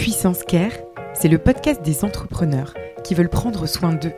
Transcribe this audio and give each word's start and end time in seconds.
Puissance 0.00 0.44
Care, 0.44 0.72
c'est 1.12 1.28
le 1.28 1.36
podcast 1.36 1.82
des 1.82 2.06
entrepreneurs 2.06 2.72
qui 3.04 3.14
veulent 3.14 3.28
prendre 3.28 3.66
soin 3.66 3.92
d'eux, 3.92 4.14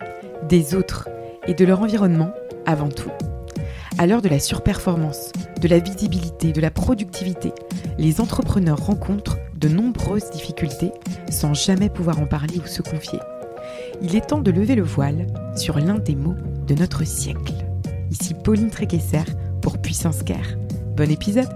des 0.48 0.76
autres 0.76 1.08
et 1.48 1.54
de 1.54 1.64
leur 1.64 1.80
environnement 1.80 2.30
avant 2.66 2.88
tout. 2.88 3.10
À 3.98 4.06
l'heure 4.06 4.22
de 4.22 4.28
la 4.28 4.38
surperformance, 4.38 5.32
de 5.60 5.66
la 5.66 5.80
visibilité, 5.80 6.52
de 6.52 6.60
la 6.60 6.70
productivité, 6.70 7.52
les 7.98 8.20
entrepreneurs 8.20 8.78
rencontrent 8.78 9.38
de 9.56 9.66
nombreuses 9.66 10.30
difficultés 10.30 10.92
sans 11.32 11.52
jamais 11.52 11.88
pouvoir 11.88 12.20
en 12.20 12.26
parler 12.26 12.60
ou 12.64 12.68
se 12.68 12.80
confier. 12.80 13.18
Il 14.02 14.14
est 14.14 14.28
temps 14.28 14.40
de 14.40 14.52
lever 14.52 14.76
le 14.76 14.84
voile 14.84 15.26
sur 15.56 15.80
l'un 15.80 15.98
des 15.98 16.14
mots 16.14 16.36
de 16.64 16.76
notre 16.76 17.04
siècle. 17.04 17.54
Ici 18.08 18.34
Pauline 18.34 18.70
Tréquesser 18.70 19.24
pour 19.60 19.78
Puissance 19.78 20.22
Care. 20.22 20.56
Bon 20.96 21.10
épisode 21.10 21.48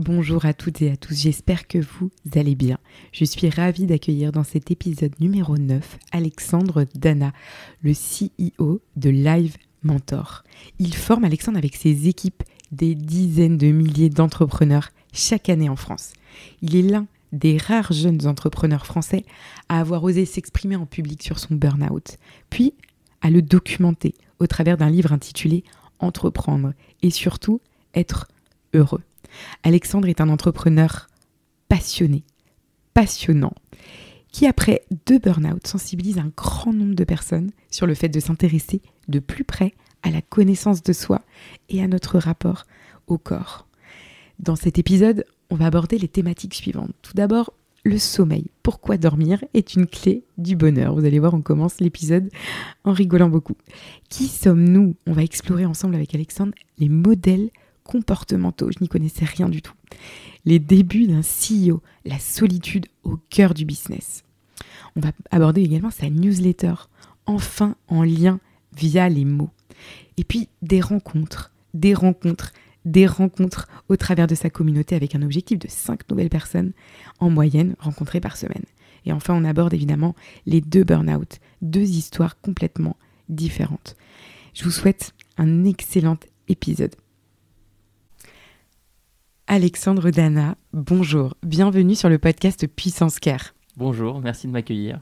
Bonjour 0.00 0.44
à 0.44 0.54
toutes 0.54 0.80
et 0.80 0.92
à 0.92 0.96
tous, 0.96 1.22
j'espère 1.22 1.66
que 1.66 1.78
vous 1.78 2.12
allez 2.36 2.54
bien. 2.54 2.78
Je 3.10 3.24
suis 3.24 3.50
ravie 3.50 3.84
d'accueillir 3.84 4.30
dans 4.30 4.44
cet 4.44 4.70
épisode 4.70 5.10
numéro 5.18 5.58
9 5.58 5.98
Alexandre 6.12 6.86
Dana, 6.94 7.32
le 7.82 7.94
CEO 7.94 8.80
de 8.94 9.10
Live 9.10 9.56
Mentor. 9.82 10.44
Il 10.78 10.94
forme 10.94 11.24
Alexandre 11.24 11.58
avec 11.58 11.74
ses 11.74 12.06
équipes 12.06 12.44
des 12.70 12.94
dizaines 12.94 13.58
de 13.58 13.72
milliers 13.72 14.08
d'entrepreneurs 14.08 14.90
chaque 15.12 15.48
année 15.48 15.68
en 15.68 15.74
France. 15.74 16.12
Il 16.62 16.76
est 16.76 16.82
l'un 16.82 17.08
des 17.32 17.56
rares 17.56 17.92
jeunes 17.92 18.24
entrepreneurs 18.28 18.86
français 18.86 19.24
à 19.68 19.80
avoir 19.80 20.04
osé 20.04 20.26
s'exprimer 20.26 20.76
en 20.76 20.86
public 20.86 21.24
sur 21.24 21.40
son 21.40 21.56
burn-out, 21.56 22.18
puis 22.50 22.72
à 23.20 23.30
le 23.30 23.42
documenter 23.42 24.14
au 24.38 24.46
travers 24.46 24.76
d'un 24.76 24.90
livre 24.90 25.12
intitulé 25.12 25.64
Entreprendre 25.98 26.72
et 27.02 27.10
surtout 27.10 27.60
être 27.96 28.28
heureux. 28.74 29.02
Alexandre 29.62 30.08
est 30.08 30.20
un 30.20 30.28
entrepreneur 30.28 31.08
passionné, 31.68 32.24
passionnant, 32.94 33.54
qui 34.32 34.46
après 34.46 34.82
deux 35.06 35.18
burn-out 35.18 35.66
sensibilise 35.66 36.18
un 36.18 36.32
grand 36.36 36.72
nombre 36.72 36.94
de 36.94 37.04
personnes 37.04 37.50
sur 37.70 37.86
le 37.86 37.94
fait 37.94 38.08
de 38.08 38.20
s'intéresser 38.20 38.82
de 39.08 39.18
plus 39.18 39.44
près 39.44 39.74
à 40.02 40.10
la 40.10 40.22
connaissance 40.22 40.82
de 40.82 40.92
soi 40.92 41.22
et 41.68 41.82
à 41.82 41.88
notre 41.88 42.18
rapport 42.18 42.64
au 43.06 43.18
corps. 43.18 43.66
Dans 44.38 44.56
cet 44.56 44.78
épisode, 44.78 45.24
on 45.50 45.56
va 45.56 45.66
aborder 45.66 45.98
les 45.98 46.08
thématiques 46.08 46.54
suivantes. 46.54 46.94
Tout 47.02 47.14
d'abord, 47.14 47.52
le 47.84 47.98
sommeil. 47.98 48.50
Pourquoi 48.62 48.98
dormir 48.98 49.44
est 49.54 49.74
une 49.74 49.86
clé 49.86 50.24
du 50.36 50.56
bonheur. 50.56 50.94
Vous 50.94 51.04
allez 51.04 51.18
voir, 51.18 51.34
on 51.34 51.40
commence 51.40 51.80
l'épisode 51.80 52.28
en 52.84 52.92
rigolant 52.92 53.28
beaucoup. 53.28 53.56
Qui 54.08 54.28
sommes-nous? 54.28 54.94
On 55.06 55.12
va 55.12 55.22
explorer 55.22 55.64
ensemble 55.64 55.94
avec 55.94 56.14
Alexandre 56.14 56.52
les 56.78 56.88
modèles 56.88 57.50
comportementaux. 57.88 58.70
Je 58.70 58.78
n'y 58.82 58.88
connaissais 58.88 59.24
rien 59.24 59.48
du 59.48 59.62
tout. 59.62 59.72
Les 60.44 60.58
débuts 60.58 61.06
d'un 61.06 61.22
CEO, 61.22 61.82
la 62.04 62.18
solitude 62.18 62.86
au 63.02 63.16
cœur 63.30 63.54
du 63.54 63.64
business. 63.64 64.22
On 64.94 65.00
va 65.00 65.12
aborder 65.30 65.62
également 65.62 65.90
sa 65.90 66.10
newsletter, 66.10 66.74
enfin 67.26 67.74
en 67.88 68.02
lien 68.02 68.38
via 68.76 69.08
les 69.08 69.24
mots. 69.24 69.50
Et 70.18 70.24
puis 70.24 70.48
des 70.62 70.80
rencontres, 70.80 71.52
des 71.72 71.94
rencontres, 71.94 72.52
des 72.84 73.06
rencontres 73.06 73.68
au 73.88 73.96
travers 73.96 74.26
de 74.26 74.34
sa 74.34 74.50
communauté 74.50 74.94
avec 74.94 75.14
un 75.14 75.22
objectif 75.22 75.58
de 75.58 75.68
5 75.68 76.08
nouvelles 76.10 76.30
personnes 76.30 76.72
en 77.20 77.30
moyenne 77.30 77.74
rencontrées 77.78 78.20
par 78.20 78.36
semaine. 78.36 78.64
Et 79.06 79.12
enfin, 79.12 79.34
on 79.34 79.44
aborde 79.44 79.72
évidemment 79.72 80.14
les 80.46 80.60
deux 80.60 80.84
burn-out, 80.84 81.38
deux 81.62 81.88
histoires 81.88 82.40
complètement 82.40 82.96
différentes. 83.28 83.96
Je 84.52 84.64
vous 84.64 84.70
souhaite 84.70 85.14
un 85.38 85.64
excellent 85.64 86.18
épisode. 86.48 86.94
Alexandre 89.50 90.10
Dana, 90.10 90.56
bonjour, 90.74 91.34
bienvenue 91.42 91.94
sur 91.94 92.10
le 92.10 92.18
podcast 92.18 92.66
Puissance 92.66 93.18
Care. 93.18 93.54
Bonjour, 93.78 94.20
merci 94.20 94.46
de 94.46 94.52
m'accueillir. 94.52 95.00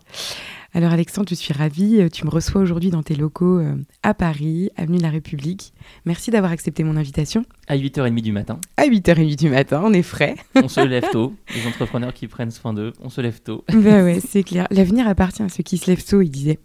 Alors 0.72 0.92
Alexandre, 0.92 1.26
je 1.28 1.34
suis 1.34 1.52
ravie, 1.52 2.00
euh, 2.00 2.08
tu 2.08 2.24
me 2.24 2.30
reçois 2.30 2.60
aujourd'hui 2.60 2.90
dans 2.90 3.02
tes 3.02 3.16
locaux 3.16 3.58
euh, 3.58 3.74
à 4.04 4.14
Paris, 4.14 4.70
avenue 4.76 4.98
de 4.98 5.02
la 5.02 5.10
République. 5.10 5.72
Merci 6.04 6.30
d'avoir 6.30 6.52
accepté 6.52 6.84
mon 6.84 6.96
invitation. 6.96 7.44
À 7.66 7.76
8h30 7.76 8.22
du 8.22 8.30
matin. 8.30 8.60
À 8.76 8.86
8h30 8.86 9.36
du 9.36 9.50
matin, 9.50 9.82
on 9.84 9.92
est 9.92 10.02
frais. 10.02 10.36
On 10.54 10.68
se 10.68 10.80
lève 10.80 11.10
tôt, 11.10 11.34
les 11.52 11.66
entrepreneurs 11.66 12.14
qui 12.14 12.28
prennent 12.28 12.52
soin 12.52 12.72
d'eux, 12.72 12.92
on 13.00 13.08
se 13.08 13.20
lève 13.20 13.42
tôt. 13.42 13.64
Ben 13.72 14.04
ouais, 14.04 14.20
c'est 14.20 14.44
clair. 14.44 14.68
L'avenir 14.70 15.08
appartient 15.08 15.42
à 15.42 15.48
ceux 15.48 15.64
qui 15.64 15.76
se 15.76 15.90
lèvent 15.90 16.04
tôt, 16.04 16.22
il 16.22 16.30
disait. 16.30 16.60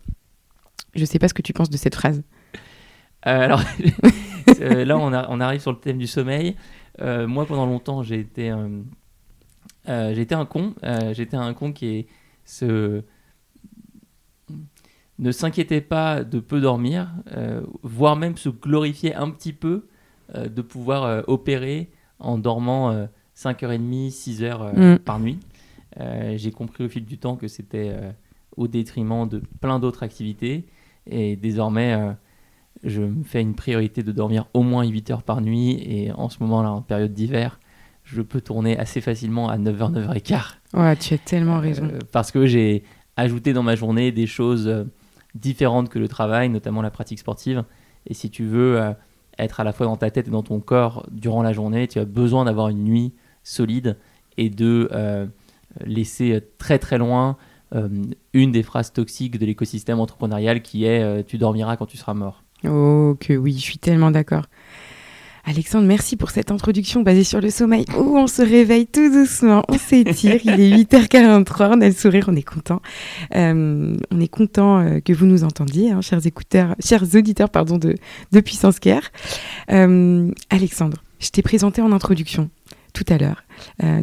Je 0.94 1.04
sais 1.04 1.18
pas 1.18 1.30
ce 1.30 1.34
que 1.34 1.42
tu 1.42 1.52
penses 1.52 1.72
de 1.72 1.78
cette 1.78 1.96
phrase. 1.96 2.22
Euh, 3.26 3.40
alors 3.40 3.62
là, 4.60 4.98
on, 5.00 5.12
on, 5.14 5.40
arrive 5.40 5.62
sur 5.62 5.72
le 5.72 5.80
thème 5.80 5.98
du 5.98 6.08
sommeil. 6.08 6.56
Euh, 7.00 7.28
moi, 7.28 7.46
pendant 7.46 7.66
longtemps, 7.66 8.04
j'ai 8.04 8.20
été, 8.20 8.52
euh, 8.52 10.16
été 10.16 10.36
un 10.36 10.46
con. 10.46 10.76
J'étais 11.14 11.38
un 11.38 11.54
con 11.54 11.72
qui 11.74 12.08
ne 15.20 15.32
s'inquiétait 15.32 15.82
pas 15.82 16.24
de 16.24 16.40
peu 16.40 16.60
dormir, 16.60 17.12
voire 17.84 18.16
même 18.16 18.38
se 18.38 18.50
glorifier 18.50 19.16
un 19.16 19.30
petit 19.30 19.54
peu 19.54 19.88
de 20.36 20.62
pouvoir 20.62 21.24
opérer 21.28 21.92
en 22.20 22.38
dormant 22.38 23.08
5h30, 23.36 24.12
6h 24.12 24.96
mm. 24.96 25.00
par 25.00 25.20
nuit. 25.20 25.40
j'ai 25.98 26.52
compris 26.52 26.86
au 26.86 26.90
fil 26.90 27.06
du 27.06 27.18
temps 27.18 27.36
que 27.36 27.48
c'était 27.48 27.96
au 28.58 28.68
détriment 28.68 29.28
de 29.28 29.42
plein 29.62 29.80
d'autres 29.80 30.04
activités. 30.04 30.66
Et 31.08 31.36
désormais, 31.36 32.16
je 32.84 33.02
me 33.02 33.24
fais 33.24 33.42
une 33.42 33.56
priorité 33.56 34.04
de 34.04 34.12
dormir 34.12 34.46
au 34.54 34.64
moins 34.64 34.86
8 34.86 35.12
heures 35.12 35.24
par 35.24 35.42
nuit. 35.42 35.82
Et 35.86 36.12
en 36.12 36.30
ce 36.30 36.38
moment-là, 36.42 36.72
en 36.72 36.82
période 36.82 37.14
d'hiver, 37.14 37.60
je 38.04 38.22
peux 38.22 38.42
tourner 38.42 38.78
assez 38.78 39.02
facilement 39.02 39.50
à 39.50 39.58
9h, 39.58 39.94
9h15. 39.94 40.56
Ouais, 40.74 40.96
tu 40.96 41.14
as 41.14 41.18
tellement 41.18 41.60
raison. 41.60 41.86
Euh, 41.86 42.00
parce 42.12 42.32
que 42.32 42.46
j'ai 42.46 42.84
ajouté 43.18 43.54
dans 43.54 43.64
ma 43.64 43.76
journée 43.76 44.12
des 44.12 44.28
choses 44.28 44.68
euh, 44.68 44.86
différentes 45.36 45.90
que 45.90 46.00
le 46.00 46.08
travail, 46.08 46.50
notamment 46.50 46.82
la 46.82 46.92
pratique 46.92 47.20
sportive. 47.20 47.64
Et 48.08 48.14
si 48.14 48.30
tu 48.30 48.46
veux 48.46 48.82
euh, 48.82 48.94
être 49.38 49.60
à 49.60 49.64
la 49.64 49.74
fois 49.74 49.86
dans 49.86 49.98
ta 49.98 50.10
tête 50.10 50.28
et 50.28 50.32
dans 50.32 50.44
ton 50.44 50.60
corps 50.60 51.06
durant 51.12 51.44
la 51.44 51.54
journée, 51.54 51.88
tu 51.88 52.00
as 52.00 52.06
besoin 52.06 52.46
d'avoir 52.46 52.70
une 52.70 52.84
nuit 52.84 53.14
solide 53.44 53.98
et 54.38 54.50
de 54.50 54.90
laisser 55.84 56.42
très 56.58 56.80
très 56.80 56.98
loin 56.98 57.38
une 58.34 58.52
des 58.52 58.64
phrases 58.64 58.94
toxiques 58.94 59.40
de 59.40 59.46
l'écosystème 59.46 60.00
entrepreneurial 60.00 60.62
qui 60.62 60.86
est 60.86 61.24
tu 61.26 61.38
dormiras 61.38 61.76
quand 61.76 61.86
tu 61.86 61.98
seras 61.98 62.14
mort. 62.14 62.41
Oh, 62.68 63.16
que 63.20 63.34
oui, 63.34 63.54
je 63.54 63.62
suis 63.62 63.78
tellement 63.78 64.12
d'accord. 64.12 64.46
Alexandre, 65.44 65.88
merci 65.88 66.18
pour 66.18 66.30
cette 66.30 66.52
introduction 66.52 67.02
basée 67.02 67.24
sur 67.24 67.42
le 67.42 67.50
sommeil. 67.50 67.86
Oh, 67.98 68.14
on 68.16 68.28
se 68.28 68.42
réveille 68.42 68.86
tout 68.86 69.12
doucement, 69.12 69.64
on 69.70 69.78
s'étire, 69.78 70.40
il 70.44 70.60
est 70.60 70.84
8h43, 70.84 71.72
on 71.78 71.82
a 71.82 71.88
le 71.88 71.94
sourire, 71.94 72.26
on 72.28 72.36
est 72.36 72.44
content. 72.44 72.82
Euh, 73.36 73.98
on 74.12 74.20
est 74.20 74.28
content 74.28 74.80
euh, 74.80 75.00
que 75.00 75.14
vous 75.14 75.26
nous 75.26 75.44
entendiez, 75.44 75.92
hein, 75.92 76.02
chers 76.02 76.26
écouteurs, 76.28 76.76
chers 76.80 77.16
auditeurs 77.16 77.50
pardon, 77.50 77.78
de, 77.78 77.96
de 78.32 78.40
Puissance 78.40 78.80
Care. 78.80 79.10
Euh, 79.72 80.32
Alexandre, 80.52 80.98
je 81.20 81.30
t'ai 81.30 81.42
présenté 81.42 81.82
en 81.82 81.92
introduction 81.92 82.50
tout 82.94 83.06
à 83.08 83.18
l'heure. 83.18 83.46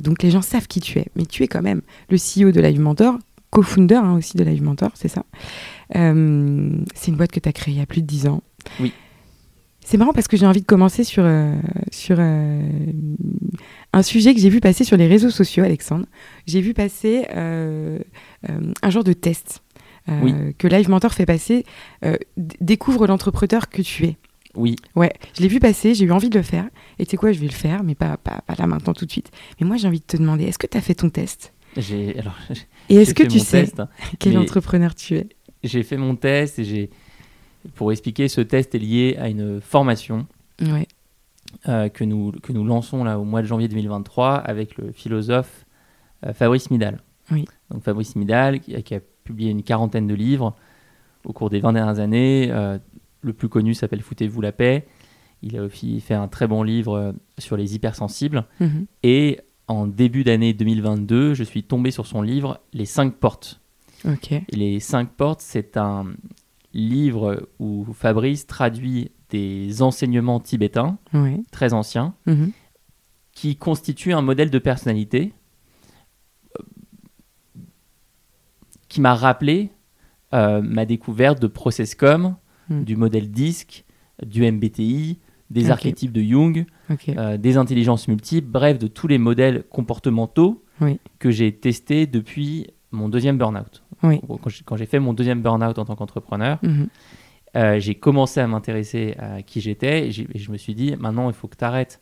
donc 0.00 0.22
les 0.22 0.30
gens 0.30 0.40
savent 0.40 0.66
qui 0.66 0.80
tu 0.80 0.98
es, 0.98 1.08
mais 1.14 1.26
tu 1.26 1.42
es 1.42 1.46
quand 1.46 1.60
même 1.60 1.82
le 2.08 2.16
CEO 2.16 2.52
de 2.52 2.60
Live 2.60 2.80
Mentor, 2.80 3.18
co-founder 3.50 3.96
hein, 3.96 4.16
aussi 4.16 4.38
de 4.38 4.44
Live 4.44 4.62
Mentor, 4.62 4.92
c'est 4.94 5.08
ça. 5.08 5.24
c'est 5.92 5.98
une 6.00 7.16
boîte 7.16 7.30
que 7.30 7.38
tu 7.38 7.48
as 7.50 7.52
créée 7.52 7.74
il 7.74 7.78
y 7.78 7.82
a 7.82 7.86
plus 7.86 8.00
de 8.00 8.06
10 8.06 8.28
ans. 8.28 8.42
Oui. 8.80 8.92
C'est 9.88 9.96
marrant 9.96 10.12
parce 10.12 10.28
que 10.28 10.36
j'ai 10.36 10.44
envie 10.44 10.60
de 10.60 10.66
commencer 10.66 11.02
sur, 11.02 11.22
euh, 11.24 11.54
sur 11.90 12.16
euh, 12.18 12.60
un 13.94 14.02
sujet 14.02 14.34
que 14.34 14.40
j'ai 14.40 14.50
vu 14.50 14.60
passer 14.60 14.84
sur 14.84 14.98
les 14.98 15.06
réseaux 15.06 15.30
sociaux, 15.30 15.64
Alexandre. 15.64 16.04
J'ai 16.46 16.60
vu 16.60 16.74
passer 16.74 17.26
euh, 17.34 17.98
un 18.82 18.90
genre 18.90 19.02
de 19.04 19.14
test 19.14 19.62
que 20.06 20.68
Live 20.68 20.90
Mentor 20.90 21.12
fait 21.12 21.24
passer. 21.26 21.64
découvre 22.36 23.06
l'entrepreneur 23.06 23.70
que 23.70 23.80
tu 23.80 24.04
es. 24.04 24.16
Oui. 24.54 24.76
Ouais, 24.94 25.12
je 25.36 25.42
l'ai 25.42 25.48
vu 25.48 25.58
passer, 25.58 25.94
j'ai 25.94 26.04
eu 26.04 26.12
envie 26.12 26.28
de 26.28 26.36
le 26.36 26.42
faire. 26.42 26.68
Et 26.98 27.06
tu 27.06 27.12
sais 27.12 27.16
quoi, 27.16 27.32
je 27.32 27.38
vais 27.38 27.46
le 27.46 27.52
faire, 27.52 27.82
mais 27.82 27.94
pas, 27.94 28.18
pas, 28.18 28.42
pas 28.46 28.54
là 28.58 28.66
maintenant 28.66 28.92
tout 28.92 29.06
de 29.06 29.10
suite. 29.10 29.30
Mais 29.58 29.66
moi, 29.66 29.78
j'ai 29.78 29.88
envie 29.88 30.00
de 30.00 30.06
te 30.06 30.18
demander, 30.18 30.44
est-ce 30.44 30.58
que 30.58 30.66
tu 30.66 30.76
as 30.76 30.82
fait 30.82 30.94
ton 30.94 31.08
test? 31.08 31.54
Alors. 31.76 32.36
Et 32.88 32.96
est-ce 32.96 33.14
que 33.14 33.22
tu 33.22 33.38
sais 33.38 33.70
hein. 33.78 33.88
quel 34.18 34.36
entrepreneur 34.36 34.94
tu 34.94 35.16
es? 35.16 35.28
J'ai 35.62 35.82
fait 35.82 35.96
mon 35.96 36.14
test 36.16 36.58
et 36.58 36.64
j'ai 36.64 36.90
pour 37.74 37.92
expliquer, 37.92 38.28
ce 38.28 38.40
test 38.40 38.74
est 38.74 38.78
lié 38.78 39.16
à 39.18 39.28
une 39.28 39.60
formation 39.60 40.26
euh, 41.68 41.88
que, 41.88 42.04
nous, 42.04 42.32
que 42.42 42.52
nous 42.52 42.64
lançons 42.64 43.04
là, 43.04 43.18
au 43.18 43.24
mois 43.24 43.42
de 43.42 43.46
janvier 43.46 43.68
2023 43.68 44.34
avec 44.36 44.76
le 44.76 44.92
philosophe 44.92 45.66
euh, 46.26 46.32
Fabrice 46.32 46.70
Midal. 46.70 47.00
Oui. 47.30 47.46
Donc 47.70 47.82
Fabrice 47.82 48.16
Midal, 48.16 48.60
qui, 48.60 48.74
a 48.76 49.00
publié 49.24 49.50
une 49.50 49.62
quarantaine 49.62 50.06
de 50.06 50.14
livres 50.14 50.54
au 51.24 51.32
cours 51.32 51.50
des 51.50 51.60
20 51.60 51.74
dernières 51.74 51.98
années. 52.00 52.48
Euh, 52.50 52.78
le 53.22 53.32
plus 53.32 53.48
connu 53.48 53.74
s'appelle 53.74 54.02
Foutez-vous 54.02 54.40
la 54.40 54.52
paix. 54.52 54.86
Il 55.42 55.56
a 55.56 55.62
aussi 55.62 56.00
fait 56.00 56.14
un 56.14 56.28
très 56.28 56.46
bon 56.46 56.62
livre 56.62 57.14
sur 57.38 57.56
les 57.56 57.74
hypersensibles. 57.74 58.44
Mhm. 58.60 58.86
Et 59.04 59.40
en 59.68 59.86
début 59.86 60.24
d'année 60.24 60.52
2022, 60.52 61.34
je 61.34 61.44
suis 61.44 61.62
tombé 61.62 61.90
sur 61.90 62.06
son 62.06 62.22
livre 62.22 62.60
Les 62.72 62.86
cinq 62.86 63.14
portes. 63.14 63.60
les 64.50 64.80
cinq 64.80 65.10
portes, 65.10 65.40
c'est 65.40 65.76
un, 65.76 66.06
livre 66.72 67.48
où 67.58 67.86
Fabrice 67.92 68.46
traduit 68.46 69.10
des 69.30 69.82
enseignements 69.82 70.40
tibétains 70.40 70.98
très 71.50 71.72
anciens. 71.72 72.14
Mhm. 72.26 72.52
qui 73.32 73.54
constitue 73.54 74.12
un 74.12 74.20
modèle 74.20 74.50
de 74.50 74.58
personnalité 74.58 75.32
euh, 76.58 76.64
qui 78.88 79.00
m'a 79.00 79.14
rappelé 79.14 79.70
euh, 80.34 80.60
ma 80.60 80.84
découverte 80.84 81.40
de 81.40 81.46
ProcessCom, 81.46 82.34
hmm. 82.68 82.82
du 82.82 82.96
modèle 82.96 83.30
DISC, 83.30 83.84
du 84.26 84.50
MBTI, 84.50 85.20
des 85.50 85.70
archétypes 85.70 86.12
de 86.12 86.20
Jung, 86.20 86.66
euh, 87.08 87.36
des 87.38 87.56
intelligences 87.56 88.08
multiples, 88.08 88.48
bref, 88.48 88.78
de 88.78 88.86
tous 88.86 89.06
les 89.06 89.18
modèles 89.18 89.62
comportementaux 89.70 90.64
que 91.18 91.30
j'ai 91.30 91.52
testés 91.52 92.06
depuis 92.06 92.66
mon 92.90 93.08
deuxième 93.08 93.38
burn-out. 93.38 93.82
Quand 94.00 94.76
j'ai 94.76 94.86
fait 94.86 95.00
mon 95.00 95.12
deuxième 95.12 95.42
burn-out 95.42 95.78
en 95.78 95.84
tant 95.84 95.96
qu'entrepreneur, 95.96 96.58
mhm. 96.62 96.88
euh, 97.56 97.80
j'ai 97.80 97.94
commencé 97.94 98.40
à 98.40 98.46
m'intéresser 98.46 99.14
à 99.18 99.42
qui 99.42 99.60
j'étais 99.60 100.08
et, 100.08 100.12
je 100.12 100.52
me 100.52 100.56
suis 100.56 100.74
dit, 100.74 100.94
maintenant, 100.96 101.28
il 101.28 101.34
faut 101.34 101.48
que 101.48 101.56
tu 101.56 101.64
arrêtes 101.64 102.00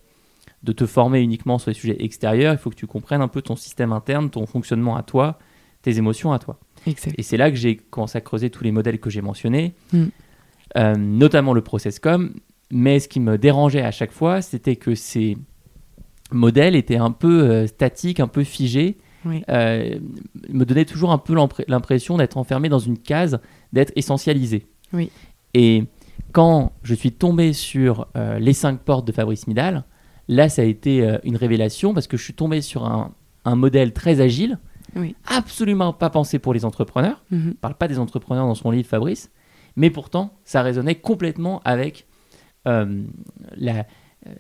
de 0.63 0.73
te 0.73 0.87
former 0.87 1.21
uniquement 1.21 1.59
sur 1.59 1.71
les 1.71 1.75
sujets 1.75 1.97
extérieurs, 2.05 2.53
il 2.53 2.59
faut 2.59 2.71
que 2.71 2.77
tu 2.77 2.87
comprennes 2.87 3.23
un 3.23 3.29
peu 3.29 3.43
ton 3.43 3.57
système 3.57 3.93
interne, 3.93 4.31
ton 4.31 4.47
fonctionnement 4.47 4.97
à 4.97 5.03
toi, 5.03 5.39
tes 5.83 5.99
émotions 5.99 6.33
à 6.33 6.39
toi. 6.39 6.59
Et 7.17 7.23
c'est 7.23 7.37
là 7.37 7.51
que 7.51 7.57
j'ai 7.57 7.77
commencé 7.77 8.19
à 8.19 8.21
creuser 8.21 8.51
tous 8.51 8.65
les 8.65 8.73
modèles 8.73 8.99
que 8.99 9.11
j'ai 9.11 9.23
mentionnés, 9.23 9.75
mm. 9.93 10.05
euh, 10.77 10.95
notamment 10.97 11.53
le 11.53 11.61
process.com. 11.61 12.35
Mais 12.71 12.99
ce 12.99 13.09
qui 13.09 13.21
me 13.21 13.39
dérangeait 13.39 13.83
à 13.83 13.91
chaque 13.91 14.13
fois, 14.13 14.43
c'était 14.43 14.77
que 14.77 14.95
ces 14.95 15.37
modèles 16.33 16.75
étaient 16.75 16.97
un 16.97 17.13
peu 17.13 17.43
euh, 17.43 17.67
statiques, 17.67 18.21
un 18.21 18.29
peu 18.29 18.45
figés. 18.45 18.99
Euh, 19.49 19.99
me 20.51 20.65
donnaient 20.65 20.85
toujours 20.85 21.13
un 21.13 21.19
peu 21.19 21.35
l'impression 21.69 22.17
d'être 22.17 22.37
enfermé 22.37 22.69
dans 22.69 22.79
une 22.79 22.99
case, 22.99 23.41
d'être 23.73 23.93
essentialisé. 23.97 24.67
Oui. 24.93 25.11
Et 25.55 25.85
quand 26.33 26.73
je 26.83 26.95
suis 26.95 27.13
tombé 27.13 27.53
sur 27.53 28.09
les 28.39 28.53
cinq 28.53 28.81
portes 28.81 29.07
de 29.07 29.13
Fabrice 29.13 29.47
Midal, 29.47 29.85
là, 30.29 30.49
ça 30.49 30.63
a 30.63 30.65
été 30.65 31.19
une 31.25 31.37
révélation 31.37 31.95
parce 31.95 32.07
que 32.07 32.17
je 32.17 32.23
suis 32.25 32.35
tombé 32.35 32.61
sur 32.61 32.85
un, 32.85 33.13
un 33.47 33.57
modèle 33.57 33.95
très 33.95 34.21
agile, 34.21 34.59
Absolument 35.27 35.93
pas 35.93 36.11
pensé 36.11 36.39
pour 36.39 36.55
les 36.55 36.65
entrepreneurs. 36.65 37.23
Mhm. 37.31 37.49
ne 37.49 37.53
parle 37.53 37.75
pas 37.75 37.89
des 37.89 37.99
entrepreneurs 37.99 38.47
dans 38.47 38.55
son 38.55 38.71
livre, 38.71 38.89
Fabrice. 38.89 39.31
Mais 39.77 39.91
pourtant, 39.91 40.35
ça 40.45 40.63
résonnait 40.63 40.95
complètement 40.95 41.61
avec 41.65 42.07
euh, 42.67 43.03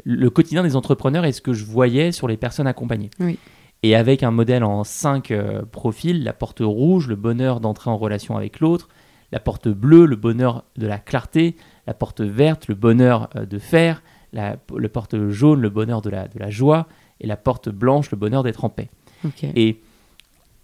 le 0.05 0.31
quotidien 0.31 0.63
des 0.63 0.75
entrepreneurs 0.75 1.25
et 1.27 1.33
ce 1.33 1.43
que 1.43 1.53
je 1.53 1.65
voyais 1.65 2.11
sur 2.11 2.27
les 2.27 2.37
personnes 2.37 2.67
accompagnées. 2.67 3.11
Et 3.87 3.95
avec 3.95 4.25
un 4.25 4.33
modèle 4.33 4.65
en 4.65 4.83
cinq 4.83 5.31
euh, 5.31 5.63
profils, 5.63 6.25
la 6.25 6.33
porte 6.33 6.59
rouge, 6.61 7.07
le 7.07 7.15
bonheur 7.15 7.61
d'entrer 7.61 7.89
en 7.89 7.97
relation 7.97 8.37
avec 8.37 8.59
l'autre, 8.59 8.89
la 9.31 9.39
porte 9.39 9.69
bleue, 9.69 10.07
le 10.07 10.17
bonheur 10.17 10.65
de 10.77 10.89
la 10.89 10.99
clarté, 10.99 11.55
la 11.87 11.95
porte 11.95 12.21
verte, 12.21 12.67
le 12.67 12.75
bonheur 12.75 13.31
euh, 13.37 13.47
de 13.47 13.61
faire, 13.61 14.03
la, 14.33 14.57
porte 14.93 15.29
jaune, 15.29 15.61
le 15.61 15.71
bonheur 15.71 16.03
de 16.03 16.11
la, 16.11 16.27
de 16.27 16.37
la 16.37 16.51
joie, 16.51 16.89
et 17.21 17.29
la 17.29 17.37
porte 17.37 17.69
blanche, 17.69 18.11
le 18.11 18.17
bonheur 18.17 18.43
d'être 18.43 18.65
en 18.65 18.71
paix. 18.71 18.91
Et 19.55 19.81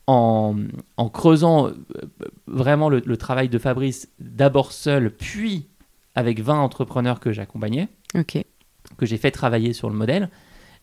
en, 0.09 0.57
creusant 1.13 1.69
euh, 1.69 1.73
vraiment 2.49 2.89
le, 2.89 3.17
travail 3.17 3.49
de 3.49 3.59
Fabrice, 3.59 4.09
d'abord 4.19 4.73
seul, 4.73 5.13
puis 5.15 5.69
avec 6.17 6.41
20 6.41 6.59
entrepreneurs 6.59 7.21
que 7.21 7.31
j'accompagnais, 7.31 7.87
que 8.97 9.07
j'ai 9.07 9.17
fait 9.17 9.31
travailler 9.31 9.75
sur 9.75 9.89
le 9.89 9.95
modèle, 9.95 10.29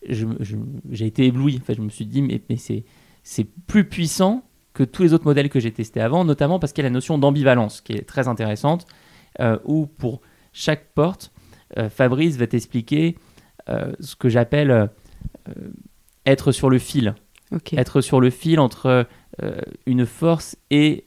j'ai 0.08 1.06
été 1.06 1.26
ébloui. 1.26 1.60
fait 1.66 1.76
je 1.76 1.82
me 1.82 1.90
suis 1.90 2.06
dit, 2.06 2.22
mais, 2.22 2.42
mais 2.50 2.58
c'est 2.58 3.44
plus 3.68 3.86
puissant 3.86 4.44
que 4.74 4.84
tous 4.84 5.04
les 5.04 5.14
autres 5.14 5.26
modèles 5.26 5.50
que 5.50 5.60
j'ai 5.60 5.72
testés 5.72 6.02
avant, 6.02 6.24
notamment 6.26 6.60
parce 6.60 6.74
qu'il 6.74 6.84
y 6.84 6.86
a 6.86 6.90
la 6.90 6.94
notion 6.94 7.18
d'ambivalence 7.18 7.82
qui 7.82 7.94
est 7.94 8.08
très 8.08 8.28
intéressante, 8.28 8.86
euh, 9.40 9.58
où 9.66 9.88
pour 9.88 10.22
chaque 10.54 10.94
porte, 10.94 11.32
euh, 11.78 11.90
Fabrice 11.90 12.38
va 12.38 12.48
t'expliquer 12.48 13.18
ce 14.00 14.16
que 14.16 14.30
j'appelle 14.30 14.90
être 16.26 16.52
sur 16.52 16.72
le 16.72 16.80
fil. 16.80 17.14
Être 17.74 18.02
sur 18.02 18.22
le 18.22 18.30
fil 18.30 18.60
entre 18.60 19.08
euh, 19.42 19.62
une 19.86 20.06
force 20.06 20.58
et 20.70 21.06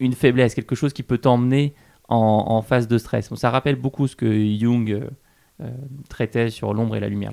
une 0.00 0.12
faiblesse, 0.12 0.54
quelque 0.54 0.74
chose 0.74 0.92
qui 0.92 1.02
peut 1.02 1.18
t'emmener 1.18 1.74
en, 2.08 2.60
phase 2.62 2.86
de 2.86 2.98
stress. 2.98 3.32
ça 3.34 3.50
rappelle 3.50 3.76
beaucoup 3.76 4.06
ce 4.06 4.14
que 4.14 4.26
Jung 4.56 4.90
euh, 4.90 5.08
euh, 5.62 5.70
traitait 6.08 6.50
sur 6.50 6.74
l'ombre 6.74 6.96
et 6.96 7.00
la 7.00 7.08
lumière. 7.08 7.32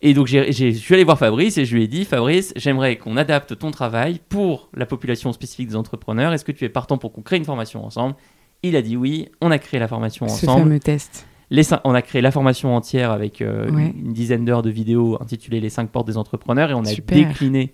Et 0.00 0.14
donc, 0.14 0.28
je 0.28 0.70
suis 0.72 0.94
allé 0.94 1.04
voir 1.04 1.18
Fabrice 1.18 1.58
et 1.58 1.64
je 1.64 1.74
lui 1.74 1.84
ai 1.84 1.88
dit 1.88 2.04
Fabrice, 2.04 2.52
j'aimerais 2.56 2.96
qu'on 2.96 3.16
adapte 3.16 3.58
ton 3.58 3.70
travail 3.70 4.20
pour 4.28 4.68
la 4.74 4.86
population 4.86 5.32
spécifique 5.32 5.68
des 5.68 5.76
entrepreneurs. 5.76 6.32
Est-ce 6.32 6.44
que 6.44 6.52
tu 6.52 6.64
es 6.64 6.68
partant 6.68 6.98
pour 6.98 7.12
qu'on 7.12 7.22
crée 7.22 7.36
une 7.36 7.44
formation 7.44 7.84
ensemble? 7.84 8.14
Il 8.62 8.76
a 8.76 8.82
dit 8.82 8.96
oui. 8.96 9.28
On 9.40 9.50
a 9.50 9.58
créé 9.58 9.78
la 9.80 9.88
formation 9.88 10.26
ensemble. 10.26 10.40
Ce 10.40 10.46
fameux 10.46 10.80
test 10.80 11.26
on 11.84 11.94
a 11.94 12.02
créé 12.02 12.20
la 12.20 12.30
formation 12.30 12.74
entière 12.74 13.10
avec 13.10 13.40
euh, 13.40 13.68
une 13.68 14.12
dizaine 14.12 14.44
d'heures 14.44 14.62
de 14.62 14.70
vidéos 14.70 15.18
intitulées 15.20 15.60
Les 15.60 15.70
5 15.70 15.90
portes 15.90 16.06
des 16.06 16.16
entrepreneurs 16.16 16.70
et 16.70 16.74
on 16.74 16.84
a 16.84 16.94
décliné 16.94 17.72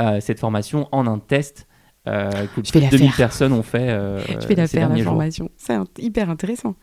euh, 0.00 0.20
cette 0.20 0.38
formation 0.38 0.88
en 0.92 1.06
un 1.06 1.18
test 1.18 1.66
euh, 2.06 2.30
que 2.54 2.60
plus 2.60 2.80
de 2.80 2.90
2000 2.90 3.12
personnes 3.12 3.52
ont 3.52 3.62
fait. 3.62 3.88
je 4.40 4.46
vais 4.46 4.54
la 4.54 4.66
faire, 4.66 4.88
la 4.88 5.02
formation. 5.02 5.50
C'est 5.56 5.76
hyper 5.98 6.30
intéressant. 6.30 6.74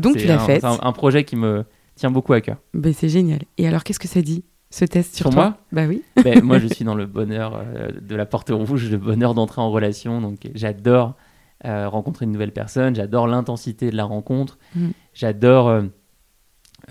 Donc 0.00 0.16
tu 0.16 0.26
l'as 0.26 0.38
fait. 0.38 0.60
C'est 0.60 0.66
un, 0.66 0.92
projet 0.92 1.24
qui 1.24 1.36
me 1.36 1.64
tient 1.98 2.10
beaucoup 2.10 2.32
à 2.32 2.40
cœur. 2.40 2.56
Ben, 2.74 2.92
c'est 2.92 3.08
génial. 3.08 3.40
Et 3.58 3.68
alors, 3.68 3.84
qu'est-ce 3.84 4.00
que 4.00 4.08
ça 4.08 4.22
dit 4.22 4.44
ce 4.70 4.84
test 4.84 5.16
sur, 5.16 5.30
toi 5.30 5.34
moi 5.34 5.58
Bah 5.72 5.86
oui. 5.88 6.02
Ben, 6.24 6.42
moi, 6.42 6.58
je 6.58 6.66
suis 6.72 6.84
dans 6.84 6.94
le 6.94 7.06
bonheur 7.06 7.64
de 8.00 8.14
la 8.14 8.26
porte 8.26 8.50
rouge, 8.50 8.90
le 8.90 8.98
bonheur 8.98 9.34
d'entrer 9.34 9.60
en 9.60 9.70
relation. 9.70 10.20
Donc, 10.20 10.48
j'adore 10.54 11.16
euh, 11.64 11.88
rencontrer 11.88 12.24
une 12.24 12.30
nouvelle 12.30 12.52
personne, 12.52 12.94
j'adore 12.94 13.26
l'intensité 13.26 13.90
de 13.90 13.96
la 13.96 14.04
rencontre, 14.04 14.58
mm. 14.76 14.90
j'adore 15.12 15.66
euh, 15.68 15.82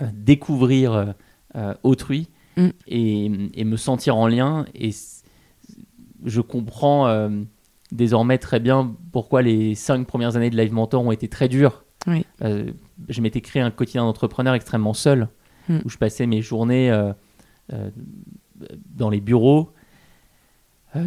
euh, 0.02 0.06
découvrir 0.12 1.14
autrui 1.82 2.28
mm. 2.58 2.68
et, 2.86 3.64
me 3.64 3.76
sentir 3.76 4.16
en 4.16 4.28
lien. 4.28 4.66
Et 4.74 4.90
je 6.24 6.40
comprends 6.42 7.30
désormais 7.90 8.36
très 8.36 8.60
bien 8.60 8.94
pourquoi 9.10 9.40
les 9.40 9.74
cinq 9.74 10.06
premières 10.06 10.36
années 10.36 10.50
de 10.50 10.56
Live 10.56 10.74
Mentor 10.74 11.02
ont 11.02 11.12
été 11.12 11.28
très 11.28 11.48
dures. 11.48 11.84
Je 12.40 13.20
m'étais 13.20 13.40
créé 13.40 13.62
un 13.62 13.70
quotidien 13.70 14.04
d'entrepreneur 14.04 14.54
extrêmement 14.54 14.94
seul, 14.94 15.28
mm. 15.68 15.78
où 15.84 15.88
je 15.88 15.98
passais 15.98 16.26
mes 16.26 16.42
journées 16.42 16.90
dans 18.94 19.10
les 19.10 19.20
bureaux, 19.20 19.72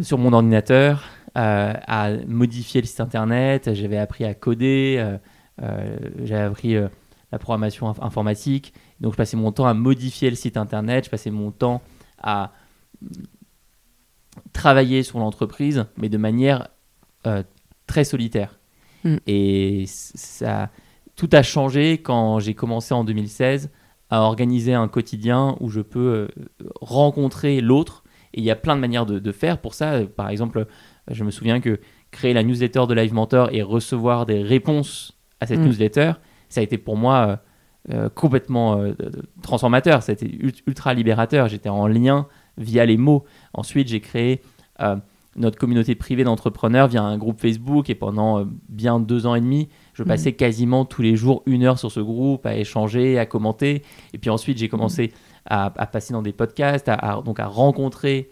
sur 0.02 0.18
mon 0.18 0.32
ordinateur, 0.32 1.04
euh, 1.36 1.72
à 1.86 2.10
modifier 2.26 2.82
le 2.82 2.86
site 2.86 3.00
internet, 3.00 3.72
j'avais 3.72 3.96
appris 3.96 4.24
à 4.24 4.34
coder, 4.34 4.96
euh, 4.98 5.16
euh, 5.62 5.96
j'avais 6.24 6.42
appris 6.42 6.74
la 6.74 7.38
programmation 7.38 7.88
informatique. 8.02 8.74
Donc 9.00 9.12
je 9.12 9.16
passais 9.16 9.38
mon 9.38 9.50
temps 9.50 9.66
à 9.66 9.72
modifier 9.72 10.28
le 10.28 10.36
site 10.36 10.58
internet, 10.58 11.06
je 11.06 11.10
passais 11.10 11.30
mon 11.30 11.50
temps 11.50 11.80
à 12.22 12.52
travailler 14.52 15.02
sur 15.02 15.20
l'entreprise, 15.20 15.86
mais 15.96 16.10
de 16.10 16.18
manière 16.18 16.68
très 17.86 18.04
solitaire. 18.04 18.58
Mm. 19.04 19.16
Et 19.26 19.84
ça, 19.86 20.68
tout 21.16 21.28
a 21.32 21.42
changé 21.42 21.98
quand 21.98 22.38
j'ai 22.38 22.54
commencé 22.54 22.94
en 22.94 23.04
2016 23.04 23.70
à 24.10 24.20
organiser 24.20 24.74
un 24.74 24.88
quotidien 24.88 25.56
où 25.60 25.68
je 25.68 25.80
peux 25.80 26.28
rencontrer 26.80 27.60
l'autre. 27.60 28.04
Et 28.34 28.40
il 28.40 28.44
y 28.44 28.50
a 28.50 28.56
plein 28.56 28.76
de 28.76 28.80
manières 28.80 29.06
de, 29.06 29.18
de 29.18 29.32
faire. 29.32 29.58
Pour 29.58 29.74
ça, 29.74 30.00
par 30.04 30.28
exemple, 30.28 30.66
je 31.10 31.24
me 31.24 31.30
souviens 31.30 31.60
que 31.60 31.80
créer 32.12 32.34
la 32.34 32.44
newsletter 32.44 32.86
de 32.88 32.94
Live 32.94 33.12
Mentor 33.12 33.48
et 33.52 33.62
recevoir 33.62 34.26
des 34.26 34.42
réponses 34.42 35.18
à 35.40 35.46
cette 35.46 35.58
mm. 35.58 35.64
newsletter, 35.64 36.12
ça 36.48 36.60
a 36.60 36.64
été 36.64 36.78
pour 36.78 36.96
moi 36.96 37.40
euh, 37.90 37.94
euh, 37.94 38.08
complètement 38.08 38.78
euh, 38.78 38.92
transformateur. 39.42 40.02
C'était 40.02 40.30
ultra 40.66 40.94
libérateur. 40.94 41.48
J'étais 41.48 41.68
en 41.68 41.88
lien 41.88 42.28
via 42.58 42.86
les 42.86 42.96
mots. 42.96 43.24
Ensuite, 43.54 43.88
j'ai 43.88 44.00
créé 44.00 44.42
notre 45.36 45.58
communauté 45.58 45.94
privée 45.94 46.24
d'entrepreneurs 46.24 46.88
via 46.88 47.02
un 47.02 47.16
groupe 47.16 47.40
Facebook 47.40 47.88
et 47.88 47.94
pendant 47.94 48.44
bien 48.68 49.00
deux 49.00 49.26
ans 49.26 49.34
et 49.34 49.40
demi, 49.40 49.68
je 49.94 50.02
passais 50.02 50.32
quasiment 50.32 50.84
tous 50.84 51.02
les 51.02 51.16
jours 51.16 51.42
une 51.46 51.64
heure 51.64 51.78
sur 51.78 51.92
ce 51.92 52.00
groupe 52.00 52.46
à 52.46 52.56
échanger, 52.56 53.18
à 53.18 53.26
commenter. 53.26 53.82
Et 54.14 54.18
puis 54.18 54.30
ensuite, 54.30 54.58
j'ai 54.58 54.68
commencé 54.68 55.12
à, 55.44 55.70
passer 55.70 56.12
dans 56.12 56.22
des 56.22 56.32
podcasts, 56.32 56.88
à, 56.88 57.20
donc 57.24 57.40
à 57.40 57.46
rencontrer 57.46 58.30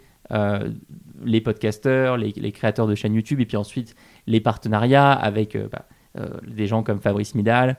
les 1.23 1.41
podcasteurs, 1.41 2.17
les, 2.17 2.51
créateurs 2.51 2.87
de 2.87 2.95
chaînes 2.95 3.13
YouTube, 3.13 3.39
et 3.39 3.45
puis 3.45 3.57
ensuite 3.57 3.95
les 4.27 4.39
partenariats 4.39 5.11
avec 5.11 5.55
euh, 5.55 5.67
bah, 5.71 5.85
euh, 6.17 6.27
des 6.47 6.67
gens 6.67 6.83
comme 6.83 6.99
Fabrice 6.99 7.35
Midal 7.35 7.77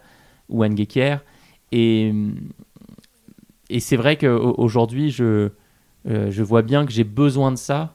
ou 0.49 0.63
Anne 0.63 0.77
Gekier. 0.77 1.17
Et, 1.71 2.13
et 3.71 3.81
c'est 3.81 3.97
vrai 3.97 4.17
qu'aujourd'hui, 4.17 5.11
je, 5.11 5.51
euh, 6.09 6.31
je 6.31 6.43
vois 6.43 6.63
bien 6.63 6.85
que 6.87 6.93
j'ai 6.93 7.05
besoin 7.05 7.51
de 7.51 7.57
ça. 7.57 7.95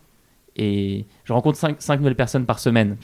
Et 0.60 1.06
je 1.24 1.34
rencontre 1.34 1.58
5, 1.58 1.98
nouvelles 2.00 2.16
personnes 2.16 2.46
par 2.46 2.58
semaine. 2.58 2.98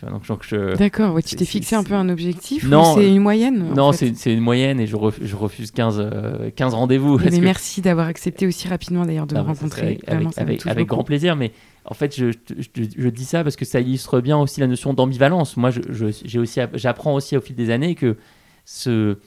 D'accord, 0.75 1.21
tu 1.23 1.35
t'es 1.35 1.45
fixé 1.45 1.75
un 1.75 1.83
peu 1.83 1.93
un 1.93 2.09
objectif 2.09 2.67
Non, 2.67 2.95
c'est 2.95 3.07
une 3.07 3.21
moyenne 3.21 3.73
Non, 3.75 3.91
c'est 3.91 4.33
une 4.33 4.39
moyenne 4.39 4.79
et 4.79 4.87
je, 4.87 4.95
je 5.21 5.35
refuse 5.35 5.71
15, 5.71 6.51
15 6.55 6.73
rendez-vous. 6.73 7.19
Mais 7.19 7.39
merci 7.39 7.81
d'avoir 7.81 8.07
accepté 8.07 8.47
aussi 8.47 8.67
rapidement 8.67 9.05
d'ailleurs 9.05 9.27
de 9.27 9.35
me 9.35 9.41
rencontrer. 9.41 9.99
Avec, 10.07 10.65
avec 10.65 10.87
grand 10.87 11.03
plaisir, 11.03 11.35
mais 11.35 11.51
en 11.85 11.93
fait, 11.93 12.15
je, 12.15 12.31
je, 12.57 13.09
dis 13.09 13.25
ça 13.25 13.43
parce 13.43 13.55
que 13.55 13.65
ça 13.65 13.81
illustre 13.81 14.21
bien 14.21 14.37
aussi 14.37 14.61
la 14.61 14.67
notion 14.67 14.93
d'ambivalence. 14.93 15.57
Moi, 15.57 15.69
j'ai 15.89 16.39
aussi, 16.39 16.61
j'apprends 16.73 17.13
aussi 17.13 17.35
au 17.35 17.41
fil 17.41 17.55
des 17.55 17.71
années 17.71 17.95
que 17.95 18.17
ce, 18.63 19.17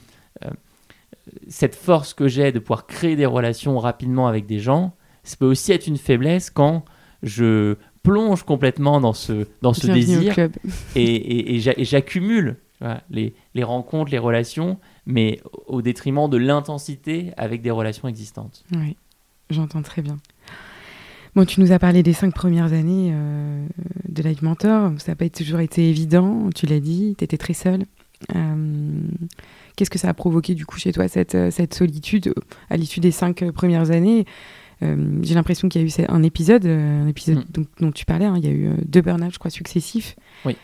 euh, 0.43 0.49
cette 1.47 1.75
force 1.75 2.13
que 2.13 2.27
j'ai 2.27 2.51
de 2.51 2.59
pouvoir 2.59 2.87
créer 2.87 3.15
des 3.15 3.25
relations 3.25 3.77
rapidement 3.77 4.27
avec 4.27 4.47
des 4.47 4.59
gens, 4.59 4.95
ça 5.23 5.35
peut 5.37 5.45
aussi 5.45 5.71
être 5.71 5.87
une 5.87 5.97
faiblesse 5.97 6.49
quand 6.49 6.83
je 7.21 7.75
plonge 8.07 8.43
complètement 8.43 8.99
dans 9.01 9.13
ce, 9.13 9.47
dans 9.61 9.73
ce 9.73 9.87
désir 9.87 10.33
et, 10.95 11.55
et, 11.55 11.59
j'accumule 11.59 12.57
les, 13.09 13.33
les, 13.53 13.63
rencontres, 13.63 14.11
les 14.11 14.19
relations, 14.19 14.77
mais 15.05 15.41
au 15.67 15.81
détriment 15.81 16.29
de 16.29 16.37
l'intensité 16.37 17.31
avec 17.37 17.61
des 17.61 17.71
relations 17.71 18.07
existantes. 18.07 18.63
Oui, 18.73 18.95
j'entends 19.49 19.81
très 19.81 20.01
bien. 20.01 20.17
Bon, 21.37 21.45
tu 21.45 21.61
nous 21.61 21.71
as 21.71 21.77
parlé 21.77 22.01
des 22.01 22.13
cinq 22.13 22.33
premières 22.33 22.73
années 22.73 23.11
euh, 23.13 23.67
de 24.09 24.23
Live 24.23 24.43
Mentor. 24.43 24.93
Ça 24.97 25.11
n'a 25.11 25.15
pas 25.15 25.29
toujours 25.29 25.59
été 25.59 25.87
évident, 25.87 26.49
tu 26.55 26.65
l'as 26.65 26.79
dit, 26.79 27.13
tu 27.15 27.23
étais 27.23 27.37
très 27.37 27.53
seule. 27.53 27.83
Euh, 28.35 29.01
qu'est-ce 29.75 29.91
que 29.91 29.99
ça 29.99 30.09
a 30.09 30.15
provoqué 30.15 30.55
du 30.55 30.65
coup 30.65 30.79
chez 30.79 30.91
toi, 30.91 31.07
cette, 31.07 31.35
euh, 31.35 31.51
cette 31.51 31.75
solitude 31.75 32.33
à 32.71 32.77
l'issue 32.77 33.01
des 33.01 33.11
cinq 33.11 33.51
premières 33.51 33.91
années? 33.91 34.25
J'ai 34.81 35.33
l'impression 35.33 35.69
qu'il 35.69 35.81
y 35.81 35.83
a 35.83 35.87
eu 35.87 36.05
un 36.07 36.23
épisode, 36.23 36.65
un 36.65 37.07
épisode 37.07 37.39
mm. 37.57 37.63
dont, 37.79 37.91
tu 37.91 38.05
parlais, 38.05 38.25
hein. 38.25 38.35
il 38.37 38.45
y 38.45 38.47
a 38.47 38.51
eu 38.51 38.69
deux 38.85 39.01
burn-out, 39.01 39.33
je 39.33 39.39
crois, 39.39 39.51
successifs. 39.51 40.15
Oui. 40.45 40.55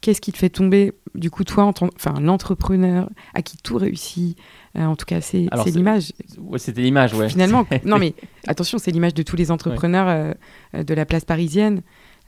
Qu'est-ce 0.00 0.20
qui 0.20 0.32
te 0.32 0.38
fait 0.38 0.50
tomber, 0.50 0.92
du 1.14 1.30
coup, 1.30 1.44
toi, 1.44 1.64
en 1.64 1.72
enfin, 1.96 2.20
l'entrepreneur 2.20 3.08
à 3.34 3.42
qui 3.42 3.56
tout 3.56 3.76
réussit 3.76 4.36
En 4.74 4.96
tout 4.96 5.06
cas, 5.06 5.20
c'est 5.20 5.48
l'image. 5.66 6.12
Ouais, 6.38 6.58
C'était 6.58 6.82
l'image, 6.82 7.14
ouais. 7.14 7.28
Finalement, 7.28 7.66
non 7.84 7.98
mais 7.98 8.14
attention, 8.46 8.78
c'est 8.78 8.90
l'image 8.90 9.14
de 9.14 9.22
tous 9.22 9.36
les 9.36 9.50
entrepreneurs 9.50 10.34
de 10.74 10.94
la 10.94 11.06
place 11.06 11.24
parisienne. 11.24 11.82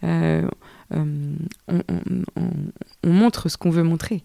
Euh, 0.05 0.47
euh, 0.93 1.25
on, 3.03 3.09
montre 3.09 3.49
ce 3.49 3.57
qu'on 3.57 3.71
veut 3.71 3.83
montrer. 3.83 4.23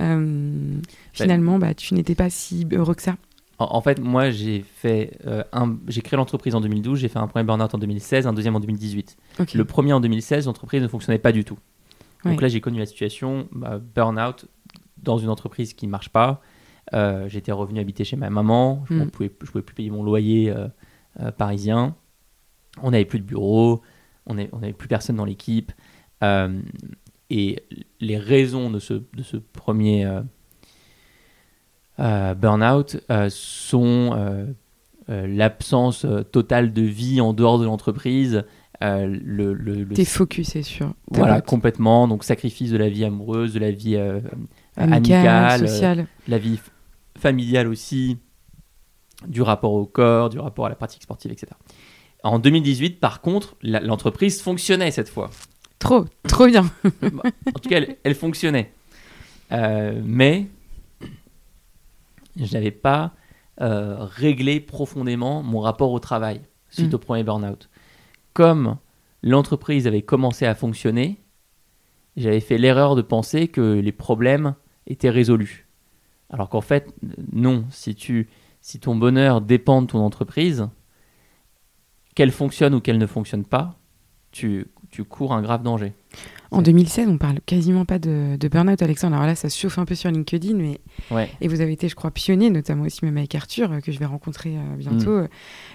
Euh, 0.00 0.78
finalement, 1.12 1.58
bah, 1.58 1.74
tu 1.74 1.94
n'étais 1.94 2.14
pas 2.14 2.30
si 2.30 2.66
heureux 2.72 2.94
que 2.94 3.02
ça. 3.02 3.16
En, 3.70 3.80
fait, 3.80 4.00
moi, 4.00 4.30
j'ai 4.30 4.62
fait 4.62 5.18
un, 5.52 5.76
j'ai 5.88 6.02
créé 6.02 6.16
l'entreprise 6.16 6.54
en 6.54 6.60
2012, 6.60 6.98
j'ai 6.98 7.08
fait 7.08 7.18
un 7.18 7.26
premier 7.26 7.44
burn-out 7.44 7.74
en 7.74 7.78
2016, 7.78 8.26
un 8.26 8.32
deuxième 8.32 8.56
en 8.56 8.60
2018. 8.60 9.16
Le 9.54 9.64
premier 9.64 9.92
en 9.92 10.00
2016, 10.00 10.46
l'entreprise 10.46 10.82
ne 10.82 10.88
fonctionnait 10.88 11.18
pas 11.18 11.32
du 11.32 11.44
tout. 11.44 11.58
Donc 12.24 12.40
là, 12.40 12.48
j'ai 12.48 12.60
connu 12.60 12.78
la 12.78 12.86
situation 12.86 13.48
bah, 13.50 13.78
burn-out 13.78 14.46
dans 14.98 15.18
une 15.18 15.28
entreprise 15.28 15.74
qui 15.74 15.86
ne 15.86 15.90
marche 15.90 16.10
pas. 16.10 16.40
J'étais 17.26 17.52
revenu 17.52 17.80
habiter 17.80 18.04
chez 18.04 18.16
ma 18.16 18.30
maman, 18.30 18.84
je 18.88 18.94
ne 18.94 19.04
hmm. 19.04 19.10
pouvais, 19.10 19.28
pouvais, 19.28 19.62
plus 19.62 19.74
payer 19.74 19.90
mon 19.90 20.02
loyer 20.02 20.52
parisien. 21.38 21.96
On 22.82 22.90
n'avait 22.90 23.04
plus 23.04 23.18
de 23.18 23.24
bureau, 23.24 23.82
on 24.26 24.34
n'avait 24.34 24.72
plus 24.72 24.88
personne 24.88 25.16
dans 25.16 25.24
l'équipe. 25.24 25.72
Euh, 26.22 26.60
et 27.30 27.64
les 28.00 28.18
raisons 28.18 28.70
de 28.70 28.78
ce, 28.78 28.94
de 28.94 29.22
ce 29.22 29.36
premier 29.38 30.04
euh, 30.04 30.20
euh, 30.20 30.22
burn-out 31.98 32.96
sont 33.28 34.46
l'absence 35.08 36.06
totale 36.30 36.72
de 36.72 36.82
vie 36.82 37.20
en 37.20 37.32
dehors 37.32 37.58
de 37.58 37.64
l'entreprise. 37.64 38.44
le, 38.80 39.52
le, 39.52 39.86
T'es 39.88 40.04
focus, 40.04 40.48
c'est 40.48 40.62
sûr. 40.62 40.94
Voilà, 41.10 41.40
complètement. 41.40 42.08
Donc, 42.08 42.24
sacrifice 42.24 42.70
de 42.70 42.76
la 42.76 42.88
vie 42.88 43.04
amoureuse, 43.04 43.54
de 43.54 43.60
la 43.60 43.70
vie 43.70 43.98
amicale, 44.76 45.68
sociale. 45.68 46.06
la 46.28 46.38
vie 46.38 46.58
familiale 47.18 47.68
aussi, 47.68 48.18
du 49.26 49.42
rapport 49.42 49.72
au 49.72 49.86
corps, 49.86 50.28
du 50.28 50.38
rapport 50.38 50.66
à 50.66 50.68
la 50.68 50.74
pratique 50.74 51.02
sportive, 51.02 51.32
etc. 51.32 51.52
En 52.22 52.38
2018, 52.38 53.00
par 53.00 53.20
contre, 53.20 53.56
l'entreprise 53.62 54.40
fonctionnait 54.40 54.90
cette 54.90 55.08
fois. 55.08 55.30
Trop, 55.78 56.04
trop 56.28 56.46
bien. 56.46 56.70
en 56.84 57.58
tout 57.60 57.68
cas, 57.68 57.80
elle, 58.04 58.14
fonctionnait. 58.14 58.72
Euh, 59.50 60.00
mais 60.04 60.46
je 62.36 62.52
n'avais 62.52 62.70
pas 62.70 63.14
euh, 63.60 63.96
réglé 64.00 64.60
profondément 64.60 65.42
mon 65.42 65.60
rapport 65.60 65.92
au 65.92 65.98
travail 65.98 66.40
suite 66.70 66.92
mm. 66.92 66.94
au 66.94 66.98
premier 66.98 67.24
burn-out. 67.24 67.68
Comme 68.32 68.78
l'entreprise 69.22 69.86
avait 69.86 70.02
commencé 70.02 70.46
à 70.46 70.54
fonctionner, 70.54 71.18
j'avais 72.16 72.40
fait 72.40 72.58
l'erreur 72.58 72.96
de 72.96 73.02
penser 73.02 73.48
que 73.48 73.60
les 73.60 73.92
problèmes 73.92 74.54
étaient 74.86 75.10
résolus. 75.10 75.68
Alors 76.30 76.48
qu'en 76.48 76.60
fait, 76.60 76.94
non. 77.32 77.64
Si, 77.70 77.94
tu, 77.94 78.28
si 78.60 78.80
ton 78.80 78.96
bonheur 78.96 79.40
dépend 79.40 79.82
de 79.82 79.86
ton 79.86 79.98
entreprise, 79.98 80.68
qu'elle 82.14 82.30
fonctionne 82.30 82.74
ou 82.74 82.80
qu'elle 82.80 82.98
ne 82.98 83.06
fonctionne 83.06 83.44
pas, 83.44 83.78
tu, 84.30 84.66
tu 84.90 85.04
cours 85.04 85.34
un 85.34 85.42
grave 85.42 85.62
danger. 85.62 85.92
En 86.52 86.60
2016, 86.60 87.08
on 87.08 87.16
parle 87.16 87.40
quasiment 87.46 87.86
pas 87.86 87.98
de, 87.98 88.36
de 88.38 88.48
burn-out, 88.48 88.82
Alexandre. 88.82 89.16
Alors 89.16 89.26
là, 89.26 89.34
ça 89.34 89.48
chauffe 89.48 89.78
un 89.78 89.86
peu 89.86 89.94
sur 89.94 90.10
LinkedIn, 90.10 90.54
mais 90.54 90.80
et 91.40 91.48
vous 91.48 91.62
avez 91.62 91.72
été, 91.72 91.88
je 91.88 91.94
crois, 91.94 92.10
pionnier, 92.10 92.50
notamment 92.50 92.84
aussi 92.84 93.04
même 93.04 93.16
avec 93.16 93.34
Arthur, 93.34 93.72
euh, 93.72 93.80
que 93.80 93.90
je 93.90 93.98
vais 93.98 94.04
rencontrer 94.04 94.56
euh, 94.58 94.76
bientôt, 94.76 95.16
mm. 95.16 95.22
euh, 95.22 95.28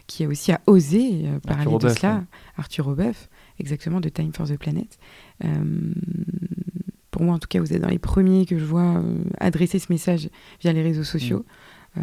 qui 0.06 0.24
a 0.24 0.28
aussi 0.28 0.52
à 0.52 0.62
osé 0.68 1.26
parler 1.48 1.76
de 1.80 1.90
cela. 1.90 2.24
Arthur 2.58 2.88
Aubeuf, 2.88 3.28
exactement, 3.60 4.00
de 4.00 4.10
Time 4.10 4.32
for 4.34 4.48
the 4.48 4.58
Planet. 4.58 5.00
pour 7.10 7.24
moi, 7.24 7.34
en 7.34 7.40
tout 7.40 7.48
cas, 7.48 7.60
vous 7.60 7.74
êtes 7.74 7.82
dans 7.82 7.90
les 7.90 8.00
premiers 8.00 8.46
que 8.46 8.60
je 8.60 8.66
vois 8.66 9.02
adresser 9.40 9.80
ce 9.80 9.92
message 9.92 10.30
via 10.62 10.74
les 10.74 10.84
réseaux 10.84 11.04
sociaux. 11.04 11.44
Mm 11.96 12.02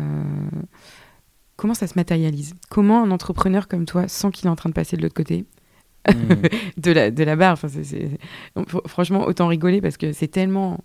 comment 1.56 1.74
ça 1.74 1.86
se 1.86 1.94
matérialise? 1.96 2.54
Comment 2.70 3.02
un 3.02 3.10
entrepreneur 3.10 3.68
comme 3.68 3.84
toi 3.84 4.08
sent 4.08 4.30
qu'il 4.32 4.46
est 4.46 4.50
en 4.50 4.56
train 4.56 4.68
de 4.68 4.74
passer 4.74 4.96
de 4.96 5.02
l'autre 5.02 5.14
côté 5.14 5.44
de, 6.76 6.90
la, 6.92 7.10
de 7.10 7.24
la 7.24 7.36
barre 7.36 7.52
enfin, 7.52 7.68
Franchement, 8.86 9.24
autant 9.26 9.48
rigoler 9.48 9.80
parce 9.80 9.96
que 9.96 10.12
c'est 10.12 10.28
tellement 10.28 10.78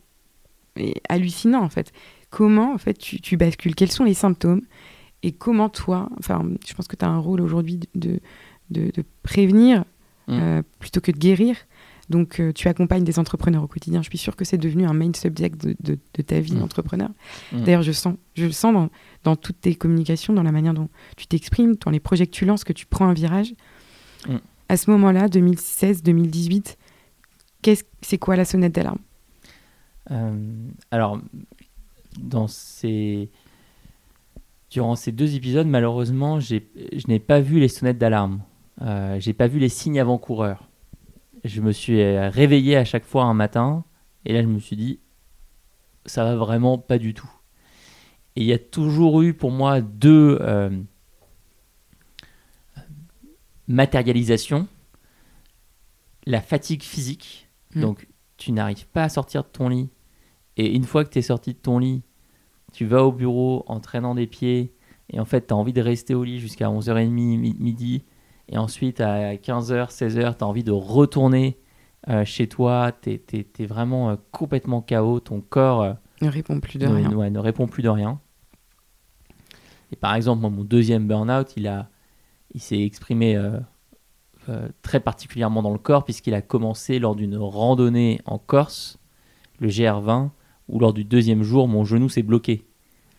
hallucinant 1.09 1.61
en 1.61 1.69
fait. 1.69 1.91
Comment 2.29 2.73
en 2.73 2.77
fait 2.77 2.97
tu, 2.97 3.19
tu, 3.19 3.37
bascules? 3.37 3.75
Quels 3.75 3.91
sont 3.91 4.03
les 4.03 4.13
symptômes? 4.13 4.61
Et 5.23 5.31
comment 5.33 5.67
toi, 5.69 6.09
enfin, 6.19 6.45
je 6.65 6.73
pense 6.73 6.87
que 6.87 6.95
tu 6.95 7.03
as 7.03 7.09
un 7.09 7.17
rôle 7.17 7.41
aujourd'hui 7.41 7.79
de, 7.95 8.19
de, 8.69 8.91
de, 8.91 9.03
prévenir 9.23 9.83
hmm. 10.27 10.39
euh, 10.39 10.61
plutôt 10.79 11.01
que 11.01 11.11
de 11.11 11.17
guérir. 11.17 11.55
Donc, 12.09 12.39
euh, 12.39 12.51
tu 12.51 12.67
accompagnes 12.67 13.03
des 13.03 13.19
entrepreneurs 13.19 13.63
au 13.63 13.67
quotidien. 13.67 14.01
Je 14.01 14.09
suis 14.09 14.17
sûre 14.17 14.35
que 14.35 14.43
c'est 14.43 14.57
devenu 14.57 14.85
un 14.85 14.93
main 14.93 15.11
subject 15.13 15.63
de, 15.63 15.97
ta 16.23 16.39
vie 16.39 16.55
mm. 16.55 16.59
d'entrepreneur. 16.59 17.09
Mm. 17.51 17.63
D'ailleurs, 17.63 17.83
je, 17.83 17.91
sens, 17.91 18.15
je 18.35 18.45
le 18.45 18.51
sens 18.51 18.89
dans, 19.23 19.35
toutes 19.35 19.61
tes 19.61 19.75
communications, 19.75 20.33
dans 20.33 20.41
la 20.41 20.51
manière 20.51 20.73
dont 20.73 20.89
tu 21.17 21.27
t'exprimes, 21.27 21.75
dans 21.75 21.91
les 21.91 21.99
projets 21.99 22.25
que 22.25 22.31
tu 22.31 22.45
lances, 22.45 22.63
que 22.63 22.73
tu 22.73 22.87
prends 22.87 23.07
un 23.07 23.13
virage. 23.13 23.53
Mm. 24.27 24.37
À 24.69 24.77
ce 24.77 24.89
moment-là, 24.91 25.27
2016-2018, 25.27 26.77
c'est 28.01 28.17
quoi 28.17 28.35
la 28.35 28.45
sonnette 28.45 28.73
d'alarme? 28.73 28.99
Euh, 30.11 30.69
Alors, 30.91 31.19
durant 32.17 32.47
ces 32.47 33.31
deux 35.11 35.35
épisodes, 35.35 35.67
malheureusement, 35.67 36.39
je 36.39 36.61
n'ai 37.07 37.19
pas 37.19 37.41
vu 37.41 37.59
les 37.59 37.67
sonnettes 37.67 37.97
d'alarme. 37.97 38.41
Euh, 38.81 39.19
j'ai 39.19 39.33
pas 39.33 39.47
vu 39.47 39.59
les 39.59 39.69
signes 39.69 39.99
avant-coureurs 39.99 40.69
je 41.43 41.61
me 41.61 41.71
suis 41.71 42.01
euh, 42.01 42.29
réveillé 42.29 42.75
à 42.75 42.85
chaque 42.85 43.05
fois 43.05 43.23
un 43.23 43.33
matin, 43.33 43.83
et 44.25 44.33
là 44.33 44.41
je 44.41 44.47
me 44.47 44.59
suis 44.59 44.75
dit, 44.75 44.99
ça 46.05 46.23
va 46.23 46.35
vraiment 46.35 46.77
pas 46.77 46.97
du 46.97 47.13
tout. 47.13 47.29
Et 48.35 48.41
il 48.41 48.47
y 48.47 48.53
a 48.53 48.59
toujours 48.59 49.21
eu 49.21 49.33
pour 49.33 49.51
moi 49.51 49.81
deux 49.81 50.37
euh, 50.41 50.69
matérialisations. 53.69 54.67
La 56.25 56.41
fatigue 56.41 56.83
physique, 56.83 57.49
hmm. 57.75 57.81
donc 57.81 58.07
tu 58.35 58.51
n'arrives 58.51 58.87
pas 58.87 59.03
à 59.03 59.09
sortir 59.09 59.43
de 59.43 59.47
ton 59.47 59.69
lit, 59.69 59.89
et 60.57 60.75
une 60.75 60.83
fois 60.83 61.05
que 61.05 61.09
tu 61.09 61.19
es 61.19 61.21
sorti 61.21 61.53
de 61.53 61.59
ton 61.59 61.79
lit, 61.79 62.01
tu 62.73 62.85
vas 62.85 63.05
au 63.05 63.13
bureau 63.13 63.63
en 63.67 63.79
traînant 63.79 64.15
des 64.15 64.27
pieds, 64.27 64.73
et 65.09 65.21
en 65.21 65.25
fait 65.25 65.47
tu 65.47 65.53
as 65.53 65.57
envie 65.57 65.71
de 65.71 65.81
rester 65.81 66.13
au 66.13 66.25
lit 66.25 66.39
jusqu'à 66.39 66.67
11h30, 66.67 67.09
midi, 67.09 68.03
et 68.49 68.57
ensuite, 68.57 68.99
à 68.99 69.35
15h, 69.35 69.91
16h, 69.91 70.37
tu 70.37 70.43
as 70.43 70.47
envie 70.47 70.63
de 70.63 70.71
retourner 70.71 71.59
euh, 72.09 72.25
chez 72.25 72.47
toi. 72.47 72.91
Tu 73.01 73.21
es, 73.31 73.65
vraiment 73.65 74.09
euh, 74.09 74.15
complètement 74.31 74.81
KO. 74.81 75.19
Ton 75.19 75.41
corps 75.41 75.83
euh, 75.83 75.93
ne 76.21 76.29
répond 76.29 76.59
plus 76.59 76.79
de 76.79 76.87
rien. 76.87 77.09
ne 77.29 77.39
répond 77.39 77.67
plus 77.67 77.83
de 77.83 77.89
rien. 77.89 78.19
Et 79.91 79.95
par 79.95 80.15
exemple, 80.15 80.41
mon 80.41 80.63
deuxième 80.63 81.07
burn-out, 81.07 81.53
il, 81.57 81.67
il 82.53 82.61
s'est 82.61 82.81
exprimé 82.81 83.39
très 84.81 84.99
particulièrement 84.99 85.61
dans 85.61 85.71
le 85.71 85.77
corps 85.77 86.03
puisqu'il 86.03 86.33
a 86.33 86.41
commencé 86.41 86.99
lors 86.99 87.15
d'une 87.15 87.37
randonnée 87.37 88.19
en 88.25 88.37
Corse, 88.39 88.99
le 89.59 89.67
GR20, 89.67 90.29
où 90.67 90.79
lors 90.79 90.93
du 90.93 91.03
deuxième 91.03 91.43
jour, 91.43 91.67
mon 91.67 91.83
genou 91.83 92.09
s'est 92.09 92.23
bloqué 92.23 92.65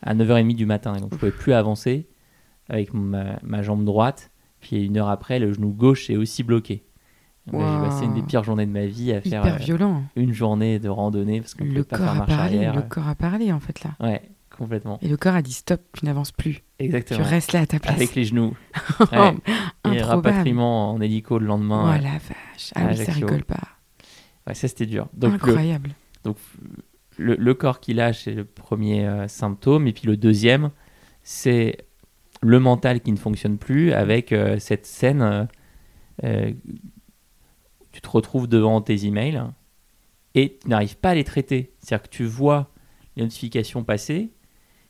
à 0.02 0.14
9h30 0.14 0.54
du 0.54 0.66
matin. 0.66 0.94
Et 0.94 1.00
donc, 1.00 1.10
je 1.10 1.14
ne 1.16 1.20
pouvais 1.20 1.32
plus 1.32 1.52
avancer 1.52 2.08
avec 2.68 2.92
ma 2.94 3.62
jambe 3.62 3.84
droite. 3.84 4.30
Puis 4.60 4.84
une 4.84 4.96
heure 4.98 5.08
après, 5.08 5.38
le 5.38 5.52
genou 5.52 5.70
gauche 5.70 6.10
est 6.10 6.16
aussi 6.16 6.42
bloqué. 6.42 6.84
J'ai 7.52 7.58
passé 7.58 8.04
une 8.04 8.14
des 8.14 8.22
pires 8.22 8.44
journées 8.44 8.66
de 8.66 8.70
ma 8.70 8.86
vie 8.86 9.12
à 9.12 9.20
faire 9.20 9.44
euh, 9.44 9.98
une 10.14 10.32
journée 10.32 10.78
de 10.78 10.88
randonnée 10.88 11.40
parce 11.40 11.54
qu'on 11.54 11.64
ne 11.64 11.74
peut 11.74 11.84
pas 11.84 11.96
faire 11.96 12.14
marche 12.14 12.32
arrière. 12.32 12.76
Le 12.76 12.82
corps 12.82 13.08
a 13.08 13.14
parlé 13.14 13.50
en 13.50 13.58
fait 13.58 13.82
là. 13.82 13.90
Ouais, 13.98 14.22
complètement. 14.60 14.98
Et 15.00 15.08
le 15.08 15.16
corps 15.16 15.34
a 15.34 15.40
dit 15.40 15.54
stop, 15.54 15.80
tu 15.94 16.04
n'avances 16.04 16.32
plus. 16.32 16.62
Exactement. 16.78 17.18
Tu 17.18 17.26
restes 17.26 17.52
là 17.52 17.60
à 17.60 17.66
ta 17.66 17.78
place. 17.78 17.96
Avec 17.96 18.14
les 18.14 18.24
genoux. 18.24 18.54
Et 19.90 20.02
rapatriement 20.02 20.92
en 20.92 21.00
hélico 21.00 21.38
le 21.38 21.46
lendemain. 21.46 21.96
Oh 21.96 22.02
la 22.02 22.12
vache. 22.12 22.70
Ah 22.74 22.88
oui, 22.90 22.96
ça 22.98 23.12
rigole 23.12 23.42
pas. 23.42 23.56
Ouais, 24.46 24.54
ça 24.54 24.68
c'était 24.68 24.84
dur. 24.84 25.08
Donc, 25.14 25.32
Incroyable. 25.32 25.90
donc 26.24 26.36
le, 27.16 27.54
corps 27.54 27.80
qui 27.80 27.94
lâche, 27.94 28.24
c'est 28.24 28.34
le 28.34 28.44
premier 28.44 29.06
euh, 29.06 29.28
symptôme. 29.28 29.86
Et 29.86 29.94
puis 29.94 30.06
le 30.06 30.18
deuxième, 30.18 30.70
c'est 31.22 31.78
le 32.42 32.60
mental 32.60 33.00
qui 33.00 33.12
ne 33.12 33.18
fonctionne 33.18 33.56
plus 33.56 33.92
avec 33.92 34.32
euh, 34.32 34.58
cette 34.58 34.84
scène. 34.84 35.48
Euh, 36.22 36.52
tu 37.92 38.02
te 38.02 38.08
retrouves 38.10 38.46
devant 38.46 38.82
tes 38.82 39.06
emails 39.06 39.42
et 40.34 40.58
tu 40.60 40.68
n'arrives 40.68 40.98
pas 40.98 41.10
à 41.10 41.14
les 41.14 41.24
traiter. 41.24 41.72
C'est-à-dire 41.78 42.02
que 42.02 42.14
tu 42.14 42.24
vois 42.24 42.70
les 43.16 43.22
notifications 43.22 43.84
passer 43.84 44.30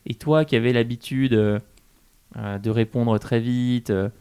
et 0.05 0.15
toi 0.15 0.45
qui 0.45 0.55
avais 0.55 0.73
l'habitude 0.73 1.31
de 1.31 2.69
répondre 2.69 3.17
très 3.19 3.39
vite, 3.39 3.91
de, 3.91 4.11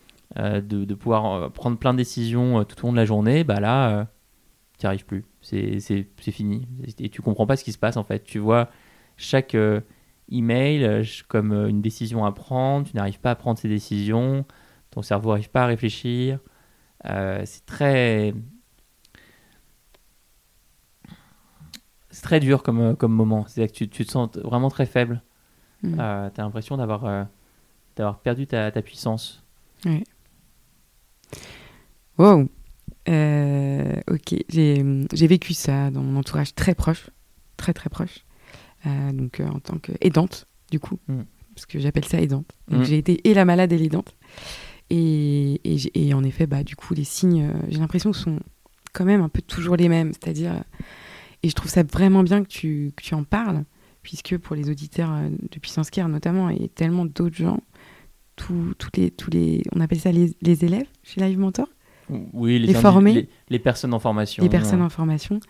de, 0.61 0.95
pouvoir 0.95 1.51
prendre 1.53 1.79
plein 1.79 1.93
de 1.93 1.99
décisions 1.99 2.65
tout 2.65 2.85
au 2.85 2.87
long 2.89 2.93
de 2.93 2.97
la 2.99 3.05
journée, 3.05 3.45
bah 3.45 3.61
là, 3.61 4.09
tu 4.79 4.87
n'y 4.87 4.89
arrives 4.89 5.05
plus. 5.05 5.25
C'est 5.43 6.07
fini. 6.33 6.67
Et 6.99 7.09
tu 7.09 7.23
comprends 7.23 7.47
pas 7.47 7.57
ce 7.57 7.65
qui 7.65 7.73
se 7.73 7.79
passe 7.79 7.97
en 7.97 8.05
fait. 8.05 8.25
Tu 8.25 8.39
vois 8.39 8.71
chaque 9.21 9.55
euh, 9.55 9.81
email 10.31 10.85
euh, 10.85 11.05
comme 11.29 11.53
euh, 11.53 11.69
une 11.69 11.83
décision 11.83 12.25
à 12.25 12.33
prendre. 12.33 12.89
Tu 12.89 12.97
n'arrives 12.97 13.21
pas 13.21 13.33
à 13.33 13.35
prendre 13.35 13.59
ces 13.59 13.69
décisions. 13.69 14.45
Ton 14.91 15.03
cerveau 15.03 15.31
n'arrive 15.31 15.51
pas 15.51 15.65
à 15.65 15.67
réfléchir. 15.67 16.41
c'est 17.05 17.67
très. 17.67 18.35
C'est 22.11 22.23
très 22.23 22.41
dur 22.41 22.63
comme, 22.63 22.97
moment. 23.03 23.47
C'est-à-dire 23.47 23.73
que 23.73 23.85
tu, 23.85 24.05
te 24.05 24.11
sens 24.11 24.37
vraiment 24.39 24.69
très 24.69 24.87
faible. 24.87 25.23
Mm. 25.83 25.95
tu 25.95 26.01
as 26.01 26.33
l'impression 26.39 26.77
d'avoir 26.77 27.27
d'avoir 27.97 28.19
perdu 28.21 28.47
ta, 28.47 28.71
ta 28.71 28.83
puissance. 28.83 29.43
Oui. 29.85 30.05
Wow. 32.19 32.49
Euh, 33.09 33.95
ok, 34.11 34.35
j'ai 34.51 35.27
vécu 35.27 35.55
ça 35.55 35.91
dans 35.91 36.03
mon 36.03 36.19
entourage 36.19 36.55
très 36.55 36.75
proche, 36.75 37.09
très 37.57 37.73
très 37.73 37.89
proche, 37.89 38.27
euh, 38.87 39.13
donc 39.13 39.41
euh, 39.41 39.49
en 39.49 39.59
tant 39.59 39.79
qu'aidante 39.79 40.47
du 40.71 40.79
coup, 40.79 40.99
mm. 41.09 41.23
parce 41.55 41.67
que 41.67 41.79
j'appelle 41.79 42.05
ça 42.05 42.21
aidante. 42.21 42.53
Mm. 42.69 42.85
j'ai 42.85 42.99
été 42.99 43.29
et 43.29 43.35
la 43.35 43.45
malade 43.45 43.73
et 43.73 43.79
l'aidante. 43.79 44.15
Et, 44.93 45.61
et, 45.95 46.15
en 46.15 46.25
effet, 46.25 46.49
bah, 46.49 46.65
du 46.65 46.75
coup, 46.75 46.95
les 46.95 47.05
signes, 47.05 47.49
j'ai 47.69 47.79
l'impression 47.79 48.13
sont 48.13 48.41
quand 48.93 49.05
même 49.05 49.21
un 49.21 49.29
peu 49.29 49.41
toujours 49.41 49.77
les 49.77 49.89
mêmes. 49.89 50.13
C'est-à-dire, 50.13 50.65
et 51.45 51.49
je 51.49 51.55
trouve 51.55 51.71
ça 51.71 51.85
vraiment 51.85 52.25
bien 52.25 52.43
que 52.43 52.49
tu, 52.49 52.91
que 52.97 53.05
tu 53.05 53.15
en 53.15 53.23
parles, 53.23 53.63
puisque 54.03 54.39
pour 54.39 54.57
les 54.57 54.71
auditeurs 54.71 55.11
de 55.31 55.59
Puissance 55.59 55.91
Care 55.91 56.09
notamment, 56.09 56.51
et 56.51 56.69
tellement 56.69 57.05
d'autres 57.05 57.37
gens, 57.37 57.61
tous 58.37 58.75
les, 58.95 59.11
tous 59.11 59.31
les, 59.31 59.63
on 59.75 59.81
appelle 59.81 60.01
ça 60.01 60.13
les, 60.13 60.35
les 60.41 60.65
élèves 60.65 60.87
chez 61.03 61.21
Live 61.21 61.39
Mentor, 61.39 61.69
oui, 62.33 62.59
les, 62.59 62.67
les 62.67 63.29
Les, 63.49 63.59
personnes 63.59 63.95
en 63.95 63.99
formation. 63.99 64.43
Les 64.43 64.49
personnes 64.49 64.83
en 64.83 64.89
formation. 64.89 65.41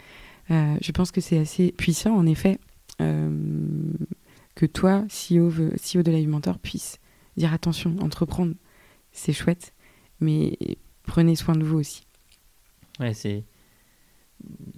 Euh, 0.51 0.77
je 0.81 0.93
pense 0.93 1.11
que 1.11 1.21
c'est 1.21 1.39
assez 1.39 1.73
puissant, 1.73 2.15
en 2.15 2.27
effet, 2.27 2.59
euh, 3.01 3.93
que 4.55 4.67
toi, 4.67 5.05
CEO, 5.09 5.51
CEO 5.51 6.03
de 6.03 6.11
Live 6.11 6.29
Mentor, 6.29 6.59
puisse 6.59 6.99
dire 7.37 7.53
attention, 7.53 7.97
entreprendre, 8.01 8.55
c'est 9.13 9.33
chouette, 9.33 9.73
mais 10.21 10.59
prenez 11.05 11.37
soin 11.37 11.55
de 11.55 11.65
vous 11.65 11.79
aussi. 11.79 12.07
Ouais, 12.99 13.15
c'est 13.15 13.45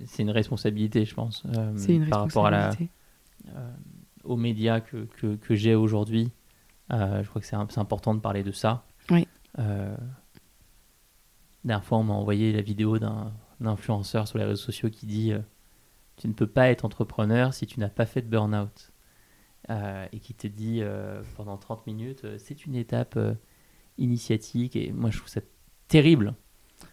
c'est 0.07 0.23
une 0.23 0.31
responsabilité, 0.31 1.05
je 1.05 1.15
pense, 1.15 1.45
euh, 1.57 1.73
c'est 1.77 1.95
une 1.95 2.09
par 2.09 2.23
rapport 2.23 2.47
à 2.47 2.51
la, 2.51 2.71
aux 4.25 4.37
médias 4.37 4.81
que, 4.81 5.05
que, 5.17 5.37
que 5.37 5.55
j'ai 5.55 5.75
aujourd'hui. 5.75 6.31
je 6.91 7.29
crois 7.29 7.41
que 7.41 7.47
c'est 7.47 7.57
important 7.57 8.15
de 8.15 8.21
parler 8.21 8.43
de 8.43 8.53
ça. 8.53 8.85
Oui 9.11 9.27
dernière 11.65 11.85
fois, 11.85 11.99
on 11.99 12.05
m'a 12.05 12.15
envoyé 12.15 12.53
la 12.53 12.63
vidéo 12.63 12.99
d'un 12.99 13.33
influenceur 13.65 14.27
sur 14.27 14.39
les 14.39 14.45
réseaux 14.45 14.63
sociaux 14.63 14.91
qui 14.91 15.07
dit 15.07 15.33
euh, 15.33 15.39
Tu 16.17 16.29
ne 16.29 16.33
peux 16.33 16.47
pas 16.47 16.71
être 16.71 16.85
entrepreneur 16.85 17.55
si 17.55 17.67
tu 17.67 17.81
n'as 17.81 17.89
pas 17.89 18.07
fait 18.07 18.23
de 18.23 18.29
burn-out. 18.29 18.91
Euh, 19.71 20.07
et 20.11 20.19
qui 20.19 20.35
te 20.35 20.49
dit 20.49 20.81
euh, 20.83 21.23
pendant 21.37 21.57
30 21.57 21.87
minutes 21.87 22.27
C'est 22.39 22.67
une 22.67 22.75
étape 22.75 23.19
initiatique. 23.99 24.77
Et 24.77 24.93
moi, 24.93 25.11
je 25.11 25.19
trouve 25.19 25.29
ça 25.29 25.41
terrible, 25.89 26.35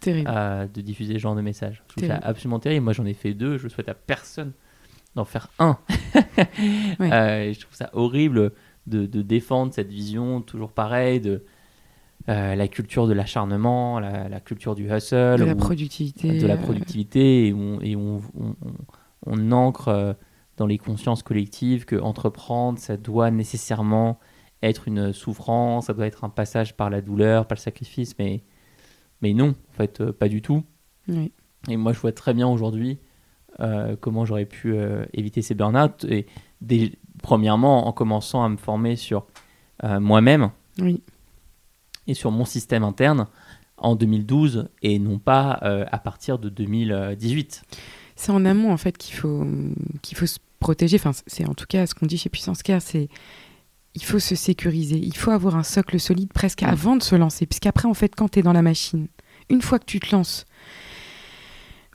de 0.04 0.82
diffuser 0.82 1.14
ce 1.14 1.20
genre 1.20 1.36
de 1.36 1.42
message. 1.42 1.84
Je 1.88 1.96
trouve 1.96 2.08
ça 2.08 2.20
absolument 2.22 2.60
terrible. 2.60 2.84
Moi, 2.84 2.94
j'en 2.94 3.06
ai 3.06 3.14
fait 3.14 3.34
deux. 3.34 3.58
Je 3.58 3.68
souhaite 3.68 3.90
à 3.90 3.96
personne 3.96 4.54
d'en 5.20 5.26
faire 5.26 5.50
un. 5.60 5.78
je 6.16 7.60
trouve 7.60 7.76
ça 7.76 7.90
horrible 7.94 8.54
de, 8.88 9.06
de, 9.06 9.22
défendre 9.22 9.74
cette 9.74 9.90
vision 9.90 10.42
toujours 10.42 10.72
pareille 10.72 11.20
de 11.20 11.44
euh, 12.30 12.56
la 12.56 12.68
culture 12.68 13.08
de 13.08 13.14
l'acharnement, 13.14 14.00
la, 14.00 14.40
culture 14.40 14.76
du 14.76 14.92
hustle, 14.92 15.40
de 15.40 15.44
la 15.44 15.56
productivité, 15.56 16.40
de 16.40 16.48
la 16.48 16.58
productivité, 16.58 17.48
et 17.48 17.54
on, 17.54 17.82
et 17.82 17.96
on, 17.96 18.22
on, 19.26 19.52
ancre 19.52 19.88
euh, 19.90 20.14
dans 20.58 20.66
les 20.66 20.78
consciences 20.78 21.24
collectives 21.24 21.86
que 21.86 21.96
entreprendre, 21.96 22.80
ça 22.80 22.98
doit 22.98 23.32
nécessairement 23.32 24.20
être 24.64 24.88
une 24.88 25.14
souffrance, 25.14 25.88
ça 25.88 25.94
doit 25.94 26.08
être 26.08 26.24
un 26.24 26.30
passage 26.30 26.76
par 26.76 26.90
la 26.90 27.02
douleur, 27.02 27.46
par 27.46 27.56
le 27.56 27.62
sacrifice, 27.62 28.16
mais, 28.20 28.44
mais 29.22 29.34
non, 29.34 29.50
en 29.50 29.74
fait, 29.74 30.02
euh, 30.02 30.12
pas 30.12 30.30
du 30.30 30.42
tout. 30.42 30.64
Et 31.68 31.78
moi, 31.78 31.94
je 31.94 32.00
vois 32.00 32.12
très 32.12 32.34
bien 32.34 32.48
aujourd'hui 32.48 33.00
comment 34.00 34.26
j'aurais 34.26 34.46
pu 34.46 34.76
éviter 35.14 35.42
ces 35.42 35.56
burn-out, 35.56 36.06
et 36.10 36.26
premièrement 37.22 37.88
en 37.88 37.92
commençant 37.92 38.44
à 38.44 38.50
me 38.50 38.58
former 38.58 38.96
sur 38.96 39.26
moi-même. 39.84 40.52
Oui 40.80 41.02
et 42.10 42.16
sur 42.16 42.32
mon 42.32 42.44
système 42.44 42.84
interne 42.84 43.28
en 43.78 43.96
2012 43.96 44.68
et 44.82 45.00
non 45.00 45.20
pas 45.20 45.60
euh, 45.64 45.86
à 45.92 46.00
partir 46.00 46.40
de 46.40 46.50
2018. 46.50 47.64
C'est 48.16 48.32
en 48.32 48.44
amont 48.44 48.74
en 48.74 48.78
fait 48.78 48.98
qu'il 48.98 49.16
faut, 49.16 49.46
qu'il 50.02 50.18
faut 50.18 50.26
se 50.26 50.40
protéger. 50.60 50.98
Enfin, 50.98 51.12
c'est 51.28 51.48
en 51.48 51.54
tout 51.54 51.68
cas 51.70 51.86
ce 51.86 51.96
qu'on 51.96 52.08
dit 52.08 52.18
chez 52.18 52.30
Puissance 52.30 52.64
Care, 52.64 52.82
c'est 52.82 53.08
il 53.96 54.04
faut 54.04 54.20
se 54.20 54.36
sécuriser. 54.36 54.98
Il 54.98 55.16
faut 55.16 55.32
avoir 55.32 55.56
un 55.56 55.64
socle 55.64 56.00
solide 56.00 56.34
presque 56.34 56.64
avant 56.64 56.96
de 56.96 57.04
se 57.04 57.16
lancer. 57.16 57.46
Puisqu'après, 57.46 57.88
en 57.88 57.94
fait, 57.94 58.16
quand 58.16 58.30
tu 58.30 58.40
es 58.40 58.44
dans 58.44 58.54
la 58.54 58.62
machine, 58.62 59.08
une 59.50 59.62
fois 59.62 59.80
que 59.80 59.86
tu 59.86 60.00
te 60.00 60.16
lances, 60.16 60.46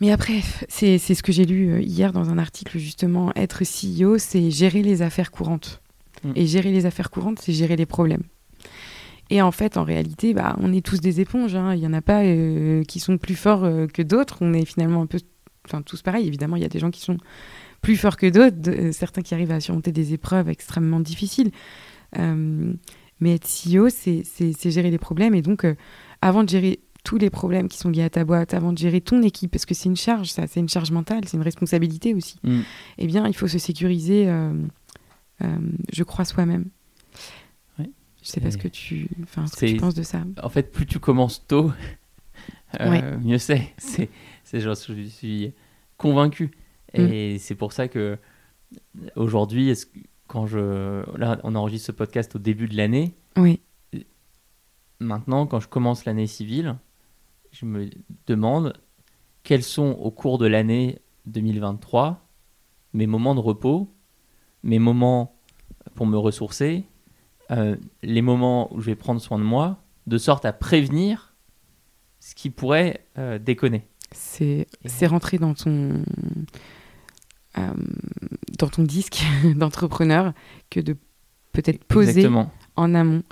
mais 0.05 0.13
après, 0.13 0.41
c'est 0.69 0.99
ce 0.99 1.23
que 1.23 1.33
j'ai 1.33 1.47
lu 1.47 1.73
euh, 1.73 1.81
hier 1.81 2.13
dans 2.13 2.29
un 2.29 2.37
article 2.37 2.79
justement, 2.79 3.33
être 3.37 3.63
CEO, 3.65 4.19
c'est 4.19 4.51
gérer 4.51 4.83
les 4.83 5.01
affaires 5.01 5.31
courantes. 5.31 5.81
Mm. 6.25 6.33
Et 6.37 6.47
gérer 6.47 6.73
les 6.73 6.85
affaires 6.85 7.11
courantes, 7.11 7.39
c'est 7.41 7.53
gérer 7.53 7.77
les 7.77 7.87
problèmes. 7.87 8.23
Et 9.31 9.41
en 9.41 9.51
fait, 9.51 9.79
en 9.79 9.85
réalité, 9.85 10.35
bah, 10.35 10.57
on 10.61 10.73
est 10.73 10.85
tous 10.85 11.01
des 11.01 11.21
éponges. 11.21 11.55
Hein. 11.55 11.75
Il 11.75 11.81
n'y 11.81 11.87
en 11.87 11.95
a 11.95 12.03
pas 12.03 12.23
euh, 12.25 12.83
qui 12.85 13.01
sont 13.01 13.17
plus 13.17 13.35
forts 13.35 13.65
euh, 13.65 13.87
que 13.87 14.03
d'autres. 14.03 14.39
On 14.43 14.53
est 14.53 14.67
finalement 14.67 15.03
un 15.03 15.07
peu, 15.07 15.19
enfin, 15.67 15.81
tous 15.81 16.03
pareils. 16.03 16.27
Évidemment, 16.27 16.57
il 16.57 16.63
y 16.63 16.67
a 16.67 16.69
des 16.69 16.79
gens 16.79 16.91
qui 16.91 17.01
sont 17.01 17.17
plus 17.81 17.97
forts 17.97 18.19
que 18.19 18.27
d'autres, 18.27 18.69
euh, 18.69 18.93
certains 18.93 19.23
qui 19.23 19.33
arrivent 19.33 19.53
à 19.53 19.61
surmonter 19.61 19.93
des 19.93 20.13
épreuves 20.13 20.49
extrêmement 20.51 21.01
difficiles. 21.01 21.51
mais 23.21 23.35
être 23.35 23.49
CEO, 23.49 23.89
c'est 23.89 24.71
gérer 24.71 24.91
les 24.91 24.99
problèmes. 24.99 25.35
Et 25.35 25.43
donc, 25.43 25.67
avant 26.21 26.45
de 26.45 26.49
gérer 26.49 26.81
tous 27.05 27.19
les 27.19 27.31
problèmes 27.31 27.69
qui 27.69 27.79
sont 27.79 27.91
liés 27.91 28.03
à 28.03 28.11
ta 28.11 28.25
boîte, 28.25 28.55
avant 28.55 28.73
de 28.73 28.79
gérer 28.79 29.01
ton 29.01 29.23
équipe, 29.23 29.53
parce 29.53 29.67
que 29.67 29.75
c'est 29.75 29.89
une 29.89 29.97
charge, 29.97 30.31
ça, 30.31 30.47
c'est 30.47 30.61
une 30.61 30.69
charge 30.69 30.91
mentale, 30.91 31.25
c'est 31.27 31.37
une 31.37 31.43
responsabilité 31.43 32.15
aussi. 32.15 32.39
Mm. 32.43 32.61
Eh 32.99 33.07
bien, 33.07 33.29
il 33.29 33.35
faut 33.35 33.47
se 33.47 33.59
sécuriser, 33.59 34.27
je 35.41 36.03
crois, 36.03 36.25
soi-même. 36.25 36.71
Je 38.25 38.31
sais 38.31 38.41
pas 38.41 38.51
ce 38.51 38.57
que 38.57 38.69
tu, 38.69 39.07
enfin, 39.23 39.47
ce 39.47 39.55
que 39.55 39.67
tu 39.67 39.77
penses 39.77 39.95
de 39.95 40.03
ça. 40.03 40.25
En 40.43 40.49
fait, 40.49 40.73
plus 40.73 40.87
tu 40.87 40.99
commences 40.99 41.47
tôt, 41.47 41.71
euh, 42.81 43.19
mieux 43.19 43.39
c'est. 43.39 43.75
C'est, 44.45 44.61
je 44.61 44.73
suis 44.75 45.53
convaincu. 45.97 46.51
Et 46.93 47.35
mm. 47.35 47.39
c'est 47.39 47.55
pour 47.55 47.73
ça 47.73 47.89
que 47.89 48.19
aujourd'hui, 49.17 49.73
quand 50.29 50.47
je, 50.47 51.03
là, 51.19 51.41
on 51.43 51.55
enregistre 51.55 51.87
ce 51.87 51.93
podcast 51.93 52.37
au 52.37 52.39
début 52.39 52.69
de 52.69 52.77
l'année. 52.77 53.15
Oui. 53.37 53.61
Maintenant, 55.01 55.47
quand 55.47 55.61
je 55.61 55.67
commence 55.67 56.05
l'année 56.05 56.27
civile, 56.27 56.77
je 57.55 57.67
me 57.67 57.89
demande 58.27 58.73
quels 59.45 59.63
sont 59.63 59.93
au 59.93 60.11
cours 60.11 60.39
de 60.39 60.47
l'année 60.47 60.99
2023 61.27 62.21
mes 62.93 63.07
moments 63.07 63.35
de 63.35 63.41
repos, 63.41 63.93
mes 64.63 64.79
moments 64.79 65.37
pour 65.95 66.07
me 66.07 66.17
ressourcer, 66.17 66.85
euh, 67.51 67.77
les 68.03 68.23
moments 68.23 68.73
où 68.73 68.81
je 68.81 68.87
vais 68.87 68.95
prendre 68.95 69.21
soin 69.21 69.39
de 69.39 69.45
moi, 69.45 69.83
de 70.07 70.19
sorte 70.19 70.45
à 70.45 70.53
prévenir 70.53 71.35
ce 72.21 72.35
qui 72.35 72.51
pourrait 72.51 73.07
euh, 73.19 73.39
déconner. 73.39 73.87
C'est 74.13 74.67
rentrer 75.07 75.39
dans 75.39 75.55
ton, 75.55 76.05
euh, 77.59 77.75
dans 78.59 78.69
ton 78.69 78.83
disque 78.85 79.25
d'entrepreneur 79.57 80.33
que 80.71 80.81
de 80.81 80.97
peut-être 81.53 81.85
poser 81.85 82.29
en 82.77 82.95
amont 82.95 83.23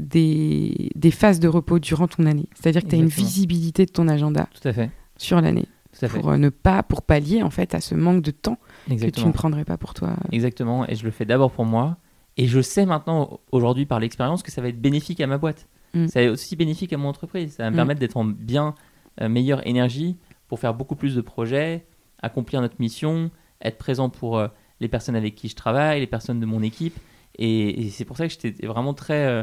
des, 0.00 0.90
des, 0.94 1.10
phases 1.10 1.40
de 1.40 1.48
repos 1.48 1.78
durant 1.78 2.08
ton 2.08 2.26
année. 2.26 2.48
C'est-à-dire 2.54 2.82
que 2.82 2.88
tu 2.88 2.94
as 2.94 2.98
une 2.98 3.06
visibilité 3.06 3.86
de 3.86 3.90
ton 3.90 4.08
agenda 4.08 4.48
Tout 4.60 4.68
à 4.68 4.72
fait. 4.72 4.90
sur 5.16 5.40
l'année. 5.40 5.66
Pour 6.08 6.36
ne 6.38 6.48
pas, 6.48 6.82
pour 6.82 7.02
pallier 7.02 7.42
en 7.42 7.50
fait 7.50 7.74
à 7.74 7.80
ce 7.80 7.94
manque 7.94 8.22
de 8.22 8.30
temps 8.30 8.58
que 8.88 9.10
tu 9.10 9.26
ne 9.26 9.32
prendrais 9.32 9.64
pas 9.64 9.76
pour 9.76 9.92
toi. 9.92 10.16
Exactement. 10.32 10.88
Et 10.88 10.94
je 10.94 11.04
le 11.04 11.10
fais 11.10 11.24
d'abord 11.24 11.50
pour 11.50 11.64
moi 11.64 11.98
et 12.36 12.46
je 12.46 12.60
sais 12.60 12.86
maintenant, 12.86 13.40
aujourd'hui, 13.52 13.84
par 13.84 14.00
l'expérience, 14.00 14.42
que 14.42 14.50
ça 14.50 14.62
va 14.62 14.68
être 14.68 14.80
bénéfique 14.80 15.20
à 15.20 15.26
ma 15.26 15.36
boîte. 15.36 15.68
Mm. 15.94 16.06
Ça 16.06 16.20
va 16.20 16.26
être 16.26 16.32
aussi 16.32 16.56
bénéfique 16.56 16.92
à 16.92 16.96
mon 16.96 17.08
entreprise. 17.08 17.52
Ça 17.52 17.64
va 17.64 17.70
me 17.70 17.74
mm. 17.74 17.76
permettre 17.76 18.00
d'être 18.00 18.16
en 18.16 18.24
bien 18.24 18.74
euh, 19.20 19.28
meilleure 19.28 19.66
énergie 19.66 20.16
pour 20.48 20.58
faire 20.58 20.72
beaucoup 20.72 20.96
plus 20.96 21.14
de 21.14 21.20
projets, 21.20 21.84
accomplir 22.22 22.62
notre 22.62 22.76
mission, 22.78 23.30
être 23.62 23.76
présent 23.76 24.08
pour 24.08 24.38
euh, 24.38 24.48
les 24.80 24.88
personnes 24.88 25.16
avec 25.16 25.34
qui 25.34 25.48
je 25.48 25.54
travaille, 25.54 26.00
les 26.00 26.06
personnes 26.06 26.40
de 26.40 26.46
mon 26.46 26.62
équipe. 26.62 26.98
Et, 27.38 27.90
c'est 27.90 28.04
pour 28.04 28.16
ça 28.16 28.26
que 28.26 28.32
j'étais 28.32 28.66
vraiment 28.66 28.94
très 28.94 29.26
euh, 29.26 29.42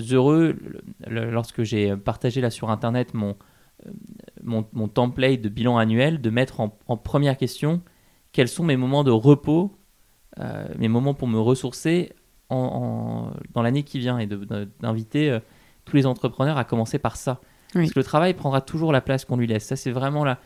heureux 0.00 0.56
lorsque 1.06 1.62
j'ai 1.62 1.96
partagé 1.96 2.40
là 2.40 2.50
sur 2.50 2.70
Internet 2.70 3.14
mon, 3.14 3.36
euh, 3.86 3.90
mon, 4.42 4.66
mon, 4.72 4.88
template 4.88 5.40
de 5.40 5.48
bilan 5.48 5.78
annuel, 5.78 6.20
de 6.20 6.30
mettre 6.30 6.60
en, 6.60 6.68
première 6.96 7.36
question 7.36 7.82
quels 8.32 8.48
sont 8.48 8.64
mes 8.64 8.76
moments 8.76 9.04
de 9.04 9.10
repos, 9.10 9.76
euh, 10.38 10.66
mes 10.78 10.88
moments 10.88 11.14
pour 11.14 11.28
me 11.28 11.38
ressourcer 11.38 12.12
en, 12.48 13.30
dans 13.54 13.62
l'année 13.62 13.82
qui 13.82 13.98
vient 13.98 14.18
et 14.18 14.26
d'inviter 14.26 15.38
tous 15.84 15.96
les 15.96 16.06
entrepreneurs 16.06 16.58
à 16.58 16.64
commencer 16.64 16.98
par 16.98 17.16
ça. 17.16 17.40
Parce 17.72 17.90
que 17.90 17.98
le 17.98 18.04
travail 18.04 18.34
prendra 18.34 18.60
toujours 18.60 18.92
la 18.92 19.00
place 19.00 19.24
qu'on 19.24 19.36
lui 19.36 19.46
laisse. 19.46 19.64
Ça, 19.64 19.76
c'est 19.76 19.92
vraiment 19.92 20.24
la, 20.24 20.38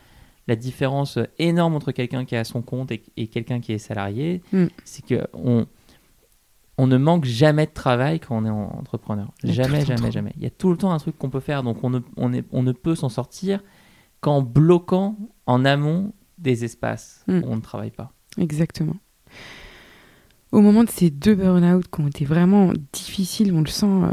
la 0.47 0.55
différence 0.55 1.17
énorme 1.39 1.75
entre 1.75 1.91
quelqu'un 1.91 2.25
qui 2.25 2.35
est 2.35 2.37
à 2.37 2.43
son 2.43 2.61
compte 2.61 2.91
et, 2.91 3.27
quelqu'un 3.27 3.59
qui 3.59 3.73
est 3.73 3.77
salarié. 3.77 4.41
Mm. 4.51 4.65
C'est 4.83 5.03
on 5.33 5.65
ne 6.77 6.97
manque 6.97 7.25
jamais 7.25 7.65
de 7.65 7.71
travail 7.71 8.19
quand 8.19 8.37
on 8.37 8.45
est 8.45 8.49
entrepreneur. 8.49 9.31
Jamais, 9.43 9.85
jamais, 9.85 10.11
jamais. 10.11 10.33
Il 10.35 10.43
y 10.43 10.45
a 10.45 10.49
tout 10.49 10.71
le 10.71 10.77
temps 10.77 10.91
un 10.91 10.97
truc 10.97 11.17
qu'on 11.17 11.29
peut 11.29 11.39
faire. 11.39 11.63
Donc 11.63 11.83
on 11.83 11.89
ne, 11.89 11.99
on 12.17 12.33
est, 12.33 12.43
on 12.51 12.63
ne 12.63 12.73
peut 12.73 12.95
s'en 12.95 13.09
sortir 13.09 13.63
qu'en 14.19 14.41
bloquant 14.41 15.17
en 15.45 15.63
amont 15.65 16.13
des 16.37 16.65
espaces 16.65 17.23
mm. 17.27 17.39
où 17.39 17.43
on 17.47 17.55
ne 17.55 17.61
travaille 17.61 17.91
pas. 17.91 18.11
Exactement. 18.37 18.95
Au 20.51 20.61
moment 20.61 20.83
de 20.83 20.89
ces 20.89 21.09
deux 21.09 21.35
burn-out 21.35 21.85
qui 21.91 22.01
ont 22.01 22.07
été 22.07 22.25
vraiment 22.25 22.71
difficiles, 22.93 23.53
on 23.53 23.61
le 23.61 23.67
sent 23.67 23.85
euh, 23.85 24.11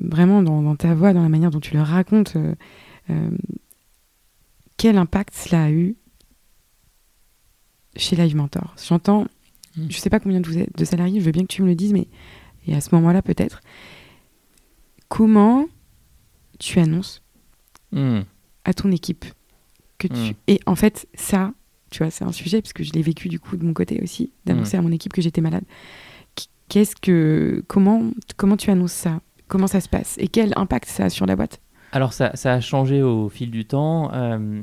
vraiment 0.00 0.42
dans, 0.42 0.74
ta 0.76 0.94
voix, 0.94 1.12
dans 1.12 1.22
la 1.22 1.28
manière 1.28 1.50
dont 1.50 1.60
tu 1.60 1.74
le 1.74 1.82
racontes, 1.82 2.36
euh, 2.36 2.54
euh, 3.10 3.30
quel 4.76 4.98
impact 4.98 5.34
cela 5.34 5.64
a 5.64 5.70
eu 5.70 5.96
chez 7.96 8.16
Live 8.16 8.34
Mentor? 8.34 8.74
J'entends, 8.88 9.26
mm. 9.76 9.90
je 9.90 9.96
ne 9.96 10.00
sais 10.00 10.10
pas 10.10 10.20
combien 10.20 10.40
de, 10.40 10.46
vous 10.46 10.58
êtes 10.58 10.76
de 10.76 10.84
salariés, 10.84 11.20
je 11.20 11.24
veux 11.24 11.32
bien 11.32 11.42
que 11.42 11.52
tu 11.52 11.62
me 11.62 11.68
le 11.68 11.74
dises, 11.74 11.92
mais 11.92 12.08
et 12.66 12.74
à 12.74 12.80
ce 12.80 12.94
moment-là 12.94 13.22
peut-être, 13.22 13.60
comment 15.08 15.66
tu 16.58 16.78
annonces 16.78 17.22
mm. 17.92 18.20
à 18.64 18.74
ton 18.74 18.90
équipe 18.90 19.24
que 19.98 20.08
tu... 20.08 20.14
Mm. 20.14 20.34
Et 20.48 20.60
en 20.66 20.74
fait, 20.74 21.06
ça, 21.14 21.52
tu 21.90 22.02
vois, 22.02 22.10
c'est 22.10 22.24
un 22.24 22.32
sujet, 22.32 22.62
parce 22.62 22.72
que 22.72 22.84
je 22.84 22.92
l'ai 22.92 23.02
vécu 23.02 23.28
du 23.28 23.38
coup 23.38 23.56
de 23.56 23.64
mon 23.64 23.74
côté 23.74 24.00
aussi, 24.02 24.32
d'annoncer 24.44 24.76
à 24.76 24.82
mon 24.82 24.92
équipe 24.92 25.12
que 25.12 25.22
j'étais 25.22 25.40
malade. 25.40 25.64
Qu'est-ce 26.68 26.96
que... 26.96 27.62
Comment, 27.68 28.10
comment 28.36 28.56
tu 28.56 28.70
annonces 28.70 28.92
ça? 28.92 29.20
Comment 29.48 29.66
ça 29.66 29.80
se 29.80 29.88
passe? 29.88 30.16
Et 30.18 30.28
quel 30.28 30.52
impact 30.56 30.88
ça 30.88 31.04
a 31.04 31.10
sur 31.10 31.26
la 31.26 31.36
boîte? 31.36 31.60
Alors 31.92 32.12
ça, 32.12 32.32
a 32.42 32.60
changé 32.60 33.02
au 33.02 33.28
fil 33.28 33.50
du 33.50 33.66
temps. 33.66 34.12
Euh, 34.12 34.62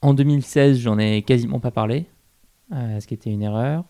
en 0.00 0.14
2016, 0.14 0.78
j'en 0.78 0.98
ai 0.98 1.22
quasiment 1.22 1.60
pas 1.60 1.70
parlé, 1.70 2.06
ce 2.70 3.06
qui 3.06 3.14
était 3.14 3.30
une 3.30 3.42
erreur. 3.42 3.84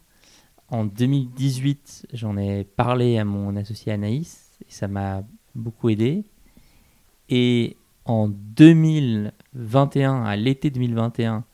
En 0.68 0.84
2018, 0.84 2.08
j'en 2.12 2.36
ai 2.36 2.64
parlé 2.64 3.18
à 3.18 3.24
mon 3.24 3.54
associé 3.56 3.92
Anaïs 3.92 4.58
et 4.68 4.72
ça 4.72 4.88
m'a 4.88 5.22
beaucoup 5.54 5.88
aidé. 5.88 6.24
Et 7.28 7.76
en 8.04 8.28
2021, 8.28 10.24
à 10.24 10.36
l'été 10.36 10.70
2021, 10.70 11.44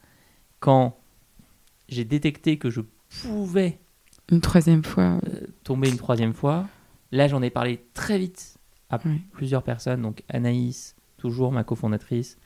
quand 0.61 0.99
j'ai 1.89 2.05
détecté 2.05 2.59
que 2.59 2.71
je 2.71 2.81
pouvais 3.23 3.79
une 4.31 4.41
troisième 4.41 4.85
fois 4.85 5.19
euh, 5.27 5.47
tomber 5.65 5.91
une 5.91 5.97
troisième 5.97 6.33
fois, 6.33 6.67
là 7.11 7.29
j'en 7.29 7.43
ai 7.43 7.51
parlé 7.51 7.85
très 7.95 8.19
vite 8.19 8.57
à 8.89 8.99
plusieurs 9.33 9.63
personnes, 9.63 10.03
donc 10.03 10.23
Anaïs, 10.29 10.97
toujours 11.17 11.53
ma 11.53 11.65
cofondatrice, 11.65 12.39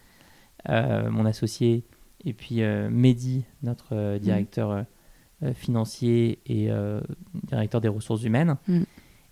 euh, 0.68 1.10
mon 1.10 1.26
associé, 1.26 1.84
et 2.24 2.32
puis 2.32 2.62
euh, 2.62 2.88
Mehdi, 2.90 3.44
notre 3.62 3.94
euh, 3.94 4.18
directeur 4.18 4.84
financier 5.54 6.38
et 6.46 6.70
directeur 7.44 7.82
des 7.82 7.88
ressources 7.88 8.22
humaines. 8.24 8.56
Mm. 8.68 8.84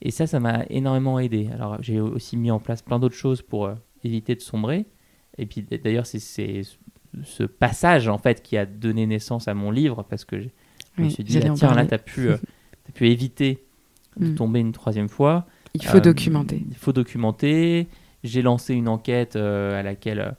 Et 0.03 0.11
ça, 0.11 0.27
ça 0.27 0.39
m'a 0.39 0.67
énormément 0.69 1.19
aidé. 1.19 1.49
Alors 1.55 1.83
j'ai 1.83 1.99
aussi 1.99 2.37
mis 2.37 2.51
en 2.51 2.59
place 2.61 2.83
plein 2.83 2.99
d'autres 2.99 3.15
choses 3.15 3.41
pour 3.41 3.71
éviter 4.03 4.35
de 4.35 4.43
sombrer. 4.43 4.85
Et 5.39 5.47
puis 5.47 5.63
d'ailleurs, 5.63 6.05
c'est 6.05 6.19
ce 6.19 7.45
passage 7.45 8.07
en 8.07 8.19
fait 8.19 8.43
qui 8.43 8.59
a 8.59 8.67
donné 8.67 9.07
naissance 9.07 9.49
à 9.49 9.55
mon 9.55 9.71
livre 9.71 10.03
parce 10.03 10.27
que 10.27 10.43
je 10.43 11.03
me 11.03 11.09
suis 11.09 11.25
dit, 11.25 11.39
ah, 11.39 11.51
tiens, 11.55 11.75
là, 11.75 11.87
tu 11.87 11.95
as, 11.95 11.99
pu, 11.99 12.29
as 12.33 12.93
pu 12.93 13.09
éviter 13.09 13.65
de 14.19 14.27
mm. 14.27 14.35
tomber 14.35 14.61
une 14.61 14.73
troisième 14.73 15.09
fois. 15.09 15.47
Il 15.73 15.87
faut 15.87 16.01
documenter. 16.01 16.67
Il 16.69 16.77
faut 16.77 16.93
documenter. 16.93 17.89
J'ai 18.23 18.43
lancé 18.43 18.75
une 18.75 18.89
enquête 18.89 19.37
à 19.37 19.83
laquelle 19.83 20.37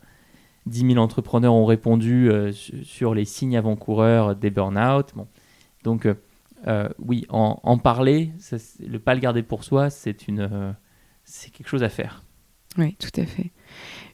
10 0.65 0.93
000 0.93 0.97
entrepreneurs 0.97 1.53
ont 1.53 1.65
répondu 1.65 2.29
euh, 2.29 2.51
sur 2.51 3.13
les 3.13 3.25
signes 3.25 3.57
avant-coureurs 3.57 4.35
des 4.35 4.49
burn-out. 4.49 5.11
Bon. 5.15 5.27
Donc, 5.83 6.05
euh, 6.05 6.15
euh, 6.67 6.89
oui, 6.99 7.25
en, 7.29 7.77
parler, 7.77 8.31
ça, 8.39 8.57
le 8.79 8.97
pas 8.97 9.13
le 9.13 9.21
garder 9.21 9.43
pour 9.43 9.63
soi, 9.63 9.89
c'est 9.89 10.27
une, 10.27 10.75
c'est 11.23 11.51
quelque 11.51 11.67
chose 11.67 11.83
à 11.83 11.89
faire. 11.89 12.23
Oui, 12.77 12.95
tout 12.99 13.21
à 13.21 13.25
fait. 13.25 13.51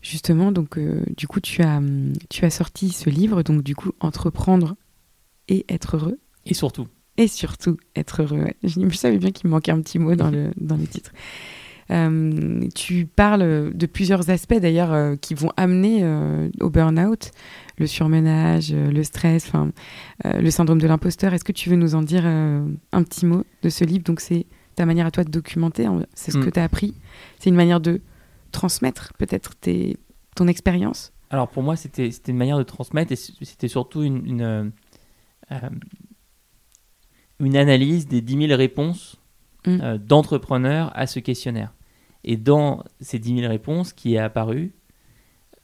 Justement, 0.02 0.52
donc, 0.52 0.78
du 1.16 1.28
coup, 1.28 1.40
tu 1.40 1.62
as, 1.64 1.82
tu 2.30 2.44
as 2.44 2.50
sorti 2.50 2.90
ce 2.90 3.10
livre, 3.10 3.42
donc, 3.44 3.64
du 3.64 3.76
coup, 3.76 3.92
Entreprendre 4.02 4.76
et 5.48 5.66
être 5.70 5.96
heureux. 5.96 6.20
Et 6.46 6.54
surtout. 6.54 6.88
Et 7.18 7.28
surtout, 7.28 7.78
être 7.96 8.24
heureux. 8.24 8.48
Je, 8.64 8.82
je 8.88 8.96
savais 8.98 9.18
bien 9.18 9.32
qu'il 9.32 9.48
me 9.48 9.52
manquait 9.52 9.72
un 9.72 9.82
petit 9.82 10.00
mot 10.00 10.16
dans 10.16 10.30
le, 10.30 10.52
dans 10.58 10.76
le 10.76 10.86
titre. 10.86 11.12
Euh, 11.92 12.68
tu 12.74 13.06
parles 13.06 13.74
de 13.74 13.86
plusieurs 13.86 14.30
aspects 14.30 14.58
d'ailleurs 14.58 14.94
euh, 14.94 15.16
qui 15.16 15.34
vont 15.34 15.52
amener 15.58 16.00
euh, 16.04 16.50
au 16.62 16.70
burn-out, 16.70 17.32
le 17.78 17.88
surmenage, 17.88 18.74
le 18.74 19.04
stress, 19.04 19.52
le 20.24 20.50
syndrome 20.52 20.80
de 20.80 20.88
l'imposteur. 20.88 21.34
Est-ce 21.34 21.44
que 21.44 21.52
tu 21.52 21.70
veux 21.70 21.76
nous 21.76 21.96
en 21.96 22.02
dire 22.02 22.26
un 22.26 23.04
petit 23.04 23.26
mot 23.26 23.44
de 23.64 23.70
ce 23.70 23.84
livre? 23.84 24.04
Donc 24.04 24.20
c'est 24.20 24.46
ta 24.76 24.86
manière 24.86 25.08
à 25.08 25.12
toi 25.12 25.24
de 25.24 25.32
documenter, 25.32 25.88
c'est 26.14 26.32
ce 26.32 26.38
que 26.38 26.48
mm. 26.48 26.52
tu 26.52 26.60
as 26.60 26.64
appris. 26.64 26.94
C'est 27.40 27.50
une 27.50 27.56
manière 27.56 27.80
de 27.80 28.02
transmettre 28.52 29.14
peut-être 29.18 29.56
ton 30.36 30.48
expérience? 30.48 31.12
Alors 31.32 31.48
pour 31.48 31.64
moi, 31.64 31.76
c'était 31.76 32.10
une 32.28 32.38
manière 32.38 32.60
de 32.60 32.64
transmettre 32.64 33.12
et 33.12 33.16
c'était 33.16 33.68
surtout 33.68 34.04
une, 34.04 34.28
une, 34.28 34.72
une, 37.40 37.58
analyse 37.58 38.08
des 38.08 38.22
10 38.22 38.48
000 38.48 38.58
réponses 38.58 39.20
mm. 39.66 39.98
d'entrepreneurs 39.98 40.92
à 40.94 41.08
ce 41.08 41.20
questionnaire. 41.20 41.74
Et 42.24 42.38
dans 42.38 42.84
ces 43.00 43.20
10 43.20 43.40
000 43.40 43.50
réponses 43.50 43.94
qui 43.94 44.16
est 44.16 44.20
apparu, 44.20 44.74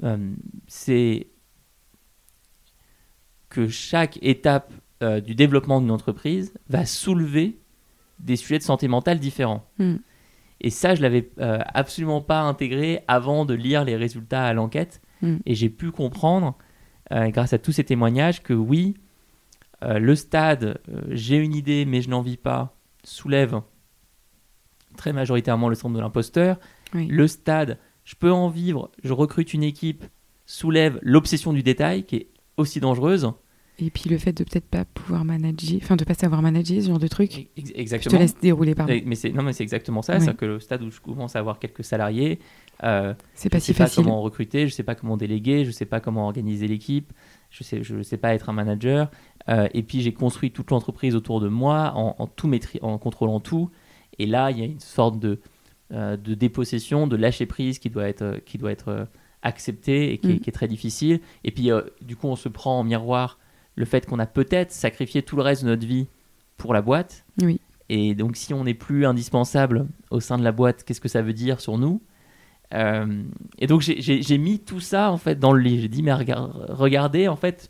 euh, 0.04 0.34
c'est 0.68 1.28
que 3.50 3.68
chaque 3.68 4.20
étape 4.22 4.74
euh, 5.04 5.22
du 5.22 5.36
développement 5.36 5.80
d'une 5.82 5.92
entreprise 5.92 6.54
va 6.70 6.86
soulever 6.86 7.60
des 8.20 8.36
sujets 8.36 8.58
de 8.58 8.64
santé 8.64 8.88
mentale 8.88 9.20
différents. 9.20 9.70
Hmm. 9.78 9.98
Et 10.60 10.72
ça, 10.72 10.96
je 10.96 11.02
l'avais 11.04 11.30
euh, 11.40 11.60
absolument 11.74 12.22
pas 12.22 12.42
intégré 12.42 13.04
avant 13.08 13.46
de 13.46 13.54
lire 13.54 13.84
les 13.84 13.96
résultats 13.96 14.46
à 14.46 14.54
l'enquête. 14.54 15.02
Hmm. 15.22 15.38
Et 15.46 15.54
j'ai 15.54 15.70
pu 15.70 15.92
comprendre, 15.92 16.58
grâce 17.12 17.54
à 17.54 17.58
tous 17.58 17.72
ces 17.72 17.84
témoignages, 17.84 18.44
que 18.44 18.54
oui, 18.54 18.96
le 19.82 20.16
stade, 20.16 20.82
j'ai 21.10 21.38
une 21.38 21.54
idée 21.54 21.86
mais 21.86 22.02
je 22.02 22.10
n'en 22.10 22.22
vis 22.22 22.36
pas, 22.36 22.76
soulève 23.04 23.62
très 24.98 25.14
majoritairement 25.14 25.70
le 25.70 25.76
centre 25.76 25.96
de 25.96 26.02
l'imposteur. 26.02 26.60
Le 26.94 27.28
stade, 27.28 27.78
je 28.04 28.16
peux 28.16 28.32
en 28.32 28.50
vivre, 28.50 28.92
je 29.04 29.14
recrute 29.14 29.54
une 29.54 29.64
équipe, 29.64 30.04
soulève 30.46 31.00
l'obsession 31.02 31.54
du 31.54 31.64
détail 31.64 32.04
qui 32.04 32.16
est 32.18 32.28
aussi 32.58 32.80
dangereuse. 32.80 33.32
Et 33.80 33.92
puis 33.92 34.10
le 34.10 34.18
fait 34.18 34.34
de 34.34 34.44
peut-être 34.44 34.68
pas 34.68 34.86
pouvoir 34.86 35.24
manager, 35.24 35.78
enfin 35.84 35.96
de 35.96 36.04
pas 36.04 36.16
savoir 36.16 36.42
manager 36.42 36.82
ce 36.82 36.88
genre 36.88 36.98
de 36.98 37.08
truc. 37.08 37.50
Exactement. 37.76 38.12
Je 38.12 38.18
te 38.18 38.22
laisse 38.22 38.40
dérouler 38.40 38.74
par 38.74 38.88
Mais 38.88 39.14
c'est 39.14 39.30
non 39.30 39.44
mais 39.44 39.54
c'est 39.54 39.62
exactement 39.62 40.02
ça, 40.02 40.20
c'est 40.20 40.36
que 40.36 40.46
le 40.46 40.60
stade 40.60 40.82
où 40.82 40.90
je 40.90 41.00
commence 41.00 41.36
à 41.36 41.40
avoir 41.40 41.60
quelques 41.60 41.84
salariés, 41.84 42.40
euh, 42.84 43.14
c'est 43.36 43.50
pas 43.50 43.60
je 43.60 43.66
sais 43.66 43.74
pas 43.76 43.90
comment 43.90 44.22
recruter, 44.22 44.68
je 44.68 44.74
sais 44.74 44.82
pas 44.82 44.96
comment 44.96 45.16
déléguer, 45.16 45.64
je 45.64 45.70
sais 45.70 45.86
pas 45.86 46.00
comment 46.00 46.26
organiser 46.26 46.68
l'équipe, 46.68 47.14
je 47.52 47.64
sais 47.64 47.84
je 47.84 48.02
sais 48.02 48.18
pas 48.18 48.34
être 48.34 48.50
un 48.50 48.54
manager. 48.54 49.12
Euh, 49.48 49.68
et 49.76 49.84
puis 49.84 50.02
j'ai 50.02 50.14
construit 50.14 50.52
toute 50.52 50.72
l'entreprise 50.72 51.16
autour 51.16 51.40
de 51.40 51.48
moi 51.48 51.94
en, 51.96 52.16
en 52.18 52.26
tout 52.26 52.52
en 52.82 52.98
contrôlant 52.98 53.40
tout. 53.40 53.70
Et 54.20 54.26
là, 54.26 54.52
il 54.52 54.60
y 54.60 54.62
a 54.62 54.66
une 54.66 54.80
sorte 54.80 55.20
de, 55.20 55.40
euh, 55.94 56.18
de 56.18 56.34
dépossession, 56.34 57.08
de 57.08 57.16
lâcher 57.16 57.46
prise 57.46 57.80
qui 57.80 57.90
doit 57.90 58.10
être, 58.10 58.22
euh, 58.22 58.38
qui 58.46 58.58
doit 58.58 58.74
être 58.74 58.90
euh, 58.90 59.06
acceptée 59.42 60.12
et 60.12 60.18
qui, 60.18 60.32
est, 60.32 60.48
mm. 60.48 60.52
très 60.52 60.68
difficile. 60.68 61.22
Et 61.46 61.52
puis, 61.52 61.70
du 62.02 62.18
coup, 62.18 62.28
on 62.28 62.36
se 62.36 62.50
prend 62.50 62.80
en 62.80 62.84
miroir 62.84 63.40
le 63.76 63.86
fait 63.86 64.06
qu'on 64.06 64.20
a 64.20 64.26
peut-être 64.26 64.74
sacrifié 64.74 65.22
tout 65.22 65.38
le 65.38 65.44
reste 65.44 65.64
de 65.64 65.70
notre 65.70 65.88
vie 65.88 66.08
pour 66.58 66.74
la 66.74 66.82
boîte. 66.82 67.24
Oui. 67.42 67.62
Et 67.88 68.16
donc, 68.16 68.36
si 68.36 68.54
on 68.54 68.66
n'est 68.66 68.74
plus 68.74 69.06
indispensable 69.06 69.88
au 70.10 70.20
sein 70.20 70.38
de 70.38 70.44
la 70.44 70.52
boîte, 70.52 70.84
qu'est-ce 70.84 71.00
que 71.00 71.08
ça 71.08 71.22
veut 71.22 71.34
dire 71.34 71.62
sur 71.62 71.78
nous? 71.78 72.02
Et 72.74 73.68
donc, 73.68 73.80
j'ai 73.80 74.38
mis 74.38 74.60
tout 74.60 74.82
ça 74.82 75.10
en 75.10 75.18
fait 75.18 75.40
dans 75.40 75.54
le 75.54 75.62
livre. 75.62 75.84
J'ai 75.84 75.88
dit, 75.88 76.04
mais 76.04 76.12
regardez, 76.14 77.30
en 77.30 77.38
fait, 77.38 77.70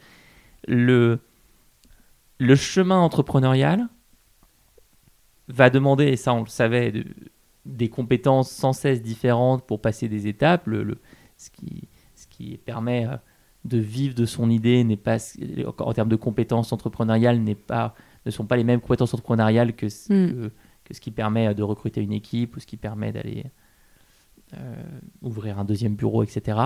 le, 0.68 1.20
le 2.40 2.56
chemin 2.56 2.98
entrepreneurial 2.98 3.88
va 5.48 5.70
demander, 5.70 6.06
et 6.06 6.16
ça 6.16 6.34
on 6.34 6.42
le 6.42 6.48
savait, 6.48 6.94
des 7.66 7.90
compétences 7.90 8.50
sans 8.50 8.74
cesse 8.74 9.02
différentes 9.02 9.66
pour 9.66 9.82
passer 9.82 10.08
des 10.08 10.28
étapes. 10.28 10.68
Le, 10.68 10.98
ce, 11.38 11.50
qui, 11.50 11.88
ce 12.16 12.28
qui 12.28 12.58
permet 12.58 13.06
euh, 13.06 13.18
de 13.66 13.78
vivre 13.78 14.16
de 14.16 14.26
son 14.26 14.50
idée 14.50 14.84
n'est 14.84 14.98
pas, 14.98 15.18
en 15.80 15.94
termes 15.94 16.10
de 16.10 16.16
compétences 16.16 16.72
entrepreneuriales, 16.72 17.40
n'est 17.40 17.56
pas 17.56 17.94
ne 18.26 18.32
sont 18.32 18.46
pas 18.46 18.58
les 18.58 18.64
mêmes 18.64 18.82
compétences 18.82 19.14
entrepreneuriales 19.14 19.74
que, 19.74 19.86
Mm. 19.86 19.90
que, 20.10 20.52
que 20.84 20.94
ce 20.94 21.02
qui 21.02 21.12
permet 21.12 21.54
de 21.54 21.64
recruter 21.64 22.02
une 22.02 22.14
équipe 22.14 22.56
ou 22.56 22.60
ce 22.60 22.66
qui 22.66 22.78
permet 22.78 23.12
d'aller 23.12 23.46
euh, 24.54 24.84
ouvrir 25.22 25.60
un 25.60 25.66
deuxième 25.66 25.96
bureau, 25.96 26.24
etc. 26.24 26.58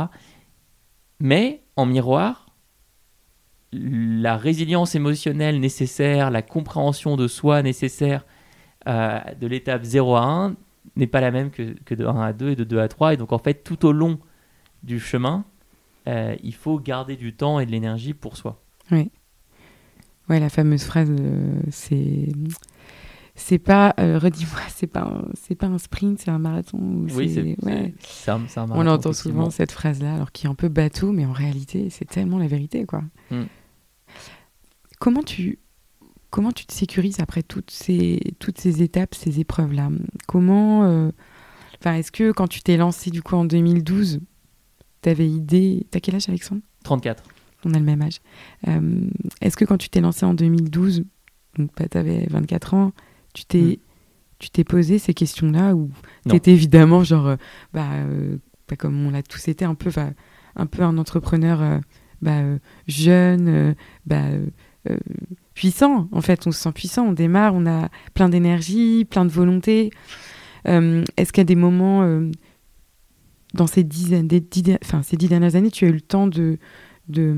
Mais 1.20 1.64
en 1.76 1.86
miroir, 1.86 2.56
la 3.72 4.38
résilience 4.38 4.96
émotionnelle 4.96 5.60
nécessaire, 5.60 6.30
la 6.30 6.42
compréhension 6.42 7.16
de 7.16 7.28
soi 7.28 7.64
nécessaire 7.64 8.26
euh, 8.88 9.20
de 9.40 9.48
l'étape 9.48 9.84
0 9.84 10.16
à 10.16 10.24
1 10.24 10.56
n'est 10.96 11.08
pas 11.08 11.22
la 11.22 11.32
même 11.32 11.52
que, 11.52 11.74
que 11.86 11.94
de 11.96 12.06
1 12.06 12.20
à 12.22 12.34
2 12.34 12.50
et 12.52 12.56
de 12.56 12.64
2 12.64 12.80
à 12.80 12.88
3. 12.88 13.14
Et 13.14 13.18
donc 13.18 13.32
en 13.34 13.38
fait, 13.38 13.64
tout 13.64 13.86
au 13.86 13.92
long 13.92 14.20
du 14.84 15.00
chemin, 15.00 15.46
euh, 16.08 16.36
il 16.44 16.54
faut 16.56 16.80
garder 16.80 17.16
du 17.16 17.34
temps 17.34 17.60
et 17.60 17.66
de 17.66 17.72
l'énergie 17.72 18.14
pour 18.14 18.36
soi. 18.38 18.62
Ouais, 18.92 19.10
la 20.40 20.50
fameuse 20.50 20.84
phrase, 20.84 21.10
euh, 21.12 21.60
c'est. 21.70 22.30
C'est 23.34 23.60
pas, 23.60 23.94
euh, 24.00 24.20
redis-moi, 24.20 24.60
c'est 24.70 24.88
pas, 24.88 25.02
un- 25.02 25.26
c'est 25.34 25.56
pas 25.56 25.68
un 25.68 25.78
sprint, 25.78 26.20
c'est 26.20 26.30
un 26.30 26.38
marathon. 26.38 26.78
ou 26.78 27.08
Oui, 27.16 27.30
c'est- 27.34 27.42
ouais. 27.66 27.94
c'est 28.02 28.30
un, 28.32 28.42
c'est 28.48 28.60
un 28.60 28.64
On 28.64 28.68
marathon, 28.68 28.84
l'entend 28.84 29.10
effectivement. 29.12 29.40
souvent 29.46 29.50
cette 29.50 29.72
phrase-là, 29.72 30.16
alors 30.16 30.32
qui 30.32 30.46
est 30.46 30.50
un 30.50 30.54
peu 30.56 30.68
bateau, 30.68 31.12
mais 31.12 31.26
en 31.26 31.32
réalité, 31.32 31.90
c'est 31.90 32.06
tellement 32.06 32.38
la 32.38 32.48
vérité, 32.48 32.86
quoi. 32.86 33.04
Mm. 33.32 33.44
Comment 35.00 35.24
tu, 35.24 35.60
comment 36.32 36.52
tu 36.52 36.66
te 36.66 36.74
sécurises 36.74 37.20
après 37.20 37.44
toutes 37.44 37.70
ces, 37.70 38.20
toutes 38.40 38.58
ces 38.60 38.82
étapes, 38.82 39.14
ces 39.14 39.40
épreuves-là? 39.40 39.90
Comment, 40.28 40.86
euh, 40.86 41.12
enfin, 41.80 41.94
est-ce 41.96 42.12
que 42.12 42.32
quand 42.32 42.48
tu 42.48 42.62
t'es 42.62 42.78
lancé 42.78 43.12
du 43.12 43.22
coup 43.22 43.36
en 43.36 43.46
2012, 43.46 44.20
t'avais 45.02 45.30
idée 45.30 45.86
T'as 45.92 46.00
quel 46.00 46.16
âge, 46.16 46.28
Alexandre? 46.30 46.62
34. 46.84 47.24
On 47.64 47.74
a 47.76 47.80
le 47.80 47.86
même 47.86 48.02
âge. 48.02 48.22
Euh, 48.68 49.08
est-ce 49.42 49.56
que 49.56 49.66
quand 49.66 49.78
tu 49.78 49.90
t'es 49.90 50.02
lancé 50.02 50.26
en 50.26 50.34
2012, 50.34 51.04
donc 51.60 51.70
bah, 51.78 51.88
t'avais 51.88 52.26
24 52.30 52.74
ans, 52.74 52.92
tu 53.34 53.46
t'es, 53.46 53.62
Mm. 53.62 53.76
tu 54.40 54.50
t'es 54.50 54.64
posé 54.64 54.98
ces 54.98 55.14
questions-là 55.14 55.76
ou 55.76 55.92
Non. 56.26 56.32
t'étais 56.34 56.52
évidemment 56.54 57.04
genre, 57.04 57.28
euh, 57.28 57.36
bah, 57.74 57.88
euh, 57.94 58.38
bah, 58.68 58.76
comme 58.78 59.06
on 59.06 59.12
l'a 59.12 59.22
tous 59.22 59.48
été, 59.48 59.64
un 59.66 59.76
peu, 59.76 59.92
un 60.56 60.66
peu 60.66 60.82
un 60.82 60.98
entrepreneur 60.98 61.82
bah, 62.22 62.40
euh, 62.40 62.58
jeune, 62.88 63.76
bah, 64.06 64.24
euh, 64.90 64.98
puissant. 65.62 66.08
En 66.12 66.22
fait, 66.22 66.48
on 66.48 66.52
se 66.52 66.60
sent 66.60 66.72
puissant, 66.72 67.06
on 67.10 67.14
démarre, 67.14 67.54
on 67.54 67.68
a 67.68 67.90
plein 68.16 68.30
d'énergie, 68.30 69.06
plein 69.06 69.26
de 69.26 69.30
volonté. 69.30 69.92
Euh, 70.68 71.04
est-ce 71.18 71.32
qu'il 71.32 71.42
y 71.42 71.46
a 71.46 71.46
des 71.46 71.56
moments 71.56 72.02
euh, 72.02 72.32
dans 73.54 73.68
ces 73.68 73.84
dix, 73.84 74.10
des 74.10 74.40
dix, 74.40 74.64
enfin, 74.84 75.04
ces 75.04 75.18
dix 75.18 75.28
dernières 75.28 75.56
années, 75.56 75.70
tu 75.70 75.86
as 75.86 75.90
eu 75.90 75.94
le 75.94 76.02
temps 76.02 76.26
de 76.26 76.58
de, 77.10 77.36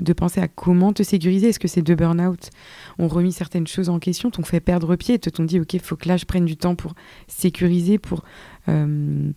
de 0.00 0.12
penser 0.12 0.40
à 0.40 0.48
comment 0.48 0.92
te 0.92 1.02
sécuriser? 1.02 1.48
Est-ce 1.48 1.58
que 1.58 1.68
ces 1.68 1.80
deux 1.80 1.94
burn-out? 1.94 2.50
Ont 2.98 3.08
remis 3.08 3.32
certaines 3.32 3.66
choses 3.66 3.88
en 3.88 4.00
question, 4.00 4.30
t'ont 4.30 4.42
fait 4.42 4.60
perdre 4.60 4.94
pied, 4.94 5.18
te 5.18 5.30
t'ont 5.30 5.44
dit, 5.44 5.58
OK, 5.58 5.72
il 5.72 5.80
faut 5.80 5.96
que 5.96 6.08
là, 6.08 6.18
je 6.18 6.26
prenne 6.26 6.44
du 6.44 6.58
temps 6.58 6.74
pour 6.74 6.94
sécuriser, 7.26 7.96
pour 7.96 8.22
euh, 8.68 9.32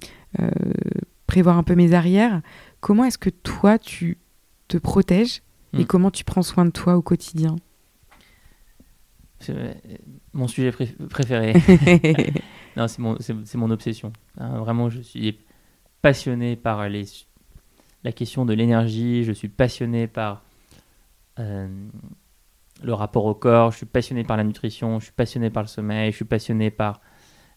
prévoir 1.26 1.58
un 1.58 1.64
peu 1.64 1.76
mes 1.76 1.94
arrières. 1.94 2.42
Comment 2.82 3.06
est-ce 3.06 3.18
que 3.18 3.30
toi, 3.30 3.78
tu 3.80 4.18
te 4.68 4.78
protèges 4.78 5.42
et 5.74 5.84
Mm. 5.84 5.86
comment 5.86 6.12
tu 6.12 6.24
prends 6.26 6.42
soin 6.42 6.66
de 6.66 6.72
toi 6.72 6.98
au 6.98 7.02
quotidien? 7.02 7.56
Mon 10.34 10.48
sujet 10.48 10.72
pré- 10.72 10.96
préféré. 11.10 11.54
non, 12.78 12.88
c'est 12.88 13.00
mon, 13.00 13.18
c'est, 13.20 13.36
c'est 13.46 13.58
mon 13.58 13.70
obsession. 13.72 14.12
Hein, 14.38 14.60
vraiment, 14.60 14.90
je 14.90 15.02
suis 15.02 15.40
passionné 16.02 16.56
par 16.56 16.88
les, 16.90 17.06
la 18.04 18.12
question 18.12 18.46
de 18.46 18.54
l'énergie. 18.54 19.24
Je 19.24 19.32
suis 19.32 19.50
passionné 19.50 20.08
par 20.08 20.44
euh, 21.40 21.68
le 22.84 22.94
rapport 22.94 23.26
au 23.26 23.34
corps. 23.36 23.72
Je 23.72 23.78
suis 23.78 23.86
passionné 23.86 24.24
par 24.24 24.38
la 24.38 24.44
nutrition. 24.44 25.00
Je 25.00 25.06
suis 25.06 25.14
passionné 25.14 25.50
par 25.50 25.64
le 25.64 25.68
sommeil. 25.68 26.12
Je 26.12 26.16
suis 26.16 26.26
passionné 26.26 26.70
par 26.72 27.02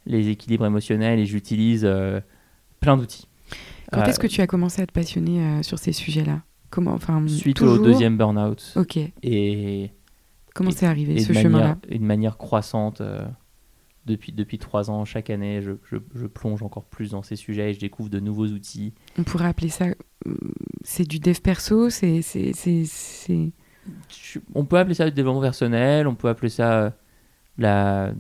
les 0.07 0.29
équilibres 0.29 0.66
émotionnels 0.66 1.18
et 1.21 1.27
j'utilise 1.27 1.85
euh, 1.85 2.21
plein 2.81 2.97
d'outils. 2.97 3.29
Quand 3.92 4.01
Euh, 4.01 4.05
est-ce 4.07 4.18
que 4.18 4.27
tu 4.27 4.40
as 4.40 4.47
commencé 4.47 4.83
à 4.83 4.87
te 4.87 4.92
passionner 4.92 5.40
euh, 5.40 5.62
sur 5.62 5.79
ces 5.79 5.92
sujets-là? 5.92 6.42
Comment, 6.71 6.92
enfin, 6.95 7.23
Suite 7.29 7.59
toujours 7.59 7.75
au 7.75 7.85
deuxième 7.85 8.16
burn-out. 8.16 8.73
Ok. 8.77 8.99
Et 9.23 9.90
Comment 10.54 10.70
c'est 10.70 10.86
arrivé 10.86 11.14
ce 11.20 11.32
chemin-là? 11.42 11.78
de 11.98 12.04
manière 12.04 12.36
croissante 12.38 13.00
euh, 13.00 13.26
depuis, 14.06 14.32
depuis 14.32 14.58
trois 14.58 14.90
ans. 14.90 15.04
Chaque 15.04 15.30
année, 15.30 15.62
je, 15.62 15.72
je- 15.90 15.96
je 16.14 16.26
plonge 16.26 16.62
encore 16.62 16.84
plus 16.84 17.10
dans 17.12 17.22
ces 17.22 17.36
sujets 17.36 17.70
et 17.70 17.74
je 17.74 17.80
découvre 17.80 18.08
de 18.10 18.20
nouveaux 18.20 18.46
outils. 18.48 18.92
On 19.18 19.22
pourrait 19.24 19.46
appeler 19.46 19.68
ça. 19.68 19.86
euh, 20.26 20.34
C'est 20.82 21.08
du 21.08 21.18
dev 21.20 21.38
perso 21.40 21.88
C'est. 21.90 22.22
c'est- 22.22 22.52
c'est- 22.52 23.52
on 24.54 24.64
peut 24.64 24.78
appeler 24.78 24.94
ça 24.94 25.04
du 25.06 25.12
développement 25.12 25.40
personnel, 25.40 26.06
on 26.06 26.14
peut 26.14 26.28
appeler 26.28 26.48
ça 26.50 26.82
euh, 26.82 26.90
la, 27.58 28.12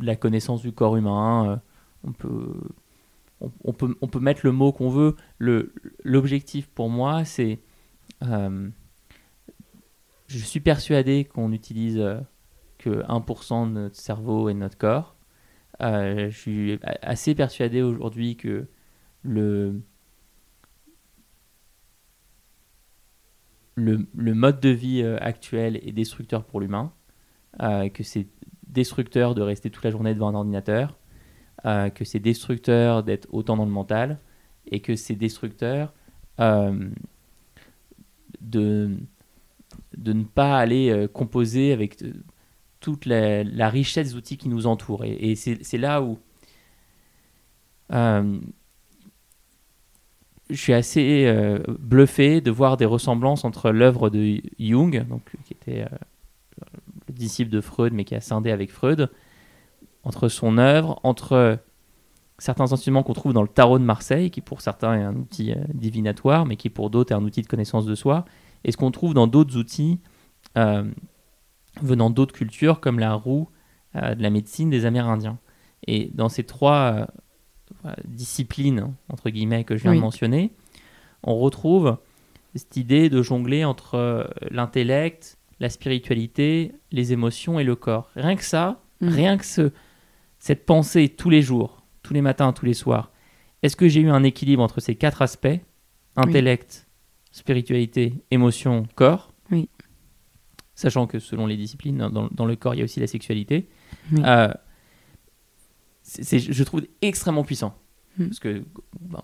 la 0.00 0.16
connaissance 0.16 0.62
du 0.62 0.72
corps 0.72 0.96
humain. 0.96 1.60
on, 2.04 2.12
peut, 2.12 2.54
on, 3.40 3.50
on 3.64 3.72
peut, 3.72 3.96
on 4.00 4.06
peut 4.06 4.20
mettre 4.20 4.40
le 4.44 4.52
mot 4.52 4.72
qu'on 4.72 4.88
veut. 4.90 5.16
Le- 5.38 5.72
L'objectif 6.04 6.68
pour 6.68 6.90
moi, 6.90 7.24
c'est. 7.24 7.58
Je 10.28 10.38
suis 10.38 10.60
persuadé 10.60 11.24
qu'on 11.24 11.52
utilise 11.52 11.98
euh, 11.98 12.20
que 12.76 13.02
1% 13.06 13.68
de 13.68 13.72
notre 13.72 13.96
cerveau 13.96 14.48
et 14.48 14.54
de 14.54 14.58
notre 14.58 14.78
corps. 14.78 15.16
Euh, 15.80 16.30
je 16.30 16.36
suis 16.36 16.78
assez 17.02 17.34
persuadé 17.34 17.82
aujourd'hui 17.82 18.36
que 18.36 18.66
le, 19.22 19.80
le, 23.74 24.06
mode 24.34 24.60
de 24.60 24.68
vie 24.68 25.02
euh, 25.02 25.18
actuel 25.20 25.76
est 25.76 25.92
destructeur 25.92 26.44
pour 26.44 26.60
l'humain, 26.60 26.92
que 27.58 28.02
c'est 28.02 28.26
destructeur 28.66 29.34
de 29.34 29.42
rester 29.42 29.70
toute 29.70 29.84
la 29.84 29.90
journée 29.90 30.14
devant 30.14 30.28
un 30.28 30.34
ordinateur, 30.34 30.98
que 31.64 32.04
c'est 32.04 32.20
destructeur 32.20 33.02
d'être 33.02 33.26
autant 33.32 33.56
dans 33.56 33.64
le 33.64 33.70
mental, 33.70 34.20
et 34.66 34.80
que 34.80 34.94
c'est 34.94 35.16
destructeur 35.16 35.92
de, 38.40 38.98
de 39.98 40.12
ne 40.12 40.24
pas 40.24 40.56
aller 40.56 40.90
euh, 40.90 41.08
composer 41.08 41.72
avec 41.72 42.02
euh, 42.02 42.12
toute 42.80 43.04
la, 43.04 43.68
richesse 43.68 44.10
des 44.10 44.14
outils 44.16 44.38
qui 44.38 44.48
nous 44.48 44.66
entourent. 44.66 45.04
Et, 45.04 45.34
c'est 45.34 45.78
là 45.78 46.00
où 46.00 46.18
euh, 47.92 48.38
je 50.48 50.56
suis 50.56 50.72
assez 50.72 51.34
bluffé 51.80 52.40
de 52.40 52.50
voir 52.50 52.76
des 52.76 52.84
ressemblances 52.84 53.44
entre 53.44 53.70
l'œuvre 53.70 54.08
de 54.08 54.40
Jung, 54.58 55.04
donc, 55.08 55.22
qui 55.44 55.52
était 55.52 55.84
le 57.08 57.12
disciple 57.12 57.50
de 57.50 57.60
Freud, 57.60 57.92
mais 57.92 58.04
qui 58.04 58.14
a 58.14 58.20
scindé 58.20 58.52
avec 58.52 58.70
Freud, 58.70 59.10
entre 60.04 60.28
son 60.28 60.56
œuvre, 60.56 61.00
entre 61.02 61.58
certains 62.38 62.72
instruments 62.72 63.02
qu'on 63.02 63.12
trouve 63.12 63.32
dans 63.32 63.42
le 63.42 63.48
tarot 63.48 63.80
de 63.80 63.84
Marseille, 63.84 64.30
qui 64.30 64.40
pour 64.40 64.60
certains 64.60 64.94
est 64.94 65.02
un 65.02 65.16
outil 65.16 65.52
divinatoire, 65.74 66.46
mais 66.46 66.56
qui 66.56 66.70
pour 66.70 66.88
d'autres 66.88 67.12
est 67.12 67.16
un 67.16 67.24
outil 67.24 67.42
de 67.42 67.48
connaissance 67.48 67.84
de 67.84 67.96
soi, 67.96 68.24
et 68.64 68.72
ce 68.72 68.76
qu'on 68.76 68.90
trouve 68.90 69.14
dans 69.14 69.26
d'autres 69.26 69.56
outils 69.56 69.98
euh, 70.56 70.84
venant 71.82 72.10
d'autres 72.10 72.34
cultures, 72.34 72.80
comme 72.80 72.98
la 72.98 73.14
roue 73.14 73.48
euh, 73.96 74.14
de 74.14 74.22
la 74.22 74.30
médecine 74.30 74.70
des 74.70 74.84
Amérindiens. 74.84 75.38
Et 75.86 76.10
dans 76.14 76.28
ces 76.28 76.44
trois 76.44 77.06
euh, 77.86 77.92
disciplines, 78.04 78.92
entre 79.08 79.30
guillemets, 79.30 79.64
que 79.64 79.76
je 79.76 79.82
viens 79.82 79.92
Oui. 79.92 79.96
de 79.98 80.02
mentionner, 80.02 80.52
on 81.22 81.36
retrouve 81.38 81.96
cette 82.54 82.76
idée 82.76 83.08
de 83.08 83.22
jongler 83.22 83.64
entre 83.64 84.30
l'intellect, 84.50 85.38
la 85.60 85.68
spiritualité, 85.70 86.72
les 86.92 87.12
émotions 87.12 87.58
et 87.60 87.64
le 87.64 87.76
corps. 87.76 88.10
Rien 88.16 88.36
que 88.36 88.44
ça, 88.44 88.80
Mm. 89.00 89.08
rien 89.10 89.38
que 89.38 89.44
ce, 89.44 89.70
cette 90.40 90.66
pensée 90.66 91.08
tous 91.08 91.30
les 91.30 91.40
jours, 91.40 91.82
tous 92.02 92.14
les 92.14 92.20
matins, 92.20 92.52
tous 92.52 92.66
les 92.66 92.74
soirs, 92.74 93.12
est-ce 93.62 93.76
que 93.76 93.86
j'ai 93.86 94.00
eu 94.00 94.10
un 94.10 94.24
équilibre 94.24 94.60
entre 94.60 94.80
ces 94.80 94.96
quatre 94.96 95.22
aspects? 95.22 95.60
Intellect, 96.16 96.87
spiritualité, 97.30 98.14
émotion, 98.30 98.86
corps 98.94 99.32
Oui. 99.50 99.68
Sachant 100.74 101.06
que 101.06 101.18
selon 101.18 101.46
les 101.46 101.56
disciplines, 101.56 101.98
dans, 102.08 102.28
dans 102.30 102.44
le 102.46 102.54
corps, 102.56 102.74
il 102.74 102.78
y 102.78 102.80
a 102.80 102.84
aussi 102.84 103.00
la 103.00 103.06
sexualité. 103.08 103.68
Oui. 104.12 104.22
Euh, 104.24 104.52
c'est- 106.02 106.38
je 106.38 106.64
trouve 106.64 106.82
extrêmement 107.02 107.44
puissant. 107.44 107.74
Mm. 108.16 108.26
Parce 108.26 108.38
que 108.38 108.64
ben, 109.00 109.22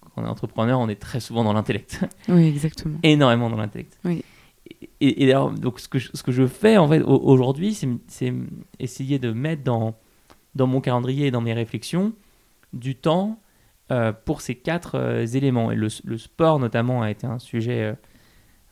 quand 0.00 0.22
on 0.22 0.24
est 0.24 0.28
entrepreneur, 0.28 0.78
on 0.78 0.88
est 0.88 0.96
très 1.00 1.20
souvent 1.20 1.44
dans 1.44 1.52
l'intellect. 1.52 2.00
Oui, 2.28 2.44
exactement. 2.46 2.98
énormément 3.02 3.50
dans 3.50 3.56
l'intellect. 3.56 3.98
Oui. 4.04 4.24
Et, 5.00 5.24
et 5.24 5.30
alors, 5.32 5.50
donc, 5.50 5.80
ce 5.80 5.88
que, 5.88 5.98
je, 5.98 6.10
ce 6.14 6.22
que 6.22 6.32
je 6.32 6.46
fais 6.46 6.76
en 6.76 6.88
fait 6.88 7.00
au- 7.02 7.20
aujourd'hui, 7.20 7.74
c'est, 7.74 7.88
c'est 8.06 8.32
essayer 8.78 9.18
de 9.18 9.32
mettre 9.32 9.62
dans, 9.64 9.96
dans 10.54 10.66
mon 10.66 10.80
calendrier 10.80 11.26
et 11.26 11.30
dans 11.30 11.40
mes 11.40 11.52
réflexions 11.52 12.12
du 12.72 12.94
temps 12.94 13.40
euh, 13.90 14.12
pour 14.12 14.40
ces 14.40 14.54
quatre 14.54 14.96
euh, 14.96 15.26
éléments. 15.26 15.72
Et 15.72 15.74
le, 15.74 15.88
le 16.04 16.18
sport, 16.18 16.60
notamment, 16.60 17.02
a 17.02 17.10
été 17.10 17.26
un 17.26 17.40
sujet 17.40 17.96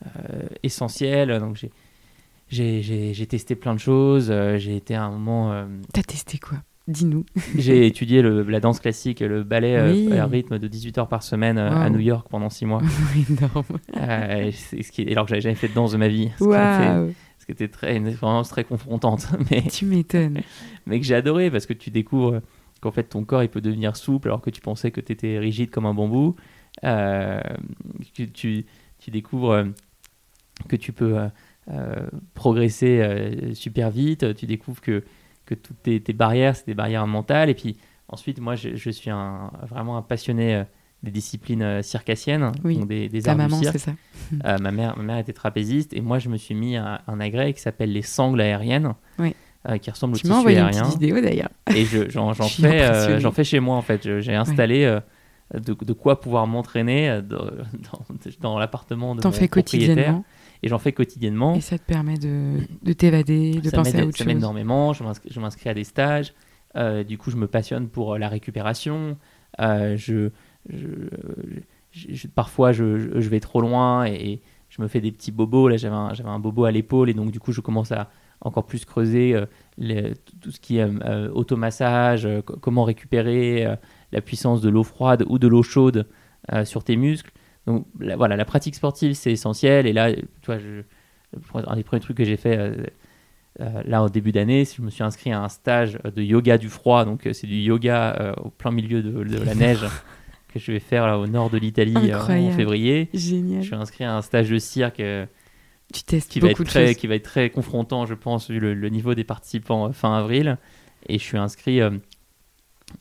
euh, 0.05 0.43
essentiel. 0.63 1.39
Donc, 1.39 1.57
j'ai, 1.57 1.71
j'ai, 2.47 2.81
j'ai, 2.81 3.13
j'ai 3.13 3.27
testé 3.27 3.55
plein 3.55 3.73
de 3.73 3.79
choses. 3.79 4.33
j'ai 4.57 4.77
été 4.77 4.95
à 4.95 5.03
un 5.03 5.11
moment. 5.11 5.67
T'as 5.93 6.03
testé 6.03 6.37
quoi? 6.37 6.59
Dis-nous. 6.87 7.23
J'ai 7.55 7.85
étudié 7.85 8.23
le, 8.23 8.41
la 8.41 8.59
danse 8.59 8.79
classique, 8.79 9.19
le 9.19 9.43
ballet 9.43 9.75
à 10.17 10.25
rythme 10.25 10.57
de 10.57 10.67
18 10.67 10.97
heures 10.97 11.07
par 11.07 11.21
semaine 11.21 11.59
à 11.59 11.87
New 11.91 11.99
York 11.99 12.27
pendant 12.31 12.49
6 12.49 12.65
mois. 12.65 12.81
Énorme. 13.29 13.77
ce 13.93 14.91
qui, 14.91 15.11
alors 15.11 15.25
que 15.25 15.29
j'avais 15.29 15.41
jamais 15.41 15.55
fait 15.55 15.67
de 15.67 15.75
danse 15.75 15.91
de 15.91 15.97
ma 15.97 16.07
vie. 16.07 16.31
Ce 16.39 16.43
wow. 16.45 17.13
ce 17.37 17.45
qui 17.45 17.51
était 17.51 17.67
très, 17.67 17.95
une 17.95 18.07
expérience 18.07 18.49
très 18.49 18.63
confrontante. 18.63 19.27
Mais, 19.51 19.61
tu 19.61 19.85
m'étonnes. 19.85 20.39
mais 20.87 20.99
que 20.99 21.05
j'ai 21.05 21.13
adoré 21.13 21.51
parce 21.51 21.67
que 21.67 21.73
tu 21.73 21.91
découvres 21.91 22.41
qu'en 22.81 22.91
fait 22.91 23.03
ton 23.03 23.23
corps 23.23 23.43
il 23.43 23.49
peut 23.49 23.61
devenir 23.61 23.95
souple 23.95 24.29
alors 24.29 24.41
que 24.41 24.49
tu 24.49 24.61
pensais 24.61 24.91
que 24.91 25.01
tu 25.01 25.11
étais 25.11 25.39
rigide 25.39 25.69
comme 25.69 25.85
un 25.85 25.93
bambou. 25.93 26.35
Euh, 26.83 27.41
tu, 28.13 28.31
tu, 28.31 28.65
tu, 28.99 29.11
découvres 29.11 29.65
que 30.67 30.75
tu 30.75 30.93
peux 30.93 31.17
euh, 31.71 32.07
progresser 32.33 32.99
euh, 32.99 33.53
super 33.53 33.91
vite, 33.91 34.33
tu 34.33 34.47
découvres 34.47 34.81
que, 34.81 35.03
que 35.45 35.53
toutes 35.53 35.83
tes, 35.83 36.13
barrières, 36.13 36.55
c'est 36.55 36.65
des 36.65 36.73
barrières 36.73 37.05
mentales. 37.05 37.49
Et 37.49 37.53
puis 37.53 37.77
ensuite, 38.07 38.39
moi, 38.39 38.55
je, 38.55 38.89
suis 38.89 39.11
un, 39.11 39.51
vraiment 39.67 39.95
un 39.95 40.01
passionné 40.01 40.55
euh, 40.55 40.63
des 41.03 41.11
disciplines 41.11 41.83
circassiennes, 41.83 42.51
oui. 42.63 42.83
des, 42.85 43.07
des 43.07 43.21
Ta 43.21 43.35
maman, 43.35 43.61
ça. 43.61 43.93
ma, 44.59 44.71
mère, 44.71 44.97
ma 44.97 45.03
mère 45.03 45.17
était 45.19 45.33
trapéziste 45.33 45.93
et 45.93 46.01
moi, 46.01 46.17
je 46.17 46.29
me 46.29 46.37
suis 46.37 46.55
mis 46.55 46.75
à 46.75 47.03
un 47.05 47.19
agrès 47.19 47.53
qui 47.53 47.61
s'appelle 47.61 47.91
les 47.91 48.01
sangles 48.01 48.41
aériennes. 48.41 48.95
Oui. 49.19 49.35
Qui 49.81 49.91
ressemble 49.91 50.15
au 50.15 50.17
tissu 50.17 50.31
aérien. 50.31 50.85
Une 50.85 50.91
vidéo 50.91 51.21
d'ailleurs. 51.21 51.49
Et 51.75 51.85
j'en 51.85 52.33
fais, 52.43 53.19
j'en 53.19 53.31
fais 53.31 53.43
chez 53.43 53.59
moi 53.59 53.75
en 53.75 53.81
fait. 53.81 54.19
J'ai 54.19 54.35
installé 54.35 54.99
de, 55.53 55.73
de, 55.73 55.93
quoi 55.93 56.19
pouvoir 56.19 56.47
m'entraîner 56.47 57.21
dans, 57.29 57.49
dans, 58.39 58.59
l'appartement 58.59 59.15
de 59.15 59.21
T'en 59.21 59.31
fais 59.31 59.47
quotidiennement 59.47 60.23
et 60.61 60.67
j'en 60.67 60.79
fais 60.79 60.91
quotidiennement. 60.91 61.55
Et 61.55 61.61
ça 61.61 61.77
te 61.77 61.83
permet 61.83 62.17
de, 62.17 62.57
de 62.83 62.93
t'évader, 62.93 63.61
de 63.61 63.69
penser 63.69 63.99
à 63.99 64.05
autre 64.05 64.17
ça 64.17 64.23
chose. 64.23 64.33
Ça 64.33 64.37
énormément. 64.37 64.93
Je 64.93 65.39
m'inscris 65.39 65.69
à 65.69 65.73
des 65.73 65.83
stages. 65.83 66.33
Euh, 66.75 67.03
du 67.03 67.17
coup, 67.17 67.31
je 67.31 67.37
me 67.37 67.47
passionne 67.47 67.87
pour 67.87 68.13
euh, 68.13 68.17
la 68.17 68.27
récupération. 68.29 69.17
Euh, 69.59 69.95
je, 69.97 70.29
je, 70.69 72.27
parfois, 72.27 72.71
je, 72.71 72.83
vais 72.83 73.39
trop 73.39 73.61
loin 73.61 74.05
et, 74.05 74.41
je 74.69 74.81
me 74.83 74.87
fais 74.87 75.01
des 75.01 75.11
petits 75.11 75.31
bobos. 75.31 75.67
Là, 75.67 75.77
j'avais 75.77 75.95
un, 75.95 76.13
un, 76.25 76.39
bobo 76.39 76.65
à 76.65 76.71
l'épaule 76.71 77.09
et 77.09 77.13
donc, 77.13 77.31
du 77.31 77.39
coup, 77.39 77.51
je 77.51 77.61
commence 77.61 77.91
à 77.91 78.11
encore 78.41 78.65
plus 78.65 78.85
creuser 78.85 79.35
tout 80.41 80.51
ce 80.51 80.59
qui 80.59 80.77
est 80.77 80.87
automassage, 81.33 82.27
comment 82.61 82.83
récupérer 82.83 83.67
la 84.11 84.21
puissance 84.21 84.61
de 84.61 84.69
l'eau 84.69 84.83
froide 84.83 85.25
ou 85.27 85.39
de 85.39 85.47
l'eau 85.47 85.63
chaude 85.63 86.07
sur 86.63 86.83
tes 86.83 86.95
muscles. 86.95 87.31
Donc 87.67 87.85
voilà, 87.99 88.35
la 88.35 88.45
pratique 88.45 88.75
sportive, 88.75 89.13
c'est 89.13 89.31
essentiel. 89.31 89.85
Et 89.85 89.93
là, 89.93 90.13
tu 90.13 90.23
vois, 90.45 90.57
je, 90.57 90.81
un 91.53 91.75
des 91.75 91.83
premiers 91.83 92.01
trucs 92.01 92.17
que 92.17 92.23
j'ai 92.23 92.37
fait 92.37 92.57
euh, 92.57 92.75
euh, 93.61 93.81
là 93.85 94.03
au 94.03 94.09
début 94.09 94.31
d'année, 94.31 94.65
je 94.65 94.81
me 94.81 94.89
suis 94.89 95.03
inscrit 95.03 95.31
à 95.31 95.41
un 95.41 95.49
stage 95.49 95.99
de 96.03 96.21
yoga 96.21 96.57
du 96.57 96.69
froid. 96.69 97.05
Donc 97.05 97.25
euh, 97.25 97.33
c'est 97.33 97.47
du 97.47 97.57
yoga 97.57 98.33
au 98.43 98.49
plein 98.49 98.71
milieu 98.71 99.01
de, 99.01 99.37
la 99.43 99.55
neige 99.55 99.85
que 100.53 100.59
je 100.59 100.71
vais 100.71 100.79
faire 100.79 101.05
là, 101.05 101.19
au 101.19 101.27
nord 101.27 101.49
de 101.49 101.57
l'Italie 101.57 102.13
en 102.13 102.51
février. 102.51 103.09
Génial. 103.13 103.61
Je 103.61 103.67
suis 103.67 103.75
inscrit 103.75 104.03
à 104.03 104.15
un 104.15 104.21
stage 104.21 104.49
de 104.49 104.57
cirque. 104.57 105.01
Tu 105.93 106.03
testes 106.03 106.31
qui 106.31 106.39
va 106.39 106.49
être 106.49 106.63
très, 106.63 106.95
qui 106.95 107.07
va 107.07 107.15
être 107.15 107.23
très 107.23 107.49
confrontant, 107.49 108.05
je 108.05 108.13
pense, 108.13 108.49
vu 108.49 108.59
le, 108.59 108.89
niveau 108.89 109.13
des 109.15 109.23
participants 109.23 109.91
fin 109.91 110.15
avril. 110.15 110.57
Et 111.07 111.17
je 111.17 111.23
suis 111.23 111.37
inscrit 111.37 111.81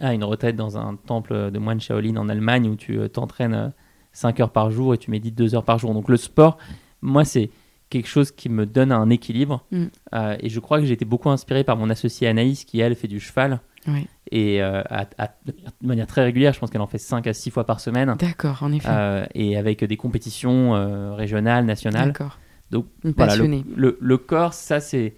à 0.01 0.15
une 0.15 0.25
retraite 0.25 0.57
dans 0.57 0.79
un 0.79 0.97
temple 0.97 1.51
de 1.51 1.59
moines 1.59 1.81
Shaolin 1.81 2.17
en 2.17 2.29
Allemagne 2.29 2.69
où 2.69 2.77
tu 2.77 2.99
t'entraînes 3.11 3.73
5 4.13 4.41
heures 4.41 4.53
par 4.53 4.71
jour 4.71 4.95
et 4.95 4.99
tu 4.99 5.11
médites 5.11 5.35
2 5.35 5.55
heures 5.55 5.65
par 5.65 5.79
jour. 5.79 5.95
Donc 5.95 6.09
le 6.09 6.17
sport, 6.17 6.59
moi, 7.03 7.25
c'est 7.25 7.51
quelque 7.91 8.09
chose 8.09 8.31
qui 8.31 8.49
me 8.49 8.67
donne 8.67 8.93
un 8.93 9.11
équilibre. 9.11 9.65
Mm. 9.71 9.85
Euh, 10.15 10.37
et 10.41 10.49
je 10.49 10.61
crois 10.61 10.81
que 10.81 10.87
j'ai 10.87 10.95
été 10.95 11.05
beaucoup 11.05 11.31
inspiré 11.31 11.65
par 11.65 11.77
mon 11.77 11.91
associée 11.91 12.29
Anaïs, 12.29 12.65
qui 12.65 12.81
elle 12.81 12.95
fait 12.95 13.09
du 13.09 13.21
cheval. 13.21 13.61
Et 14.31 14.63
euh, 14.63 14.83
de 15.47 15.55
manière 15.87 16.07
très 16.07 16.23
régulière, 16.23 16.53
je 16.53 16.59
pense 16.59 16.69
qu'elle 16.69 16.83
en 16.83 16.87
fait 16.87 16.99
5 16.99 17.27
à 17.27 17.33
6 17.33 17.51
fois 17.51 17.65
par 17.65 17.81
semaine. 17.81 18.15
D'accord, 18.19 18.63
en 18.63 18.71
effet. 18.73 18.89
Euh, 18.91 19.25
et 19.35 19.57
avec 19.57 19.83
des 19.83 19.97
compétitions 19.97 21.15
régionales, 21.15 21.65
nationales. 21.65 22.09
D'accord. 22.09 22.39
Donc 22.71 22.87
voilà, 23.03 23.37
le, 23.37 23.99
le, 24.01 24.19
corps, 24.19 24.53
ça 24.53 24.81
c'est. 24.81 25.15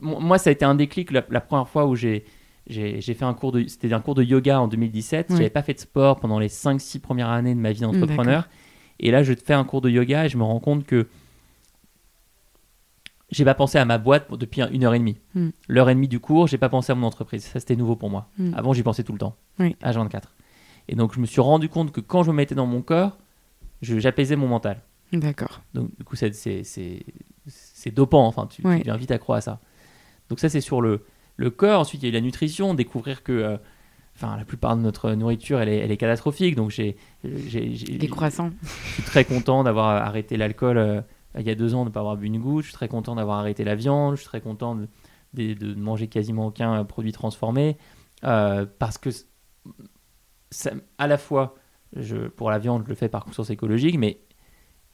Moi, 0.00 0.38
ça 0.38 0.50
a 0.50 0.52
été 0.52 0.64
un 0.64 0.74
déclic 0.74 1.10
la 1.10 1.40
première 1.40 1.68
fois 1.68 1.86
où 1.86 1.96
j'ai 1.96 2.24
j'ai 2.68 3.14
fait 3.14 3.24
un 3.24 3.34
cours 3.34 3.52
de, 3.52 3.66
c'était 3.66 3.92
un 3.92 4.00
cours 4.00 4.14
de 4.14 4.22
yoga 4.22 4.60
en 4.60 4.68
2017. 4.68 5.28
Je 5.30 5.36
J'avais 5.36 5.50
pas 5.50 5.62
fait 5.62 5.74
de 5.74 5.80
sport 5.80 6.20
pendant 6.20 6.38
les 6.38 6.48
5-6 6.48 7.00
premières 7.00 7.28
années 7.28 7.54
de 7.54 7.60
ma 7.60 7.72
vie 7.72 7.80
d'entrepreneur. 7.80 8.48
Et 9.00 9.10
là, 9.10 9.22
je 9.22 9.32
fais 9.32 9.54
un 9.54 9.64
cours 9.64 9.80
de 9.80 9.88
yoga 9.88 10.26
et 10.26 10.28
je 10.28 10.36
me 10.36 10.42
rends 10.42 10.60
compte 10.60 10.84
que 10.84 11.06
j'ai 13.30 13.44
pas 13.44 13.54
pensé 13.54 13.78
à 13.78 13.84
ma 13.84 13.98
boîte 13.98 14.30
depuis 14.32 14.62
une 14.72 14.84
heure 14.84 14.94
et 14.94 14.98
demie. 14.98 15.16
Hmm. 15.34 15.50
L'heure 15.68 15.88
et 15.88 15.94
demie 15.94 16.08
du 16.08 16.20
cours, 16.20 16.46
j'ai 16.46 16.58
pas 16.58 16.68
pensé 16.68 16.92
à 16.92 16.94
mon 16.94 17.06
entreprise. 17.06 17.44
Ça, 17.44 17.60
c'était 17.60 17.76
nouveau 17.76 17.96
pour 17.96 18.10
moi. 18.10 18.28
Hmm. 18.38 18.52
Avant, 18.54 18.72
j'y 18.72 18.82
pensais 18.82 19.02
tout 19.02 19.12
le 19.12 19.18
temps, 19.18 19.36
à 19.82 19.92
24. 19.92 20.34
Et 20.88 20.94
donc, 20.94 21.14
je 21.14 21.20
me 21.20 21.26
suis 21.26 21.40
rendu 21.40 21.68
compte 21.68 21.92
que 21.92 22.00
quand 22.00 22.22
je 22.22 22.30
me 22.30 22.36
mettais 22.36 22.54
dans 22.54 22.66
mon 22.66 22.82
corps, 22.82 23.18
j'apaisais 23.82 24.36
mon 24.36 24.48
mental. 24.48 24.82
D'accord. 25.12 25.62
Donc, 25.74 25.96
du 25.96 26.04
coup, 26.04 26.16
c'est 26.16 27.90
dopant. 27.92 28.26
Enfin, 28.26 28.46
tu, 28.46 28.62
tu 28.62 28.82
l'invites 28.84 29.10
à 29.10 29.18
croire 29.18 29.38
à 29.38 29.40
ça. 29.40 29.60
Donc, 30.28 30.40
ça, 30.40 30.48
c'est 30.48 30.60
sur 30.60 30.80
le, 30.80 31.04
le 31.36 31.50
corps. 31.50 31.80
Ensuite, 31.80 32.02
il 32.02 32.06
y 32.06 32.08
a 32.08 32.10
eu 32.10 32.12
la 32.12 32.20
nutrition, 32.20 32.74
découvrir 32.74 33.22
que 33.22 33.32
euh, 33.32 33.56
enfin, 34.14 34.36
la 34.36 34.44
plupart 34.44 34.76
de 34.76 34.82
notre 34.82 35.12
nourriture, 35.12 35.60
elle 35.60 35.70
est, 35.70 35.78
elle 35.78 35.90
est 35.90 35.96
catastrophique. 35.96 36.54
Donc, 36.54 36.70
j'ai. 36.70 36.96
Les 37.24 38.08
croissants. 38.08 38.50
Je 38.62 38.92
suis 38.94 39.02
très 39.04 39.24
content 39.24 39.64
d'avoir 39.64 39.88
arrêté 39.88 40.36
l'alcool 40.36 40.76
euh, 40.76 41.00
il 41.38 41.46
y 41.46 41.50
a 41.50 41.54
deux 41.54 41.74
ans, 41.74 41.84
de 41.84 41.90
ne 41.90 41.92
pas 41.92 42.00
avoir 42.00 42.16
bu 42.16 42.26
une 42.26 42.38
goutte. 42.38 42.64
Je 42.64 42.68
suis 42.68 42.74
très 42.74 42.88
content 42.88 43.14
d'avoir 43.14 43.38
arrêté 43.38 43.64
la 43.64 43.74
viande. 43.74 44.16
Je 44.16 44.20
suis 44.20 44.28
très 44.28 44.40
content 44.40 44.74
de, 44.74 45.54
de, 45.54 45.74
manger 45.74 46.08
quasiment 46.08 46.48
aucun 46.48 46.80
euh, 46.80 46.84
produit 46.84 47.12
transformé. 47.12 47.78
parce 48.20 48.98
que, 48.98 49.10
ça, 50.50 50.72
à 50.96 51.06
la 51.06 51.18
fois, 51.18 51.54
je, 51.94 52.28
pour 52.28 52.50
la 52.50 52.58
viande, 52.58 52.82
je 52.84 52.88
le 52.88 52.94
fais 52.94 53.08
par 53.08 53.24
conscience 53.24 53.50
écologique, 53.50 53.98
mais, 53.98 54.20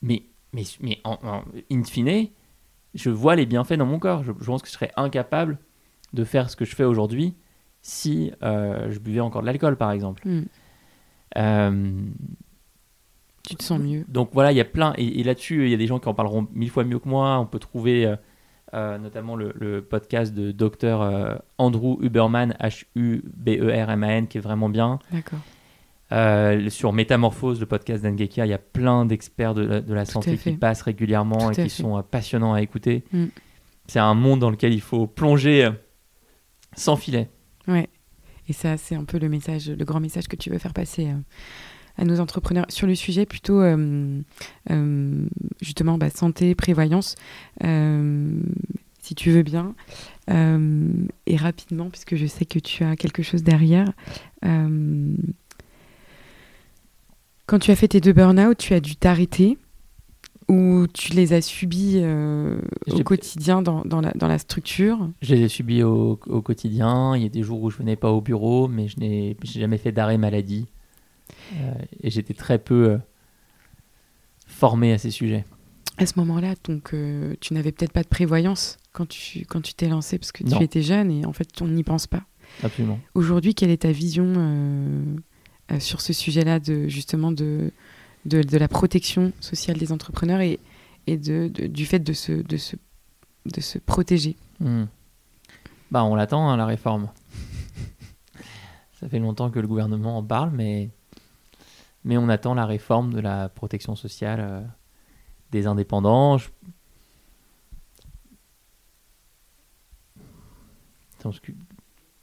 mais, 0.04 0.22
mais, 0.52 0.62
mais 0.80 1.00
en, 1.04 1.42
in 1.72 1.82
fine, 1.84 2.28
je 2.94 3.10
vois 3.10 3.34
les 3.34 3.46
bienfaits 3.46 3.74
dans 3.74 3.86
mon 3.86 3.98
corps. 3.98 4.22
Je, 4.22 4.32
je 4.38 4.44
pense 4.44 4.62
que 4.62 4.68
je 4.68 4.72
serais 4.72 4.92
incapable 4.96 5.58
de 6.12 6.24
faire 6.24 6.50
ce 6.50 6.56
que 6.56 6.64
je 6.64 6.76
fais 6.76 6.84
aujourd'hui 6.84 7.34
si 7.82 8.32
euh, 8.42 8.90
je 8.90 8.98
buvais 8.98 9.20
encore 9.20 9.40
de 9.40 9.46
l'alcool, 9.46 9.76
par 9.76 9.90
exemple. 9.90 10.26
Hmm. 10.26 10.44
Euh, 11.36 12.02
tu 13.46 13.56
te 13.56 13.62
sens 13.62 13.80
mieux. 13.80 14.04
Donc 14.08 14.30
voilà, 14.32 14.52
il 14.52 14.56
y 14.56 14.60
a 14.60 14.64
plein. 14.64 14.94
Et, 14.96 15.22
là-dessus, 15.22 15.64
il 15.64 15.70
y 15.70 15.74
a 15.74 15.76
des 15.76 15.86
gens 15.86 15.98
qui 15.98 16.08
en 16.08 16.14
parleront 16.14 16.46
mille 16.52 16.70
fois 16.70 16.84
mieux 16.84 16.98
que 16.98 17.08
moi. 17.08 17.38
On 17.38 17.46
peut 17.46 17.58
trouver 17.58 18.14
euh, 18.72 18.98
notamment 18.98 19.36
le, 19.36 19.82
podcast 19.82 20.32
de 20.32 20.50
docteur 20.50 21.42
Andrew 21.58 21.98
Huberman, 22.00 22.56
H-U-B-E-R-M-A-N, 22.60 24.28
qui 24.28 24.38
est 24.38 24.42
vraiment 24.42 24.70
bien. 24.70 24.98
D'accord. 25.12 25.40
Sur 26.68 26.92
Métamorphose, 26.92 27.60
le 27.60 27.66
podcast 27.66 28.02
d'Angekia, 28.02 28.46
il 28.46 28.50
y 28.50 28.54
a 28.54 28.58
plein 28.58 29.06
d'experts 29.06 29.54
de, 29.54 29.82
la 29.92 30.04
santé 30.04 30.36
qui 30.36 30.52
passent 30.52 30.82
régulièrement 30.82 31.50
et 31.50 31.54
qui 31.54 31.70
sont 31.70 32.02
passionnants 32.02 32.54
à 32.54 32.62
écouter. 32.62 33.04
Hmm. 33.12 33.26
C'est 33.86 33.98
un 33.98 34.14
monde 34.14 34.40
dans 34.40 34.50
lequel 34.50 34.72
il 34.72 34.80
faut 34.80 35.06
plonger 35.06 35.70
sans 36.76 36.96
filet. 36.96 37.28
Ouais. 37.68 37.88
Et 38.48 38.52
ça, 38.52 38.76
c'est 38.76 38.94
un 38.94 39.04
peu 39.04 39.18
le 39.18 39.28
message, 39.28 39.70
le 39.70 39.84
grand 39.84 40.00
message 40.00 40.28
que 40.28 40.36
tu 40.36 40.50
veux 40.50 40.58
faire 40.58 40.74
passer 40.74 41.08
euh, 41.08 41.16
à 41.96 42.04
nos 42.04 42.20
entrepreneurs 42.20 42.66
sur 42.68 42.86
le 42.86 42.94
sujet 42.94 43.24
plutôt 43.24 43.60
euh, 43.60 44.20
euh, 44.70 45.26
justement 45.62 45.96
bah, 45.96 46.10
santé, 46.10 46.54
prévoyance. 46.54 47.16
si 47.60 49.14
tu 49.14 49.30
veux 49.30 49.42
bien, 49.42 49.74
et 50.28 51.36
rapidement, 51.36 51.90
puisque 51.90 52.16
je 52.16 52.26
sais 52.26 52.46
que 52.46 52.58
tu 52.58 52.84
as 52.84 52.96
quelque 52.96 53.22
chose 53.22 53.42
derrière. 53.42 53.92
Quand 57.46 57.58
tu 57.58 57.70
as 57.70 57.76
fait 57.76 57.88
tes 57.88 58.00
deux 58.00 58.12
burn-out, 58.12 58.56
tu 58.56 58.74
as 58.74 58.80
dû 58.80 58.96
t'arrêter 58.96 59.58
ou 60.48 60.86
tu 60.92 61.12
les 61.12 61.32
as 61.32 61.40
subis 61.40 61.94
euh, 61.96 62.58
au 62.90 63.02
quotidien 63.02 63.62
dans, 63.62 63.82
dans, 63.82 64.00
la, 64.00 64.12
dans, 64.12 64.28
la, 64.28 64.38
structure? 64.38 65.10
Je 65.22 65.34
les 65.34 65.42
ai 65.42 65.48
subis 65.48 65.82
au, 65.82 66.20
au, 66.26 66.42
quotidien. 66.42 67.16
Il 67.16 67.22
y 67.22 67.26
a 67.26 67.30
des 67.30 67.42
jours 67.42 67.62
où 67.62 67.70
je 67.70 67.78
venais 67.78 67.96
pas 67.96 68.10
au 68.10 68.20
bureau, 68.20 68.68
mais 68.68 68.88
je 68.88 68.98
n'ai 68.98 69.36
jamais 69.42 69.78
fait 69.78 69.92
d'arrêt 69.92 70.18
maladie. 70.18 70.66
Euh, 71.54 71.72
et 72.02 72.10
j'étais 72.10 72.34
très 72.34 72.58
peu 72.58 72.90
euh, 72.90 72.98
formé 74.46 74.92
à 74.92 74.98
ces 74.98 75.10
sujets. 75.10 75.44
À 75.96 76.06
ce 76.06 76.18
moment-là, 76.18 76.54
donc 76.64 76.92
tu 77.40 77.54
n'avais 77.54 77.70
peut-être 77.70 77.92
pas 77.92 78.02
de 78.02 78.08
prévoyance 78.08 78.78
quand 78.92 79.06
tu 79.06 79.44
quand 79.46 79.60
tu 79.60 79.74
t'es 79.74 79.86
lancé 79.86 80.18
parce 80.18 80.32
que 80.32 80.42
tu 80.42 80.60
étais 80.60 80.82
jeune 80.82 81.08
et 81.08 81.24
en 81.24 81.32
fait 81.32 81.48
on 81.62 81.68
n'y 81.68 81.84
pense 81.84 82.08
pas. 82.08 82.24
Absolument. 82.64 82.98
Aujourd'hui, 83.14 83.54
quelle 83.54 83.70
est 83.70 83.82
ta 83.82 83.92
vision 83.92 85.14
sur 85.78 86.00
ce 86.00 86.12
sujet-là 86.12 86.60
de 86.60 86.88
justement 86.88 87.32
de 87.32 87.72
de, 88.24 88.58
la 88.58 88.68
protection 88.68 89.32
sociale 89.40 89.76
des 89.76 89.92
entrepreneurs 89.92 90.40
et, 90.40 90.58
et 91.06 91.16
de, 91.16 91.48
du 91.48 91.86
fait 91.86 91.98
de 91.98 92.12
se, 92.12 92.32
de 92.32 92.56
se, 92.56 92.76
de 93.46 93.60
se 93.60 93.78
protéger. 93.78 94.36
Hmm. 94.60 94.84
Bah, 95.90 96.04
on 96.04 96.14
l'attend, 96.14 96.48
hein, 96.48 96.56
la 96.56 96.66
réforme. 96.66 97.10
Ça 99.00 99.08
fait 99.08 99.18
longtemps 99.18 99.50
que 99.50 99.58
le 99.58 99.68
gouvernement 99.68 100.18
en 100.18 100.22
parle, 100.22 100.50
mais, 100.50 100.90
mais 102.04 102.16
on 102.16 102.28
attend 102.28 102.54
la 102.54 102.66
réforme 102.66 103.12
de 103.12 103.20
la 103.20 103.48
protection 103.48 103.94
sociale 103.94 104.40
euh, 104.40 104.60
des 105.50 105.66
indépendants. 105.66 106.38
Je... 106.38 106.48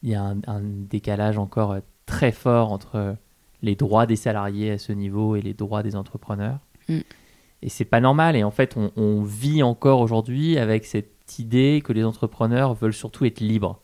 il 0.04 0.10
y 0.10 0.16
a 0.16 0.24
un, 0.24 0.62
décalage 0.62 1.38
encore 1.40 1.78
très 2.06 2.32
fort 2.32 2.72
entre 2.72 3.18
les 3.62 3.76
droits 3.76 4.06
des 4.06 4.16
salariés 4.16 4.72
à 4.72 4.78
ce 4.78 4.92
niveau 4.92 5.36
et 5.36 5.42
les 5.42 5.54
droits 5.54 5.84
des 5.84 5.96
entrepreneurs. 5.96 6.60
Mm. 6.90 7.00
Et 7.64 7.70
c'est 7.70 7.86
pas 7.86 8.00
normal. 8.00 8.36
Et 8.36 8.44
en 8.44 8.52
fait, 8.52 8.76
on, 8.96 9.22
vit 9.22 9.64
encore 9.64 10.02
aujourd'hui 10.02 10.58
avec 10.58 10.86
cette 10.86 11.38
idée 11.38 11.82
que 11.84 11.94
les 11.94 12.04
entrepreneurs 12.04 12.74
veulent 12.74 12.94
surtout 12.94 13.26
être 13.26 13.40
libres. 13.40 13.80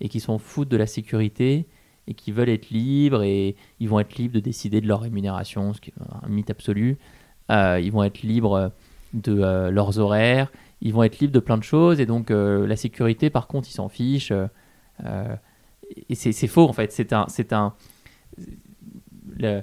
Et 0.00 0.08
qu'ils 0.08 0.20
s'en 0.20 0.38
foutent 0.38 0.68
de 0.68 0.76
la 0.76 0.86
sécurité 0.86 1.66
et 2.08 2.14
qui 2.14 2.32
veulent 2.32 2.48
être 2.48 2.70
libres 2.70 3.22
et 3.22 3.56
ils 3.80 3.88
vont 3.88 4.00
être 4.00 4.16
libres 4.16 4.34
de 4.34 4.40
décider 4.40 4.80
de 4.80 4.88
leur 4.88 5.00
rémunération, 5.00 5.72
ce 5.72 5.80
qui 5.80 5.90
est 5.90 5.94
un 6.22 6.28
mythe 6.28 6.50
absolu. 6.50 6.98
Euh, 7.50 7.80
ils 7.80 7.92
vont 7.92 8.02
être 8.02 8.22
libres 8.22 8.72
de 9.14 9.40
euh, 9.40 9.70
leurs 9.70 9.98
horaires, 9.98 10.50
ils 10.82 10.92
vont 10.92 11.04
être 11.04 11.20
libres 11.20 11.32
de 11.32 11.40
plein 11.40 11.56
de 11.56 11.62
choses 11.62 12.00
et 12.00 12.06
donc 12.06 12.30
euh, 12.30 12.66
la 12.66 12.76
sécurité, 12.76 13.30
par 13.30 13.46
contre, 13.46 13.68
ils 13.68 13.74
s'en 13.74 13.88
fichent. 13.88 14.32
et 15.02 16.14
c'est 16.14 16.46
faux 16.48 16.68
en 16.68 16.72
fait. 16.72 16.92
C'est 16.92 17.12
un, 17.12 17.26
c'est 17.28 17.52
un. 17.52 17.74
Le, 19.38 19.62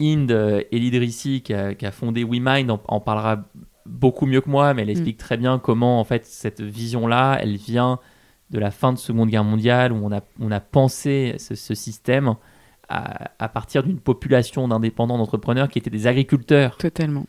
Inde 0.00 0.66
Elidrissi 0.72 1.40
qui 1.40 1.54
a, 1.54 1.74
qui 1.74 1.86
a 1.86 1.90
fondé 1.90 2.22
WeMind 2.22 2.70
en, 2.70 2.82
en, 2.86 3.00
parlera 3.00 3.46
beaucoup 3.86 4.26
mieux 4.26 4.40
que 4.40 4.50
moi, 4.50 4.74
mais 4.74 4.82
elle 4.82 4.90
explique 4.90 5.16
mm. 5.16 5.24
très 5.24 5.36
bien 5.36 5.58
comment 5.58 6.00
en 6.00 6.04
fait 6.04 6.26
cette 6.26 6.60
vision-là, 6.60 7.38
elle 7.40 7.56
vient 7.56 7.98
de 8.50 8.58
la 8.58 8.70
fin 8.70 8.92
de 8.92 8.98
Seconde 8.98 9.30
Guerre 9.30 9.44
mondiale, 9.44 9.92
où 9.92 9.96
on 9.96 10.12
a, 10.12 10.20
on 10.40 10.50
a 10.50 10.60
pensé 10.60 11.34
ce, 11.38 11.74
système 11.74 12.34
à, 12.88 13.48
partir 13.48 13.82
d'une 13.82 13.98
population 13.98 14.68
d'indépendants 14.68 15.18
d'entrepreneurs 15.18 15.68
qui 15.68 15.78
étaient 15.78 15.90
des 15.90 16.06
agriculteurs. 16.06 16.76
Totalement. 16.76 17.26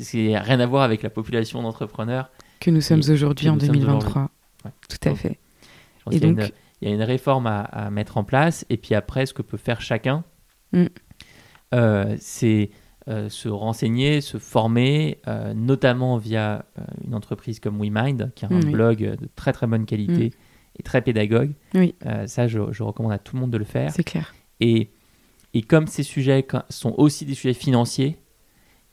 C'est 0.00 0.38
rien 0.38 0.60
à 0.60 0.66
voir 0.66 0.82
avec 0.82 1.02
la 1.02 1.10
population 1.10 1.62
d'entrepreneurs. 1.62 2.30
Que 2.60 2.70
nous 2.70 2.82
sommes 2.82 3.02
aujourd'hui 3.08 3.48
en 3.48 3.56
2023. 3.56 4.30
Tout 4.88 5.08
à 5.08 5.14
fait. 5.14 5.40
Et 6.12 6.20
donc, 6.20 6.52
il 6.80 6.88
y 6.88 6.92
a 6.92 6.94
une 6.94 7.02
réforme 7.02 7.46
à, 7.46 7.90
mettre 7.90 8.16
en 8.16 8.24
place, 8.24 8.64
et 8.70 8.76
puis 8.76 8.94
après, 8.94 9.26
ce 9.26 9.34
que 9.34 9.42
peut 9.42 9.56
faire 9.56 9.80
chacun, 9.80 10.22
mm. 10.72 10.86
Euh, 11.74 12.16
c'est 12.18 12.70
euh, 13.08 13.28
se 13.28 13.48
renseigner, 13.48 14.20
se 14.20 14.38
former, 14.38 15.18
euh, 15.26 15.54
notamment 15.54 16.16
via 16.16 16.64
une 17.06 17.14
entreprise 17.14 17.60
comme 17.60 17.80
WeMind, 17.80 18.32
qui 18.34 18.44
a 18.44 18.48
un 18.50 18.60
blog 18.60 18.98
de 18.98 19.28
très 19.36 19.52
très 19.52 19.66
bonne 19.66 19.86
qualité. 19.86 20.28
Mm 20.28 20.30
très 20.82 21.02
pédagogue. 21.02 21.52
Oui. 21.74 21.94
Ça, 22.24 22.48
je, 22.48 22.58
recommande 22.58 23.12
à 23.12 23.18
tout 23.18 23.36
le 23.36 23.40
monde 23.42 23.50
de 23.50 23.58
le 23.58 23.66
faire. 23.66 23.92
C'est 23.92 24.02
clair. 24.02 24.34
Et, 24.60 24.88
et 25.52 25.60
comme 25.60 25.86
ces 25.86 26.02
sujets 26.02 26.46
sont 26.70 26.94
aussi 26.96 27.26
des 27.26 27.34
sujets 27.34 27.52
financiers, 27.52 28.16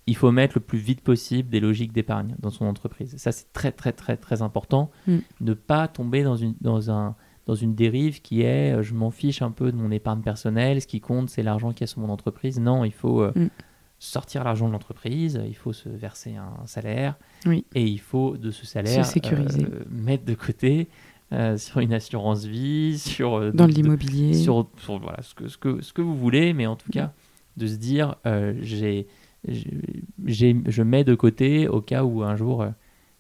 il 0.05 0.15
faut 0.17 0.31
mettre 0.31 0.57
le 0.57 0.61
plus 0.61 0.79
vite 0.79 0.99
possible 0.99 1.49
des 1.49 1.61
logiques 1.61 1.93
d'épargne 1.93 2.35
dans 2.39 2.49
son 2.49 2.65
entreprise. 2.65 3.15
Ça, 3.17 3.31
c'est 3.31 3.53
très, 3.53 3.71
très, 3.71 3.93
très, 3.93 4.17
très 4.17 4.41
important. 4.41 4.89
Mm. 5.05 5.17
Ne 5.39 5.53
pas 5.53 5.87
tomber 5.87 6.23
dans 6.23 6.35
une, 6.35 6.55
dans, 6.59 6.91
un, 6.91 7.15
dans 7.47 7.55
une 7.55 7.73
dérive 7.73 8.21
qui 8.21 8.41
est 8.41 8.75
euh, 8.75 8.83
je 8.83 8.93
m'en 8.93 9.09
fiche 9.09 9.41
un 9.41 9.51
peu 9.51 9.71
de 9.71 9.77
mon 9.77 9.89
épargne 9.89 10.21
personnelle, 10.21 10.81
ce 10.81 10.87
qui 10.87 11.01
compte, 11.01 11.29
c'est 11.29 11.43
l'argent 11.43 11.71
qu'il 11.71 11.81
y 11.81 11.83
a 11.85 11.87
sur 11.87 12.01
mon 12.01 12.09
entreprise. 12.09 12.59
Non, 12.59 12.85
il 12.85 12.93
faut 12.93 13.21
euh, 13.21 13.31
mm. 13.35 13.49
sortir 13.97 14.43
l'argent 14.43 14.67
de 14.67 14.73
l'entreprise, 14.73 15.41
il 15.47 15.55
faut 15.55 15.73
se 15.73 15.89
verser 15.89 16.35
un 16.35 16.67
salaire 16.67 17.15
oui. 17.45 17.65
et 17.73 17.83
il 17.83 17.99
faut 17.99 18.37
de 18.37 18.51
ce 18.51 18.65
salaire 18.67 19.05
sécuriser. 19.05 19.65
mettre 19.89 20.25
de 20.25 20.35
côté 20.35 20.89
euh, 21.33 21.57
sur 21.57 21.79
une 21.79 21.93
assurance 21.93 22.45
vie, 22.45 22.97
sur 22.97 23.35
euh, 23.35 23.51
dans 23.51 23.65
l'immobilier, 23.65 24.33
sur, 24.33 24.69
sur, 24.77 24.99
voilà 24.99 25.21
ce 25.21 25.35
que, 25.35 25.47
ce 25.47 25.57
que 25.57 25.81
ce 25.81 25.91
que 25.91 26.01
vous 26.01 26.15
voulez, 26.15 26.53
mais 26.53 26.67
en 26.67 26.75
tout 26.75 26.91
cas 26.91 27.11
de 27.57 27.67
se 27.67 27.75
dire 27.75 28.15
euh, 28.25 28.53
j'ai 28.61 29.07
je 29.47 30.81
mets 30.83 31.03
de 31.03 31.15
côté 31.15 31.67
au 31.67 31.81
cas 31.81 32.03
où 32.03 32.23
un 32.23 32.35
jour 32.35 32.65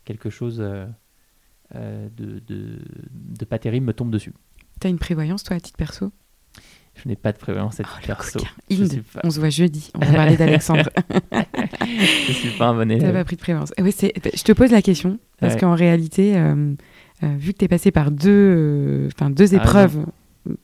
quelque 0.05 0.29
chose 0.29 0.63
de, 1.73 2.39
de, 2.47 2.79
de, 3.11 3.45
pas 3.45 3.59
terrible 3.59 3.85
me 3.85 3.93
tombe 3.93 4.11
dessus. 4.11 4.33
T'as 4.79 4.89
une 4.89 4.99
prévoyance 4.99 5.43
toi 5.43 5.55
à 5.55 5.59
titre 5.59 5.77
perso? 5.77 6.11
Je 6.95 7.07
n'ai 7.07 7.15
pas 7.15 7.31
de 7.31 7.37
prévoyance 7.37 7.79
à 7.79 7.83
titre 7.83 7.99
oh, 8.01 8.07
perso. 8.07 8.39
on 9.23 9.29
se 9.29 9.39
voit 9.39 9.49
jeudi. 9.49 9.91
On 9.95 9.99
va 9.99 10.13
parler 10.13 10.37
d'Alexandre. 10.37 10.89
je 11.81 12.31
suis 12.31 12.57
pas 12.57 12.67
un 12.67 12.73
bon 12.73 12.89
élève. 12.89 13.01
T'as 13.01 13.13
pas 13.13 13.23
pris 13.23 13.35
de 13.35 13.41
prévoyance. 13.41 13.73
Oui, 13.79 13.93
je 14.01 14.43
te 14.43 14.51
pose 14.51 14.71
la 14.71 14.81
question 14.81 15.19
parce 15.39 15.55
qu'en 15.55 15.75
réalité, 15.75 16.37
euh, 16.37 16.75
vu 17.21 17.53
que 17.53 17.59
tu 17.59 17.65
es 17.65 17.67
passé 17.67 17.91
par 17.91 18.11
deux, 18.11 18.29
euh, 18.29 19.29
deux 19.29 19.53
ah, 19.53 19.57
épreuves, 19.57 20.05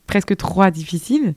presque 0.06 0.36
trois 0.36 0.70
difficiles, 0.70 1.34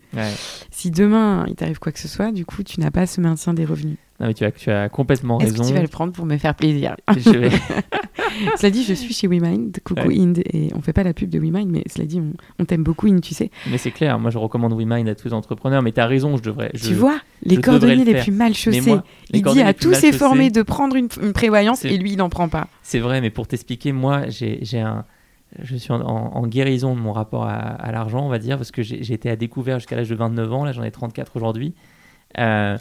si 0.72 0.92
demain 0.92 1.46
il 1.48 1.56
t'arrive 1.56 1.80
quoi 1.80 1.92
que 1.92 2.00
ce 2.00 2.08
soit, 2.08 2.32
du 2.32 2.46
coup, 2.46 2.64
tu 2.64 2.80
n'as 2.80 2.92
pas 2.92 3.06
ce 3.06 3.22
maintien 3.22 3.54
des 3.54 3.66
revenus. 3.66 3.98
Non, 4.20 4.28
mais 4.28 4.34
tu 4.34 4.46
as, 4.46 4.52
tu 4.52 4.72
as 4.72 4.90
complètement 4.90 5.38
raison. 5.38 5.64
Que 5.64 5.68
tu 5.68 5.74
vas 5.74 5.82
le 5.82 5.88
prendre 5.88 6.12
pour 6.12 6.26
me 6.26 6.38
faire 6.38 6.56
plaisir. 6.56 6.96
Je 7.16 7.30
vais... 7.30 7.52
cela 8.58 8.70
dit, 8.70 8.84
je 8.84 8.94
suis 8.94 9.14
chez 9.14 9.28
WeMind, 9.28 9.78
coucou 9.84 10.10
Inde, 10.10 10.40
et 10.52 10.70
on 10.76 10.82
fait 10.82 10.94
pas 10.94 11.04
la 11.04 11.14
pub 11.14 11.30
de 11.30 11.40
WeMind, 11.40 11.70
mais 11.70 11.84
cela 11.88 12.06
dit, 12.06 12.22
on, 12.60 12.66
t'aime 12.66 12.84
beaucoup 12.84 13.08
Inde, 13.08 13.22
tu 13.22 13.34
sais. 13.34 13.52
Mais 13.70 13.78
c'est 13.78 13.92
clair, 13.92 14.20
moi 14.20 14.32
je 14.32 14.38
recommande 14.38 14.74
WeMind 14.74 15.08
à 15.08 15.16
tous 15.16 15.28
les 15.28 15.34
entrepreneurs, 15.34 15.82
mais 15.82 15.92
tu 15.92 16.00
as 16.00 16.08
raison, 16.08 16.38
je 16.38 16.44
devrais. 16.44 16.72
tu 16.72 16.94
vois, 16.94 17.20
les 17.44 17.58
cordonniers 17.58 18.06
les 18.06 18.22
plus 18.22 18.32
mal 18.32 18.54
chaussés. 18.54 18.96
il 19.32 19.42
dit 19.44 19.62
à 19.62 19.74
tous 19.74 19.94
ses 19.94 20.12
formés 20.12 20.50
de 20.50 20.62
prendre 20.62 20.96
une, 20.96 21.08
prévoyance 21.34 21.86
et 21.86 21.98
lui 21.98 22.12
il 22.12 22.18
n'en 22.18 22.30
prend 22.30 22.50
pas. 22.50 22.68
C'est 22.82 23.00
vrai, 23.00 23.22
mais 23.22 23.30
pour 23.30 23.48
t'expliquer, 23.48 23.92
moi 23.92 24.24
j'ai 24.30 24.80
un 24.80 25.06
je 25.62 25.76
suis 25.76 25.92
en, 25.92 26.48
guérison 26.48 26.96
de 26.96 27.00
mon 27.00 27.14
rapport 27.14 27.46
à, 27.46 27.92
l'argent, 27.92 28.26
on 28.26 28.30
va 28.30 28.40
dire, 28.40 28.58
parce 28.58 28.72
que 28.72 28.82
j'ai 28.82 29.14
été 29.14 29.30
à 29.30 29.36
découvert 29.36 29.80
jusqu'à 29.80 29.96
l'âge 29.96 30.10
de 30.10 30.16
29 30.16 30.54
ans, 30.54 30.66
là 30.66 30.72
j'en 30.72 30.84
ai 30.84 30.92
34 30.92 31.36
aujourd'hui. 31.36 31.74
Euh, 32.38 32.78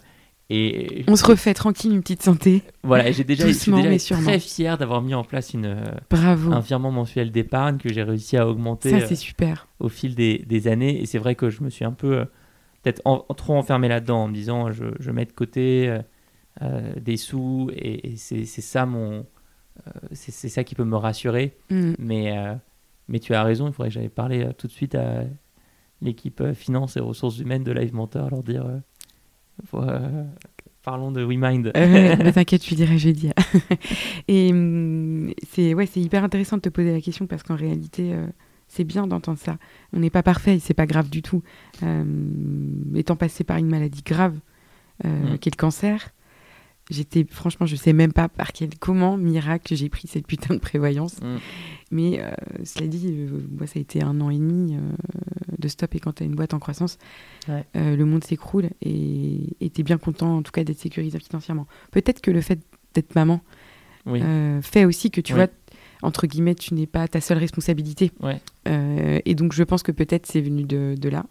et 0.48 1.04
on 1.08 1.16
se 1.16 1.24
refait 1.24 1.54
tranquille 1.54 1.92
une 1.92 2.02
petite 2.02 2.22
santé. 2.22 2.62
Voilà, 2.84 3.10
j'ai 3.10 3.24
déjà, 3.24 3.46
Doucement, 3.46 3.82
suis 3.98 4.14
très 4.14 4.38
fier 4.38 4.78
d'avoir 4.78 5.02
mis 5.02 5.14
en 5.14 5.24
place 5.24 5.54
une, 5.54 5.82
Bravo. 6.08 6.52
un 6.52 6.60
virement 6.60 6.92
mensuel 6.92 7.32
d'épargne 7.32 7.78
que 7.78 7.92
j'ai 7.92 8.04
réussi 8.04 8.36
à 8.36 8.46
augmenter 8.46 8.90
Ça, 8.90 9.06
c'est 9.06 9.16
super. 9.16 9.66
au 9.80 9.88
fil 9.88 10.14
des, 10.14 10.38
des, 10.46 10.68
années. 10.68 11.02
Et 11.02 11.06
c'est 11.06 11.18
vrai 11.18 11.34
que 11.34 11.50
je 11.50 11.64
me 11.64 11.70
suis 11.70 11.84
un 11.84 11.92
peu 11.92 12.18
euh, 12.18 12.24
peut-être 12.82 13.02
trop 13.34 13.56
enfermé 13.56 13.88
là-dedans 13.88 14.24
en 14.24 14.28
me 14.28 14.34
disant 14.34 14.70
je, 14.70 14.84
je 15.00 15.10
mets 15.10 15.24
de 15.24 15.32
côté 15.32 15.98
euh, 16.62 16.92
des 17.00 17.16
sous 17.16 17.70
et, 17.74 18.12
et 18.12 18.16
c'est 18.16 18.46
ça 18.46 18.86
mon, 18.86 19.26
c'est 20.12 20.48
ça 20.48 20.64
qui 20.64 20.74
peut 20.74 20.84
me 20.84 20.96
rassurer. 20.96 21.56
Mm. 21.70 21.92
Mais, 21.98 22.36
euh, 22.36 22.54
mais 23.08 23.18
tu 23.18 23.34
as 23.34 23.42
raison, 23.42 23.68
il 23.68 23.72
faudrait 23.72 23.88
que 23.88 23.94
j'aille 23.94 24.08
parler 24.08 24.44
euh, 24.44 24.52
tout 24.56 24.66
de 24.66 24.72
suite 24.72 24.94
à 24.94 25.24
l'équipe 26.02 26.40
euh, 26.40 26.54
finance 26.54 26.96
et 26.96 27.00
ressources 27.00 27.38
humaines 27.38 27.64
de 27.64 27.72
Live 27.72 27.94
Mentor, 27.94 28.30
leur 28.30 28.42
dire 28.42 28.64
parlons 30.82 31.10
de 31.10 31.24
WeMind. 31.24 31.72
T'inquiète, 32.34 32.62
tu 32.62 32.74
dirais 32.74 32.98
jeudi. 32.98 33.30
et 34.28 34.52
mm, 34.52 35.32
c'est 35.48 35.74
ouais, 35.74 35.86
c'est 35.86 36.00
hyper 36.00 36.24
intéressant 36.24 36.56
de 36.56 36.62
te 36.62 36.68
poser 36.68 36.92
la 36.92 37.00
question 37.00 37.26
parce 37.26 37.42
qu'en 37.42 37.56
réalité, 37.56 38.14
c'est 38.68 38.84
bien 38.84 39.06
d'entendre 39.06 39.38
ça. 39.38 39.58
On 39.92 39.98
n'est 39.98 40.10
pas 40.10 40.22
parfait, 40.22 40.58
c'est 40.60 40.74
pas 40.74 40.86
grave 40.86 41.08
du 41.10 41.22
tout. 41.22 41.42
étant 42.94 43.16
passé 43.16 43.42
par 43.44 43.56
une 43.56 43.68
maladie 43.68 44.02
grave, 44.02 44.38
mm. 45.04 45.38
qui 45.38 45.48
est 45.48 45.54
le 45.54 45.60
cancer, 45.60 46.10
J'étais, 46.88 47.26
franchement, 47.28 47.66
je 47.66 47.74
sais 47.74 47.92
même 47.92 48.12
pas 48.12 48.28
par 48.28 48.52
quel, 48.52 48.70
comment, 48.78 49.16
miracle, 49.16 49.74
j'ai 49.74 49.88
pris 49.88 50.06
cette 50.06 50.26
putain 50.26 50.54
de 50.54 50.60
prévoyance. 50.60 51.20
Mm. 51.20 51.36
Mais 51.90 52.20
euh, 52.20 52.30
cela 52.64 52.86
dit, 52.86 53.08
euh, 53.08 53.40
moi, 53.56 53.66
ça 53.66 53.78
a 53.78 53.82
été 53.82 54.02
un 54.02 54.20
an 54.20 54.30
et 54.30 54.38
demi 54.38 54.74
euh, 54.74 54.80
de 55.58 55.68
stop. 55.68 55.94
Et 55.94 56.00
quand 56.00 56.14
tu 56.14 56.22
as 56.22 56.26
une 56.26 56.34
boîte 56.34 56.54
en 56.54 56.58
croissance, 56.58 56.98
le 57.74 58.02
monde 58.04 58.24
s'écroule. 58.24 58.70
Et 58.82 59.56
tu 59.60 59.80
es 59.80 59.84
bien 59.84 59.98
content, 59.98 60.36
en 60.36 60.42
tout 60.42 60.52
cas, 60.52 60.62
d'être 60.64 60.78
sécurisé 60.78 61.18
financièrement. 61.18 61.66
Peut-être 61.90 62.20
que 62.20 62.30
le 62.30 62.40
fait 62.40 62.60
d'être 62.94 63.14
maman 63.14 63.40
fait 64.62 64.84
aussi 64.84 65.10
que, 65.10 65.20
tu 65.20 65.34
vois, 65.34 65.48
entre 66.02 66.26
guillemets, 66.26 66.54
tu 66.54 66.74
n'es 66.74 66.86
pas 66.86 67.08
ta 67.08 67.20
seule 67.20 67.38
responsabilité. 67.38 68.12
et 68.66 69.34
donc, 69.34 69.52
je 69.52 69.62
pense 69.62 69.82
que 69.82 69.92
peut-être 69.92 70.26
c'est 70.26 70.40
venu 70.40 70.64
de, 70.64 70.94
de 70.98 71.08
là. 71.08 71.26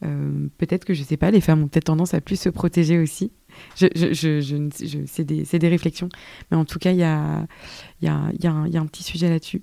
peut-être 0.00 0.84
que, 0.84 0.94
je 0.94 1.02
sais 1.02 1.16
pas, 1.16 1.30
les 1.30 1.40
femmes 1.40 1.62
ont 1.62 1.68
peut-être 1.68 1.84
tendance 1.84 2.14
à 2.14 2.20
plus 2.20 2.38
se 2.38 2.48
protéger 2.48 2.98
aussi. 2.98 3.32
Je, 3.76 3.86
je, 3.94 4.12
je, 4.12 4.98
c'est 5.06 5.24
des, 5.24 5.44
des, 5.44 5.68
réflexions. 5.68 6.08
Mais 6.50 6.56
en 6.56 6.64
tout 6.64 6.78
cas, 6.78 6.92
il 6.92 6.98
y 6.98 7.02
a, 7.02 7.46
y, 8.02 8.08
a, 8.08 8.30
y, 8.38 8.46
a 8.46 8.66
y 8.68 8.76
a 8.76 8.80
un 8.80 8.86
petit 8.86 9.02
sujet 9.02 9.28
là-dessus. 9.28 9.62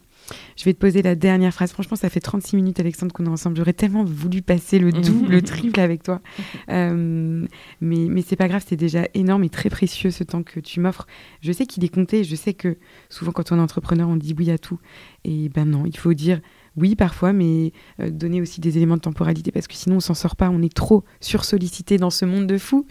Je 0.56 0.66
vais 0.66 0.74
te 0.74 0.80
poser 0.80 1.02
la 1.02 1.16
dernière 1.16 1.54
phrase. 1.54 1.72
Franchement, 1.72 1.96
ça 1.96 2.10
fait 2.10 2.20
36 2.20 2.56
minutes, 2.56 2.80
Alexandre, 2.80 3.14
qu'on 3.14 3.26
est 3.26 3.30
ensemble. 3.30 3.58
J'aurais 3.58 3.74
tellement 3.74 4.04
voulu 4.04 4.42
passer 4.42 4.80
le 4.80 4.92
double, 4.92 5.32
le 5.32 5.42
triple 5.44 5.80
avec 5.80 6.04
toi. 6.04 6.22
Euh, 6.70 7.46
mais 7.82 8.08
mais 8.10 8.22
c'est 8.22 8.36
pas 8.36 8.48
grave, 8.48 8.64
c'est 8.68 8.76
déjà 8.76 9.08
énorme 9.14 9.44
et 9.44 9.50
très 9.50 9.70
précieux 9.70 10.12
ce 10.12 10.24
temps 10.24 10.44
que 10.44 10.60
tu 10.60 10.80
m'offres. 10.80 11.08
Je 11.42 11.52
sais 11.52 11.66
qu'il 11.66 11.84
est 11.84 11.94
compté. 11.94 12.24
Je 12.24 12.36
sais 12.36 12.54
que 12.54 12.78
souvent, 13.10 13.32
quand 13.32 13.52
on 13.52 13.58
est 13.58 13.62
entrepreneur, 13.62 14.10
on 14.10 14.18
dit 14.18 14.36
oui 14.38 14.52
à 14.52 14.58
tout. 14.58 14.80
Et 15.24 15.50
ben 15.50 15.66
non, 15.66 15.86
il 15.86 15.98
faut 15.98 16.14
dire 16.14 16.42
oui, 16.78 16.96
parfois, 16.96 17.34
mais 17.34 17.74
euh, 18.00 18.12
donner 18.12 18.40
aussi 18.40 18.62
des 18.62 18.78
éléments 18.78 18.98
de 18.98 19.02
temporalité 19.02 19.52
parce 19.52 19.68
que 19.68 19.74
sinon 19.74 19.98
on 19.98 20.00
s'en 20.00 20.14
sort 20.14 20.36
pas, 20.36 20.50
on 20.52 20.62
est 20.62 20.74
trop 20.74 21.04
sursollicité 21.20 21.98
dans 21.98 22.12
ce 22.12 22.24
monde 22.24 22.46
de 22.46 22.58
fous. 22.60 22.86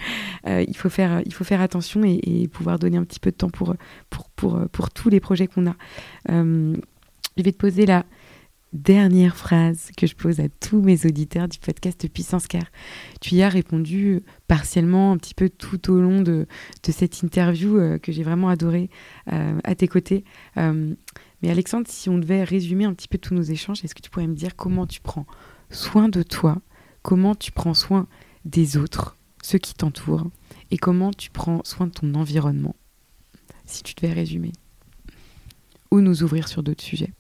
Euh, 0.47 0.65
il, 0.67 0.77
faut 0.77 0.91
faire, 0.91 1.23
attention 1.61 2.03
et, 2.05 2.49
pouvoir 2.49 2.81
donner 2.81 2.97
un 2.97 3.05
petit 3.05 3.21
peu 3.21 3.31
de 3.31 3.37
temps 3.37 3.49
pour, 3.49 3.77
pour 4.37 4.91
tous 4.91 5.09
les 5.09 5.21
projets 5.21 5.47
qu'on 5.47 5.69
a. 5.69 5.77
Euh, 6.31 6.77
je 7.37 7.43
vais 7.43 7.53
te 7.53 7.57
poser 7.57 7.87
la 7.87 8.05
dernière 8.73 9.37
phrase 9.37 9.91
que 9.97 10.07
je 10.07 10.17
pose 10.17 10.41
à 10.41 10.49
tous 10.49 10.83
mes 10.83 11.07
auditeurs 11.07 11.47
du 11.47 11.59
podcast 11.59 12.09
Puissance 12.13 12.49
Car. 12.49 12.65
Tu 13.21 13.37
y 13.37 13.43
as 13.43 13.49
répondu 13.49 14.23
partiellement 14.49 15.13
un 15.13 15.17
petit 15.17 15.35
peu 15.35 15.49
tout 15.49 15.93
au 15.93 16.01
long 16.01 16.23
de, 16.23 16.47
de 16.83 16.93
cette 16.93 17.23
interview 17.23 17.79
que 18.03 18.11
j'ai 18.11 18.25
vraiment 18.25 18.49
adoré 18.49 18.91
à 19.27 19.75
tes 19.77 19.89
côtés. 19.89 20.25
Mais 21.47 21.53
Alexandre, 21.53 21.87
si 21.89 22.09
on 22.09 22.19
devait 22.19 22.43
résumer 22.43 22.87
un 22.87 22.93
petit 22.93 23.07
peu 23.07 23.19
tous 23.19 23.33
nos 23.33 23.43
échanges, 23.43 23.85
est-ce 23.85 23.95
que 23.95 24.03
tu 24.03 24.11
pourrais 24.11 24.27
me 24.27 24.35
dire 24.35 24.57
comment 24.57 24.85
tu 24.85 25.01
prends 25.01 25.27
soin 25.71 26.09
de 26.09 26.25
toi, 26.25 26.61
comment 27.03 27.37
tu 27.37 27.53
prends 27.53 27.73
soin 27.73 28.09
des 28.45 28.77
autres, 28.77 29.17
ceux 29.45 29.59
qui 29.59 29.73
t'entourent, 29.73 30.27
et 30.73 30.77
comment 30.77 31.13
tu 31.13 31.31
prends 31.31 31.61
soin 31.63 31.87
de 31.87 31.93
ton 31.93 32.15
environnement, 32.15 32.75
si 33.65 33.85
tu 33.85 33.95
devais 33.95 34.13
résumer, 34.13 34.51
ou 35.93 36.01
nous 36.01 36.25
ouvrir 36.25 36.49
sur 36.49 36.65
d'autres 36.65 36.83
sujets? 36.83 37.13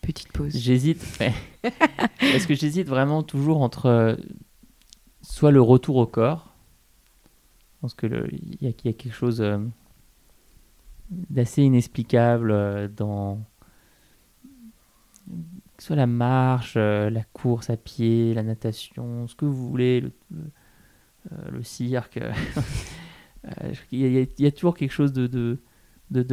Petite 0.00 0.30
pause. 0.30 0.56
J'hésite. 0.56 1.04
Parce 2.20 2.46
que 2.46 2.54
j'hésite 2.54 2.86
vraiment 2.86 3.24
toujours 3.24 3.62
entre 3.62 3.86
euh, 3.86 4.14
soit 5.22 5.50
le 5.50 5.60
retour 5.60 5.96
au 5.96 6.06
corps. 6.06 6.54
Je 7.74 7.80
pense 7.80 7.94
qu'il 7.94 8.56
y, 8.60 8.68
a 8.68 8.72
quelque 8.72 9.10
chose 9.10 9.40
euh, 9.40 9.58
d'assez 11.10 11.62
inexplicable 11.62 12.50
euh, 12.50 12.88
dans 12.88 13.40
soit 15.78 15.96
la 15.96 16.06
marche, 16.06 16.76
la 16.76 17.24
course 17.32 17.70
à 17.70 17.76
pied, 17.76 18.32
la 18.34 18.42
natation, 18.42 19.26
ce 19.26 19.34
que 19.34 19.44
vous 19.44 19.68
voulez, 19.68 20.04
le, 20.30 21.62
cirque. 21.62 22.20
il, 23.92 24.28
y 24.38 24.46
a, 24.46 24.52
toujours 24.52 24.76
quelque 24.76 24.92
chose 24.92 25.12
de, 25.12 25.58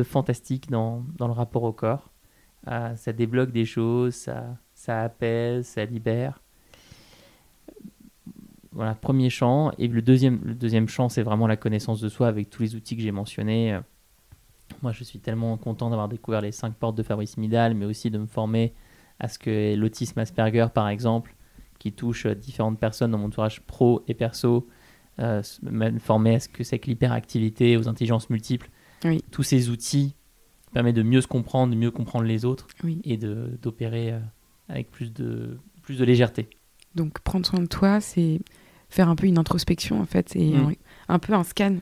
fantastique 0.04 0.70
dans, 0.70 1.04
dans, 1.18 1.28
le 1.28 1.34
rapport 1.34 1.64
au 1.64 1.74
corps. 1.74 2.12
Ah, 2.66 2.96
ça 2.96 3.12
débloque 3.14 3.52
des 3.52 3.66
choses, 3.66 4.14
ça, 4.14 4.58
ça 4.76 5.02
apaise, 5.02 5.66
ça 5.66 5.86
libère. 5.86 6.42
Voilà, 8.72 8.96
premier 8.96 9.30
champ. 9.30 9.72
Et 9.78 9.88
le 9.88 10.02
deuxième, 10.02 10.40
le 10.46 10.54
deuxième 10.54 10.88
champ, 10.88 11.10
c'est 11.10 11.24
vraiment 11.24 11.48
la 11.48 11.58
connaissance 11.58 12.00
de 12.00 12.10
soi 12.10 12.28
avec 12.28 12.50
tous 12.50 12.62
les 12.62 12.76
outils 12.76 12.96
que 12.96 13.02
j'ai 13.02 13.12
mentionnés. 13.12 13.80
Moi, 14.82 14.92
je 14.92 15.04
suis 15.04 15.20
tellement 15.20 15.58
content 15.58 15.90
d'avoir 15.90 16.08
découvert 16.08 16.42
les 16.42 16.52
cinq 16.52 16.76
portes 16.76 16.96
de 16.96 17.04
Fabrice 17.04 17.38
Midal, 17.38 17.76
mais 17.76 17.86
aussi 17.86 18.10
de 18.10 18.18
me 18.18 18.28
former 18.28 18.74
à 19.20 19.28
ce 19.28 19.38
que 19.38 19.76
l'autisme 19.76 20.20
Asperger, 20.20 20.68
par 20.74 20.88
exemple, 20.90 21.36
qui 21.80 21.92
touche 21.92 22.28
différentes 22.28 22.80
personnes 22.80 23.12
dans 23.12 23.18
mon 23.18 23.26
entourage 23.26 23.62
pro 23.62 24.04
et 24.08 24.14
perso, 24.14 24.68
euh, 25.20 25.42
me 25.64 26.00
former 26.00 26.36
à 26.36 26.40
ce 26.40 26.50
que 26.50 26.64
c'est 26.64 26.80
que 26.80 26.88
l'hyperactivité, 26.88 27.78
aux 27.78 27.88
intelligences 27.88 28.30
multiples. 28.30 28.70
Tous 29.32 29.44
ces 29.44 29.70
outils 29.70 30.16
permet 30.74 30.94
de 30.94 31.04
mieux 31.04 31.22
se 31.22 31.28
comprendre, 31.28 31.74
de 31.74 31.78
mieux 31.78 31.92
comprendre 31.92 32.26
les 32.26 32.46
autres 32.46 32.68
et 33.04 33.18
d'opérer 33.18 34.14
euh, 34.14 34.20
avec 34.70 34.92
plus 34.92 35.12
de, 35.12 35.58
plus 35.82 35.98
de 35.98 36.06
légèreté. 36.06 36.50
Donc 36.96 37.20
prendre 37.20 37.46
soin 37.46 37.60
de 37.60 37.66
toi, 37.66 38.00
c'est 38.00 38.40
faire 38.90 39.10
un 39.10 39.16
peu 39.16 39.26
une 39.26 39.38
introspection 39.38 40.02
en 40.02 40.06
fait, 40.06 40.36
et 40.36 40.52
mm. 40.52 40.76
un, 41.08 41.20
peu 41.20 41.34
un 41.34 41.44
scan 41.44 41.78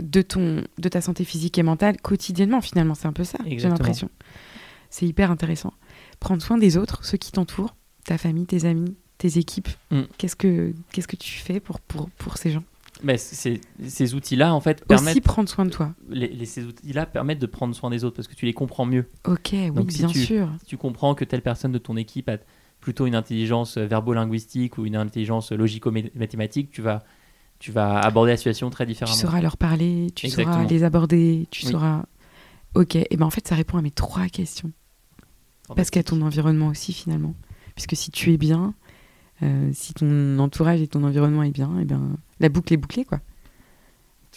de, 0.00 0.22
ton, 0.22 0.64
de 0.78 0.88
ta 0.88 1.00
santé 1.00 1.24
physique 1.24 1.58
et 1.58 1.62
mentale 1.62 2.00
quotidiennement 2.00 2.60
finalement, 2.60 2.94
c'est 2.94 3.06
un 3.06 3.12
peu 3.12 3.24
ça, 3.24 3.38
j'ai 3.46 3.68
l'impression. 3.68 4.10
C'est 4.90 5.06
hyper 5.06 5.30
intéressant. 5.30 5.72
Prendre 6.18 6.42
soin 6.42 6.58
des 6.58 6.76
autres, 6.76 7.04
ceux 7.04 7.18
qui 7.18 7.32
t'entourent, 7.32 7.76
ta 8.04 8.18
famille, 8.18 8.46
tes 8.46 8.64
amis, 8.64 8.96
tes 9.18 9.38
équipes. 9.38 9.68
Mm. 9.90 10.02
Qu'est-ce 10.18 10.36
que 10.36 10.72
qu'est-ce 10.92 11.08
que 11.08 11.16
tu 11.16 11.38
fais 11.38 11.60
pour, 11.60 11.80
pour, 11.80 12.10
pour 12.10 12.36
ces 12.38 12.50
gens? 12.50 12.64
Mais 13.02 13.16
ces 13.16 14.14
outils-là, 14.14 14.54
en 14.54 14.60
fait, 14.60 14.84
permettent. 14.84 15.12
Aussi 15.12 15.20
prendre 15.20 15.48
soin 15.48 15.64
de 15.64 15.70
toi. 15.70 15.94
Les, 16.10 16.44
ces 16.44 16.64
outils-là 16.64 17.06
permettent 17.06 17.38
de 17.38 17.46
prendre 17.46 17.74
soin 17.74 17.88
des 17.88 18.04
autres 18.04 18.16
parce 18.16 18.28
que 18.28 18.34
tu 18.34 18.44
les 18.44 18.52
comprends 18.52 18.84
mieux. 18.84 19.06
Ok, 19.24 19.52
oui, 19.52 19.84
bien 19.84 20.08
sûr. 20.08 20.50
Si 20.60 20.66
tu 20.66 20.76
comprends 20.76 21.14
que 21.14 21.24
telle 21.24 21.40
personne 21.42 21.72
de 21.72 21.78
ton 21.78 21.96
équipe 21.96 22.28
a 22.28 22.36
plutôt 22.80 23.06
une 23.06 23.14
intelligence 23.14 23.78
verbo-linguistique 23.78 24.76
ou 24.76 24.86
une 24.86 24.96
intelligence 24.96 25.52
logico-mathématique, 25.52 26.70
tu 26.70 26.82
vas, 26.82 27.02
tu 27.60 27.72
vas 27.72 28.00
aborder 28.00 28.32
la 28.32 28.36
situation 28.38 28.70
très 28.70 28.86
différemment. 28.86 29.14
Tu 29.14 29.20
sauras 29.20 29.40
leur 29.42 29.58
parler, 29.58 30.08
tu 30.14 30.28
sauras 30.28 30.64
les 30.64 30.82
aborder, 30.82 31.46
tu 31.50 31.66
sauras. 31.66 32.04
Ok, 32.74 32.96
et 32.96 33.16
ben 33.16 33.26
en 33.26 33.30
fait, 33.30 33.46
ça 33.46 33.54
répond 33.54 33.76
à 33.76 33.82
mes 33.82 33.90
trois 33.90 34.26
questions. 34.26 34.72
Parce 35.76 35.90
qu'il 35.90 36.00
y 36.00 36.04
a 36.04 36.04
ton 36.04 36.20
environnement 36.22 36.68
aussi, 36.68 36.92
finalement. 36.92 37.34
Puisque 37.74 37.96
si 37.96 38.10
tu 38.10 38.32
es 38.32 38.38
bien, 38.38 38.74
euh, 39.42 39.70
si 39.74 39.92
ton 39.92 40.38
entourage 40.38 40.80
et 40.80 40.88
ton 40.88 41.04
environnement 41.04 41.42
est 41.42 41.52
bien, 41.52 41.78
et 41.78 41.84
ben 41.84 42.16
la 42.40 42.48
boucle 42.48 42.72
est 42.72 42.78
bouclée, 42.78 43.04
quoi. 43.04 43.20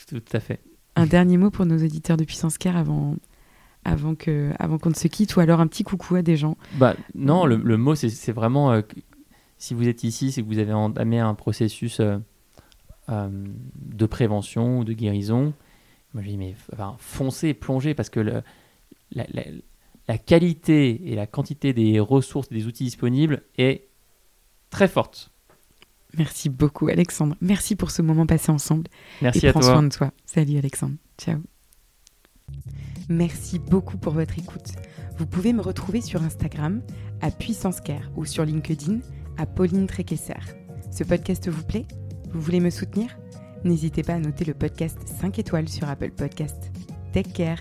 Tout, 0.08 0.22
à 0.34 0.40
fait. 0.40 0.60
Un 0.96 1.06
dernier 1.06 1.38
mot 1.38 1.50
pour 1.50 1.66
nos 1.66 1.78
auditeurs 1.78 2.18
de 2.18 2.26
Puissance 2.26 2.58
Care 2.58 2.76
avant, 2.76 3.16
avant 3.86 4.16
que 4.16 4.52
avant 4.60 4.78
qu'on 4.78 4.90
ne 4.90 4.96
se 4.96 5.08
quitte 5.08 5.36
ou 5.38 5.40
alors 5.40 5.62
un 5.62 5.68
petit 5.68 5.84
coucou 5.84 6.16
à 6.16 6.22
des 6.22 6.36
gens 6.36 6.58
bah 6.76 6.96
non 7.16 7.46
le, 7.46 7.78
mot 7.78 7.96
c'est 7.96 8.32
vraiment 8.32 8.72
euh, 8.72 8.82
si 9.58 9.74
vous 9.74 9.88
êtes 9.88 10.04
ici 10.04 10.32
c'est 10.32 10.42
que 10.42 10.48
vous 10.48 10.58
avez 10.58 10.74
entamé 10.74 11.20
un 11.20 11.34
processus 11.34 12.00
euh, 12.00 12.18
de 13.10 14.06
prévention 14.06 14.80
ou 14.80 14.84
de 14.84 14.94
guérison 14.94 15.54
moi 16.14 16.24
je 16.24 16.30
dis 16.30 16.38
mais 16.38 16.56
enfin, 16.72 16.96
foncez 17.00 17.54
plongez 17.54 17.94
parce 17.94 18.10
que 18.10 18.20
le, 18.20 18.44
la, 19.12 19.26
la, 20.08 20.18
qualité 20.18 21.12
et 21.12 21.16
la 21.16 21.28
quantité 21.28 21.74
des 21.74 22.00
ressources 22.00 22.48
et 22.52 22.56
des 22.56 22.68
outils 22.68 22.84
disponibles 22.84 23.44
est 23.58 23.88
très 24.70 24.88
forte. 24.88 25.32
Merci 26.18 26.50
beaucoup 26.50 26.88
Alexandre. 26.88 27.36
Merci 27.42 27.76
pour 27.76 27.90
ce 27.90 28.02
moment 28.02 28.28
passé 28.28 28.52
ensemble. 28.52 28.88
Merci 29.22 29.46
et 29.46 29.50
à 29.50 29.52
prends 29.52 29.62
soin 29.62 29.84
de 29.84 29.90
toi. 29.90 30.12
Salut 30.26 30.58
Alexandre. 30.58 30.96
Ciao. 31.18 31.40
Merci 33.10 33.58
beaucoup 33.60 33.98
pour 33.98 34.14
votre 34.14 34.38
écoute. 34.38 34.74
Vous 35.18 35.26
pouvez 35.26 35.54
me 35.54 35.62
retrouver 35.62 36.02
sur 36.02 36.22
Instagram 36.22 36.82
à 37.22 37.32
Puissance 37.32 37.82
Care 37.82 38.12
ou 38.16 38.26
sur 38.26 38.46
LinkedIn 38.46 39.00
à 39.38 39.46
Pauline 39.46 39.88
Tréquesser. 39.88 40.34
Ce 40.92 41.04
podcast 41.04 41.48
vous 41.50 41.64
plaît? 41.64 41.88
Vous 42.34 42.42
voulez 42.42 42.60
me 42.60 42.70
soutenir? 42.70 43.18
N'hésitez 43.64 44.04
pas 44.04 44.14
à 44.14 44.20
noter 44.20 44.44
le 44.44 44.54
podcast 44.54 44.98
5 45.22 45.40
étoiles 45.40 45.70
sur 45.70 45.88
Apple 45.88 46.12
Podcast. 46.12 46.72
Take 47.14 47.32
care 47.32 47.60